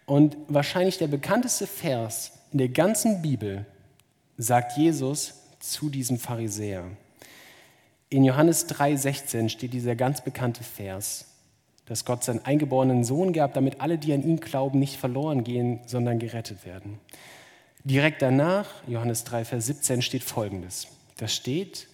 Und 0.05 0.37
wahrscheinlich 0.47 0.97
der 0.97 1.07
bekannteste 1.07 1.65
Vers 1.65 2.33
in 2.51 2.57
der 2.57 2.69
ganzen 2.69 3.21
Bibel 3.21 3.65
sagt 4.37 4.77
Jesus 4.77 5.35
zu 5.59 5.89
diesem 5.89 6.19
Pharisäer. 6.19 6.85
In 8.13 8.25
Johannes 8.25 8.67
3,16 8.67 9.47
steht 9.47 9.71
dieser 9.71 9.95
ganz 9.95 10.21
bekannte 10.21 10.65
Vers, 10.65 11.27
dass 11.85 12.03
Gott 12.03 12.25
seinen 12.25 12.43
eingeborenen 12.43 13.05
Sohn 13.05 13.31
gab, 13.31 13.53
damit 13.53 13.79
alle, 13.79 13.97
die 13.97 14.11
an 14.11 14.21
ihn 14.21 14.41
glauben, 14.41 14.79
nicht 14.79 14.97
verloren 14.97 15.45
gehen, 15.45 15.79
sondern 15.85 16.19
gerettet 16.19 16.65
werden. 16.65 16.99
Direkt 17.85 18.21
danach, 18.21 18.67
Johannes 18.85 19.23
3, 19.23 19.45
Vers 19.45 19.67
17, 19.67 20.01
steht 20.01 20.23
folgendes. 20.23 20.87
Da 21.15 21.29
steht, 21.29 21.87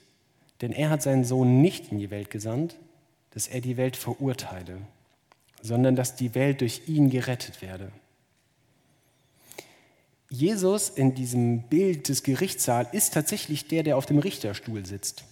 denn 0.61 0.72
er 0.72 0.89
hat 0.89 1.03
seinen 1.03 1.24
Sohn 1.24 1.61
nicht 1.61 1.91
in 1.91 1.99
die 1.99 2.09
Welt 2.09 2.32
gesandt, 2.32 2.78
dass 3.30 3.47
er 3.47 3.61
die 3.61 3.78
Welt 3.78 3.95
verurteile, 3.95 4.80
sondern 5.61 5.95
dass 5.95 6.15
die 6.15 6.34
Welt 6.34 6.61
durch 6.61 6.82
ihn 6.88 7.11
gerettet 7.11 7.61
werde. 7.61 7.91
Jesus 10.32 10.89
in 10.89 11.13
diesem 11.13 11.61
Bild 11.61 12.09
des 12.09 12.24
Gerichtssaals 12.24 12.91
ist 12.91 13.13
tatsächlich 13.13 13.68
der, 13.68 13.84
der 13.84 13.97
auf 13.97 14.07
dem 14.07 14.18
Richterstuhl 14.18 14.84
sitzt. 14.84 15.24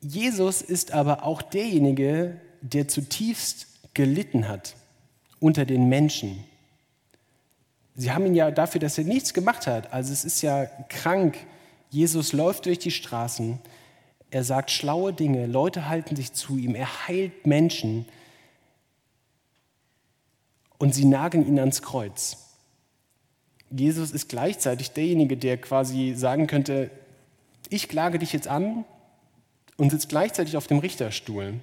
Jesus 0.00 0.62
ist 0.62 0.92
aber 0.92 1.24
auch 1.24 1.42
derjenige, 1.42 2.40
der 2.60 2.88
zutiefst 2.88 3.66
gelitten 3.94 4.48
hat 4.48 4.76
unter 5.40 5.64
den 5.64 5.88
Menschen, 5.88 6.44
Sie 7.96 8.12
haben 8.12 8.26
ihn 8.26 8.34
ja 8.34 8.50
dafür, 8.50 8.78
dass 8.80 8.98
er 8.98 9.04
nichts 9.04 9.32
gemacht 9.32 9.66
hat. 9.66 9.92
Also 9.92 10.12
es 10.12 10.24
ist 10.24 10.42
ja 10.42 10.66
krank. 10.88 11.38
Jesus 11.90 12.34
läuft 12.34 12.66
durch 12.66 12.78
die 12.78 12.90
Straßen. 12.90 13.58
Er 14.30 14.44
sagt 14.44 14.70
schlaue 14.70 15.14
Dinge. 15.14 15.46
Leute 15.46 15.88
halten 15.88 16.14
sich 16.14 16.34
zu 16.34 16.58
ihm. 16.58 16.74
Er 16.74 17.08
heilt 17.08 17.46
Menschen. 17.46 18.06
Und 20.76 20.94
sie 20.94 21.06
nageln 21.06 21.46
ihn 21.46 21.58
ans 21.58 21.80
Kreuz. 21.80 22.36
Jesus 23.70 24.10
ist 24.10 24.28
gleichzeitig 24.28 24.90
derjenige, 24.90 25.38
der 25.38 25.56
quasi 25.56 26.12
sagen 26.14 26.46
könnte, 26.46 26.90
ich 27.70 27.88
klage 27.88 28.18
dich 28.18 28.32
jetzt 28.32 28.46
an 28.46 28.84
und 29.76 29.90
sitzt 29.90 30.08
gleichzeitig 30.08 30.56
auf 30.56 30.66
dem 30.66 30.78
Richterstuhl. 30.78 31.54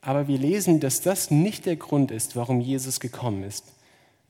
Aber 0.00 0.28
wir 0.28 0.38
lesen, 0.38 0.80
dass 0.80 1.00
das 1.00 1.30
nicht 1.30 1.66
der 1.66 1.76
Grund 1.76 2.10
ist, 2.10 2.36
warum 2.36 2.60
Jesus 2.60 3.00
gekommen 3.00 3.42
ist 3.42 3.64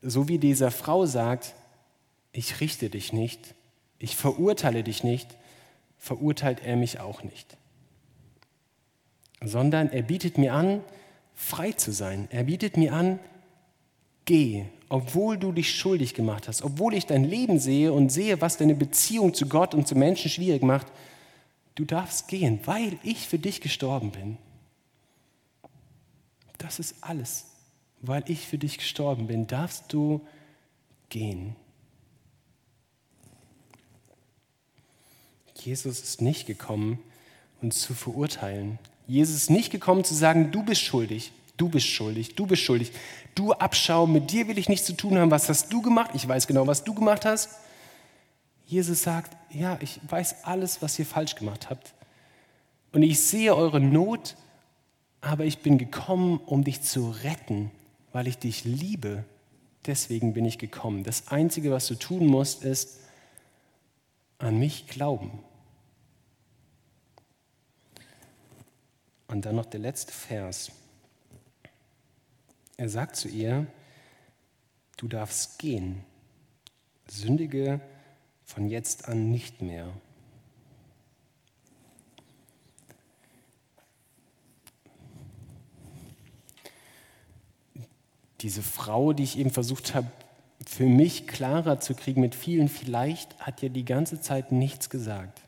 so 0.02 0.28
wie 0.28 0.38
dieser 0.38 0.70
Frau 0.70 1.06
sagt, 1.06 1.54
ich 2.32 2.60
richte 2.60 2.90
dich 2.90 3.12
nicht, 3.12 3.54
ich 3.98 4.16
verurteile 4.16 4.82
dich 4.82 5.02
nicht, 5.02 5.36
verurteilt 5.96 6.60
er 6.64 6.76
mich 6.76 7.00
auch 7.00 7.22
nicht. 7.22 7.56
Sondern 9.42 9.90
er 9.90 10.02
bietet 10.02 10.38
mir 10.38 10.54
an, 10.54 10.82
frei 11.34 11.72
zu 11.72 11.92
sein. 11.92 12.28
Er 12.30 12.44
bietet 12.44 12.76
mir 12.76 12.92
an, 12.92 13.18
geh, 14.24 14.64
obwohl 14.88 15.36
du 15.36 15.52
dich 15.52 15.74
schuldig 15.74 16.14
gemacht 16.14 16.48
hast, 16.48 16.62
obwohl 16.62 16.94
ich 16.94 17.06
dein 17.06 17.24
Leben 17.24 17.58
sehe 17.58 17.92
und 17.92 18.10
sehe, 18.10 18.40
was 18.40 18.56
deine 18.56 18.74
Beziehung 18.74 19.34
zu 19.34 19.46
Gott 19.46 19.74
und 19.74 19.86
zu 19.86 19.96
Menschen 19.96 20.30
schwierig 20.30 20.62
macht. 20.62 20.86
Du 21.78 21.84
darfst 21.84 22.28
gehen, 22.28 22.60
weil 22.64 22.98
ich 23.02 23.26
für 23.28 23.38
dich 23.38 23.60
gestorben 23.60 24.10
bin. 24.10 24.36
Das 26.58 26.78
ist 26.78 26.96
alles 27.00 27.46
weil 28.00 28.24
ich 28.28 28.46
für 28.46 28.58
dich 28.58 28.78
gestorben 28.78 29.26
bin, 29.26 29.46
darfst 29.46 29.92
du 29.92 30.20
gehen. 31.08 31.56
Jesus 35.60 36.00
ist 36.00 36.22
nicht 36.22 36.46
gekommen, 36.46 36.98
uns 37.60 37.80
zu 37.80 37.94
verurteilen. 37.94 38.78
Jesus 39.08 39.36
ist 39.36 39.50
nicht 39.50 39.70
gekommen 39.70 40.04
zu 40.04 40.14
sagen, 40.14 40.52
du 40.52 40.62
bist 40.62 40.82
schuldig, 40.82 41.32
du 41.56 41.68
bist 41.68 41.86
schuldig, 41.86 42.36
du 42.36 42.46
bist 42.46 42.62
schuldig. 42.62 42.92
Du 43.34 43.52
Abschau, 43.52 44.06
mit 44.06 44.30
dir 44.30 44.46
will 44.46 44.58
ich 44.58 44.68
nichts 44.68 44.86
zu 44.86 44.92
tun 44.92 45.18
haben. 45.18 45.30
Was 45.30 45.48
hast 45.48 45.72
du 45.72 45.82
gemacht? 45.82 46.12
Ich 46.14 46.26
weiß 46.26 46.46
genau, 46.46 46.66
was 46.66 46.84
du 46.84 46.94
gemacht 46.94 47.24
hast. 47.24 47.50
Jesus 48.68 49.02
sagt, 49.02 49.36
ja, 49.50 49.78
ich 49.80 49.98
weiß 50.06 50.44
alles, 50.44 50.80
was 50.80 50.96
ihr 51.00 51.06
falsch 51.06 51.34
gemacht 51.34 51.70
habt. 51.70 51.92
Und 52.92 53.02
ich 53.02 53.20
sehe 53.20 53.56
eure 53.56 53.80
Not, 53.80 54.36
aber 55.20 55.44
ich 55.44 55.58
bin 55.58 55.76
gekommen, 55.76 56.38
um 56.46 56.62
dich 56.62 56.82
zu 56.82 57.10
retten 57.10 57.72
weil 58.12 58.26
ich 58.26 58.38
dich 58.38 58.64
liebe. 58.64 59.24
Deswegen 59.86 60.32
bin 60.32 60.44
ich 60.44 60.58
gekommen. 60.58 61.04
Das 61.04 61.28
Einzige, 61.28 61.70
was 61.70 61.86
du 61.86 61.94
tun 61.94 62.26
musst, 62.26 62.64
ist 62.64 62.98
an 64.38 64.58
mich 64.58 64.86
glauben. 64.86 65.38
Und 69.28 69.44
dann 69.44 69.56
noch 69.56 69.66
der 69.66 69.80
letzte 69.80 70.12
Vers. 70.12 70.72
Er 72.76 72.88
sagt 72.88 73.16
zu 73.16 73.28
ihr, 73.28 73.66
du 74.96 75.08
darfst 75.08 75.58
gehen, 75.58 76.04
sündige 77.08 77.80
von 78.48 78.68
jetzt 78.68 79.08
an 79.08 79.30
nicht 79.30 79.62
mehr. 79.62 79.92
diese 88.40 88.62
Frau, 88.62 89.12
die 89.12 89.24
ich 89.24 89.38
eben 89.38 89.50
versucht 89.50 89.94
habe, 89.94 90.06
für 90.64 90.86
mich 90.86 91.26
klarer 91.26 91.80
zu 91.80 91.94
kriegen 91.94 92.20
mit 92.20 92.34
vielen 92.34 92.68
vielleicht, 92.68 93.38
hat 93.40 93.62
ja 93.62 93.68
die 93.68 93.84
ganze 93.84 94.20
Zeit 94.20 94.52
nichts 94.52 94.90
gesagt. 94.90 95.40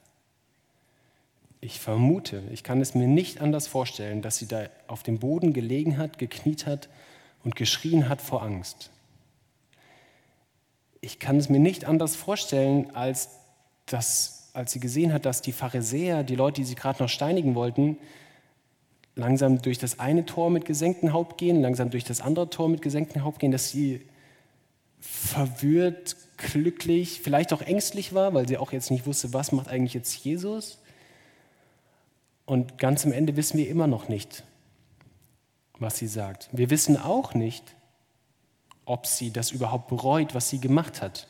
Ich 1.60 1.78
vermute, 1.78 2.42
ich 2.52 2.64
kann 2.64 2.80
es 2.80 2.94
mir 2.94 3.06
nicht 3.06 3.40
anders 3.40 3.66
vorstellen, 3.66 4.22
dass 4.22 4.38
sie 4.38 4.46
da 4.46 4.66
auf 4.86 5.02
dem 5.02 5.18
Boden 5.18 5.52
gelegen 5.52 5.98
hat, 5.98 6.18
gekniet 6.18 6.66
hat 6.66 6.88
und 7.44 7.54
geschrien 7.54 8.08
hat 8.08 8.22
vor 8.22 8.42
Angst. 8.42 8.90
Ich 11.00 11.18
kann 11.18 11.38
es 11.38 11.48
mir 11.48 11.60
nicht 11.60 11.84
anders 11.84 12.16
vorstellen, 12.16 12.94
als, 12.94 13.30
dass, 13.86 14.50
als 14.52 14.72
sie 14.72 14.80
gesehen 14.80 15.12
hat, 15.12 15.24
dass 15.24 15.42
die 15.42 15.52
Pharisäer, 15.52 16.24
die 16.24 16.36
Leute, 16.36 16.60
die 16.60 16.66
sie 16.66 16.74
gerade 16.74 17.02
noch 17.02 17.08
steinigen 17.08 17.54
wollten, 17.54 17.96
langsam 19.14 19.62
durch 19.62 19.78
das 19.78 19.98
eine 19.98 20.26
Tor 20.26 20.50
mit 20.50 20.64
gesenktem 20.64 21.12
Haupt 21.12 21.38
gehen, 21.38 21.62
langsam 21.62 21.90
durch 21.90 22.04
das 22.04 22.20
andere 22.20 22.50
Tor 22.50 22.68
mit 22.68 22.82
gesenktem 22.82 23.24
Haupt 23.24 23.38
gehen, 23.38 23.52
dass 23.52 23.70
sie 23.70 24.06
verwirrt, 25.00 26.16
glücklich, 26.36 27.20
vielleicht 27.22 27.52
auch 27.52 27.62
ängstlich 27.62 28.14
war, 28.14 28.34
weil 28.34 28.46
sie 28.48 28.58
auch 28.58 28.72
jetzt 28.72 28.90
nicht 28.90 29.06
wusste, 29.06 29.32
was 29.32 29.52
macht 29.52 29.68
eigentlich 29.68 29.94
jetzt 29.94 30.24
Jesus. 30.24 30.78
Und 32.44 32.78
ganz 32.78 33.04
am 33.04 33.12
Ende 33.12 33.36
wissen 33.36 33.58
wir 33.58 33.68
immer 33.68 33.86
noch 33.86 34.08
nicht, 34.08 34.44
was 35.78 35.98
sie 35.98 36.06
sagt. 36.06 36.48
Wir 36.52 36.70
wissen 36.70 36.96
auch 36.96 37.34
nicht, 37.34 37.76
ob 38.90 39.06
sie 39.06 39.30
das 39.30 39.52
überhaupt 39.52 39.86
bereut, 39.86 40.34
was 40.34 40.50
sie 40.50 40.58
gemacht 40.58 41.00
hat. 41.00 41.28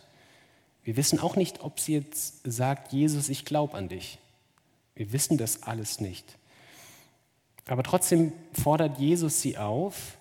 Wir 0.82 0.96
wissen 0.96 1.20
auch 1.20 1.36
nicht, 1.36 1.60
ob 1.60 1.78
sie 1.78 1.92
jetzt 1.92 2.40
sagt, 2.42 2.90
Jesus, 2.90 3.28
ich 3.28 3.44
glaube 3.44 3.76
an 3.76 3.90
dich. 3.90 4.18
Wir 4.94 5.12
wissen 5.12 5.36
das 5.36 5.62
alles 5.64 6.00
nicht. 6.00 6.38
Aber 7.66 7.82
trotzdem 7.82 8.32
fordert 8.54 8.98
Jesus 8.98 9.42
sie 9.42 9.58
auf, 9.58 10.16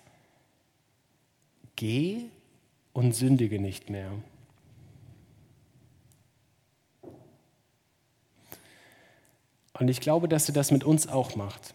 geh 1.77 2.25
und 2.91 3.15
sündige 3.15 3.57
nicht 3.57 3.89
mehr. 3.89 4.11
Und 9.71 9.87
ich 9.87 10.01
glaube, 10.01 10.27
dass 10.27 10.49
er 10.49 10.53
das 10.53 10.71
mit 10.71 10.83
uns 10.83 11.07
auch 11.07 11.37
macht. 11.37 11.73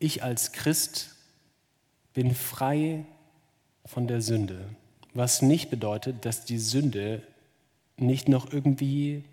Ich 0.00 0.24
als 0.24 0.50
Christ 0.50 1.13
bin 2.14 2.34
frei 2.34 3.04
von 3.84 4.06
der 4.06 4.22
Sünde, 4.22 4.64
was 5.12 5.42
nicht 5.42 5.70
bedeutet, 5.70 6.24
dass 6.24 6.44
die 6.44 6.58
Sünde 6.58 7.22
nicht 7.96 8.28
noch 8.28 8.52
irgendwie 8.52 9.24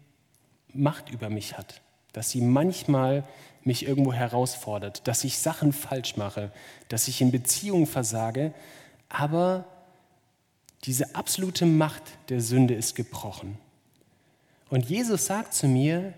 Macht 0.74 1.10
über 1.10 1.30
mich 1.30 1.58
hat, 1.58 1.82
dass 2.14 2.30
sie 2.30 2.42
manchmal 2.42 3.24
mich 3.64 3.86
irgendwo 3.86 4.14
herausfordert, 4.14 5.08
dass 5.08 5.24
ich 5.24 5.38
Sachen 5.38 5.74
falsch 5.74 6.18
mache, 6.18 6.52
dass 6.88 7.08
ich 7.08 7.22
in 7.22 7.32
Beziehungen 7.32 7.88
versage, 7.88 8.54
aber 9.10 9.66
diese 10.86 11.16
absolute 11.16 11.66
Macht 11.66 12.04
der 12.30 12.42
Sünde 12.42 12.74
ist 12.74 12.96
gebrochen. 12.96 13.58
Und 14.70 14.90
Jesus 14.90 15.26
sagt 15.26 15.54
zu 15.54 15.68
mir, 15.68 16.14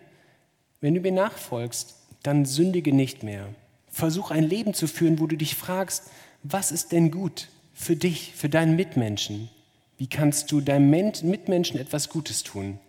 wenn 0.79 0.93
du 0.93 1.01
mir 1.01 1.11
nachfolgst, 1.11 1.95
dann 2.21 2.45
sündige 2.45 2.93
nicht 2.93 3.23
mehr. 3.23 3.47
Versuch 3.89 4.31
ein 4.31 4.43
Leben 4.43 4.73
zu 4.73 4.87
führen, 4.87 5.19
wo 5.19 5.27
du 5.27 5.35
dich 5.35 5.55
fragst, 5.55 6.09
was 6.43 6.71
ist 6.71 6.91
denn 6.91 7.09
gut 7.09 7.47
für 7.73 7.95
dich, 7.95 8.33
für 8.35 8.49
deinen 8.49 8.75
Mitmenschen? 8.75 9.49
Wie 9.97 10.07
kannst 10.07 10.51
du 10.51 10.61
deinem 10.61 10.89
Mitmenschen 10.89 11.79
etwas 11.79 12.09
Gutes 12.09 12.43
tun? 12.43 12.79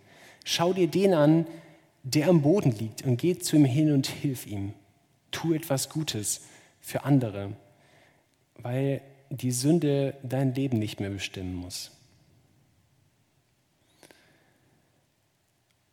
Schau 0.43 0.73
dir 0.73 0.87
den 0.87 1.13
an, 1.13 1.47
der 2.03 2.27
am 2.27 2.41
Boden 2.41 2.71
liegt 2.71 3.03
und 3.03 3.17
geh 3.17 3.37
zu 3.37 3.55
ihm 3.55 3.65
hin 3.65 3.91
und 3.91 4.07
hilf 4.07 4.45
ihm. 4.45 4.73
Tu 5.31 5.53
etwas 5.53 5.89
Gutes 5.89 6.41
für 6.81 7.03
andere, 7.03 7.53
weil 8.57 9.01
die 9.29 9.51
Sünde 9.51 10.15
dein 10.21 10.53
Leben 10.53 10.77
nicht 10.77 10.99
mehr 10.99 11.09
bestimmen 11.09 11.55
muss. 11.55 11.91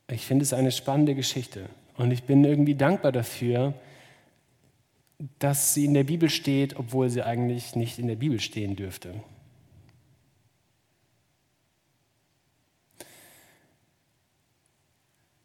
Ich 0.08 0.26
finde 0.26 0.42
es 0.42 0.52
eine 0.52 0.72
spannende 0.72 1.14
Geschichte 1.14 1.66
und 1.96 2.10
ich 2.10 2.24
bin 2.24 2.44
irgendwie 2.44 2.74
dankbar 2.74 3.12
dafür, 3.12 3.72
dass 5.38 5.74
sie 5.74 5.84
in 5.84 5.94
der 5.94 6.04
Bibel 6.04 6.28
steht, 6.30 6.76
obwohl 6.76 7.08
sie 7.08 7.22
eigentlich 7.22 7.76
nicht 7.76 7.98
in 7.98 8.08
der 8.08 8.16
Bibel 8.16 8.40
stehen 8.40 8.76
dürfte. 8.76 9.22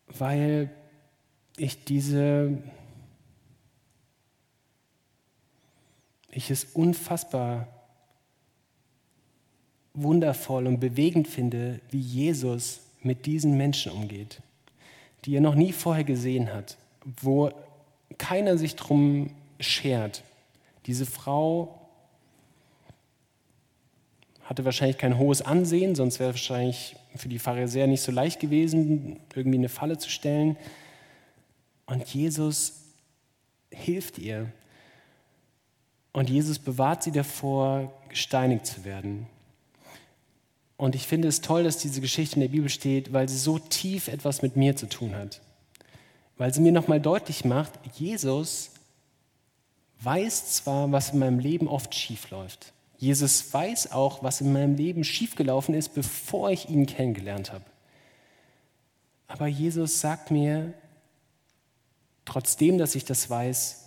Weil 0.07 0.71
ich 1.57 1.83
diese, 1.83 2.57
ich 6.31 6.49
es 6.49 6.63
unfassbar 6.63 7.67
wundervoll 9.93 10.67
und 10.67 10.79
bewegend 10.79 11.27
finde, 11.27 11.79
wie 11.91 11.99
Jesus 11.99 12.81
mit 13.01 13.25
diesen 13.25 13.57
Menschen 13.57 13.91
umgeht 13.91 14.41
die 15.27 15.35
er 15.35 15.41
noch 15.41 15.55
nie 15.55 15.73
vorher 15.73 16.05
gesehen 16.05 16.53
hat, 16.53 16.77
wo 17.21 17.51
keiner 18.17 18.57
sich 18.57 18.75
drum 18.75 19.31
schert. 19.59 20.23
Diese 20.85 21.05
Frau 21.05 21.87
hatte 24.43 24.63
wahrscheinlich 24.63 24.97
kein 24.97 25.17
hohes 25.17 25.41
Ansehen, 25.41 25.95
sonst 25.95 26.19
wäre 26.19 26.31
wahrscheinlich 26.31 26.95
für 27.15 27.27
die 27.27 27.39
Pharisäer 27.39 27.87
nicht 27.87 28.01
so 28.01 28.11
leicht 28.11 28.39
gewesen, 28.39 29.19
irgendwie 29.35 29.57
eine 29.57 29.69
Falle 29.69 29.97
zu 29.97 30.09
stellen. 30.09 30.55
Und 31.85 32.07
Jesus 32.07 32.83
hilft 33.71 34.17
ihr. 34.17 34.51
Und 36.13 36.29
Jesus 36.29 36.59
bewahrt 36.59 37.03
sie 37.03 37.11
davor, 37.11 37.93
gesteinigt 38.09 38.65
zu 38.65 38.85
werden. 38.85 39.27
Und 40.77 40.95
ich 40.95 41.07
finde 41.07 41.27
es 41.27 41.41
toll, 41.41 41.63
dass 41.63 41.79
diese 41.79 42.01
Geschichte 42.01 42.35
in 42.35 42.41
der 42.41 42.47
Bibel 42.47 42.69
steht, 42.69 43.11
weil 43.11 43.27
sie 43.27 43.37
so 43.37 43.59
tief 43.59 44.07
etwas 44.07 44.41
mit 44.41 44.55
mir 44.55 44.75
zu 44.75 44.87
tun 44.87 45.15
hat. 45.15 45.41
Weil 46.37 46.53
sie 46.53 46.61
mir 46.61 46.71
nochmal 46.71 47.01
deutlich 47.01 47.45
macht, 47.45 47.73
Jesus 47.95 48.71
weiß 50.01 50.55
zwar, 50.55 50.91
was 50.91 51.11
in 51.11 51.19
meinem 51.19 51.39
Leben 51.39 51.67
oft 51.67 51.93
schief 51.95 52.29
läuft. 52.29 52.73
Jesus 52.97 53.53
weiß 53.53 53.91
auch, 53.91 54.23
was 54.23 54.41
in 54.41 54.51
meinem 54.51 54.75
Leben 54.75 55.03
schiefgelaufen 55.03 55.75
ist, 55.75 55.93
bevor 55.93 56.49
ich 56.49 56.69
ihn 56.69 56.85
kennengelernt 56.85 57.53
habe. 57.53 57.65
Aber 59.27 59.47
Jesus 59.47 59.99
sagt 59.99 60.31
mir, 60.31 60.73
trotzdem, 62.25 62.77
dass 62.77 62.95
ich 62.95 63.05
das 63.05 63.29
weiß, 63.29 63.85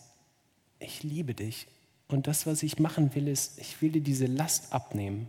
ich 0.78 1.02
liebe 1.02 1.34
dich. 1.34 1.66
Und 2.08 2.26
das, 2.26 2.46
was 2.46 2.62
ich 2.62 2.78
machen 2.78 3.14
will, 3.14 3.28
ist, 3.28 3.58
ich 3.58 3.80
will 3.82 3.92
dir 3.92 4.02
diese 4.02 4.26
Last 4.26 4.72
abnehmen. 4.72 5.28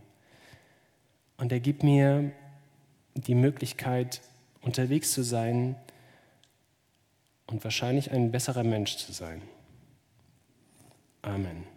Und 1.36 1.52
er 1.52 1.60
gibt 1.60 1.82
mir 1.82 2.32
die 3.14 3.34
Möglichkeit, 3.34 4.20
unterwegs 4.62 5.12
zu 5.12 5.22
sein 5.22 5.76
und 7.46 7.64
wahrscheinlich 7.64 8.10
ein 8.10 8.30
besserer 8.30 8.64
Mensch 8.64 8.96
zu 8.96 9.12
sein. 9.12 9.42
Amen. 11.24 11.71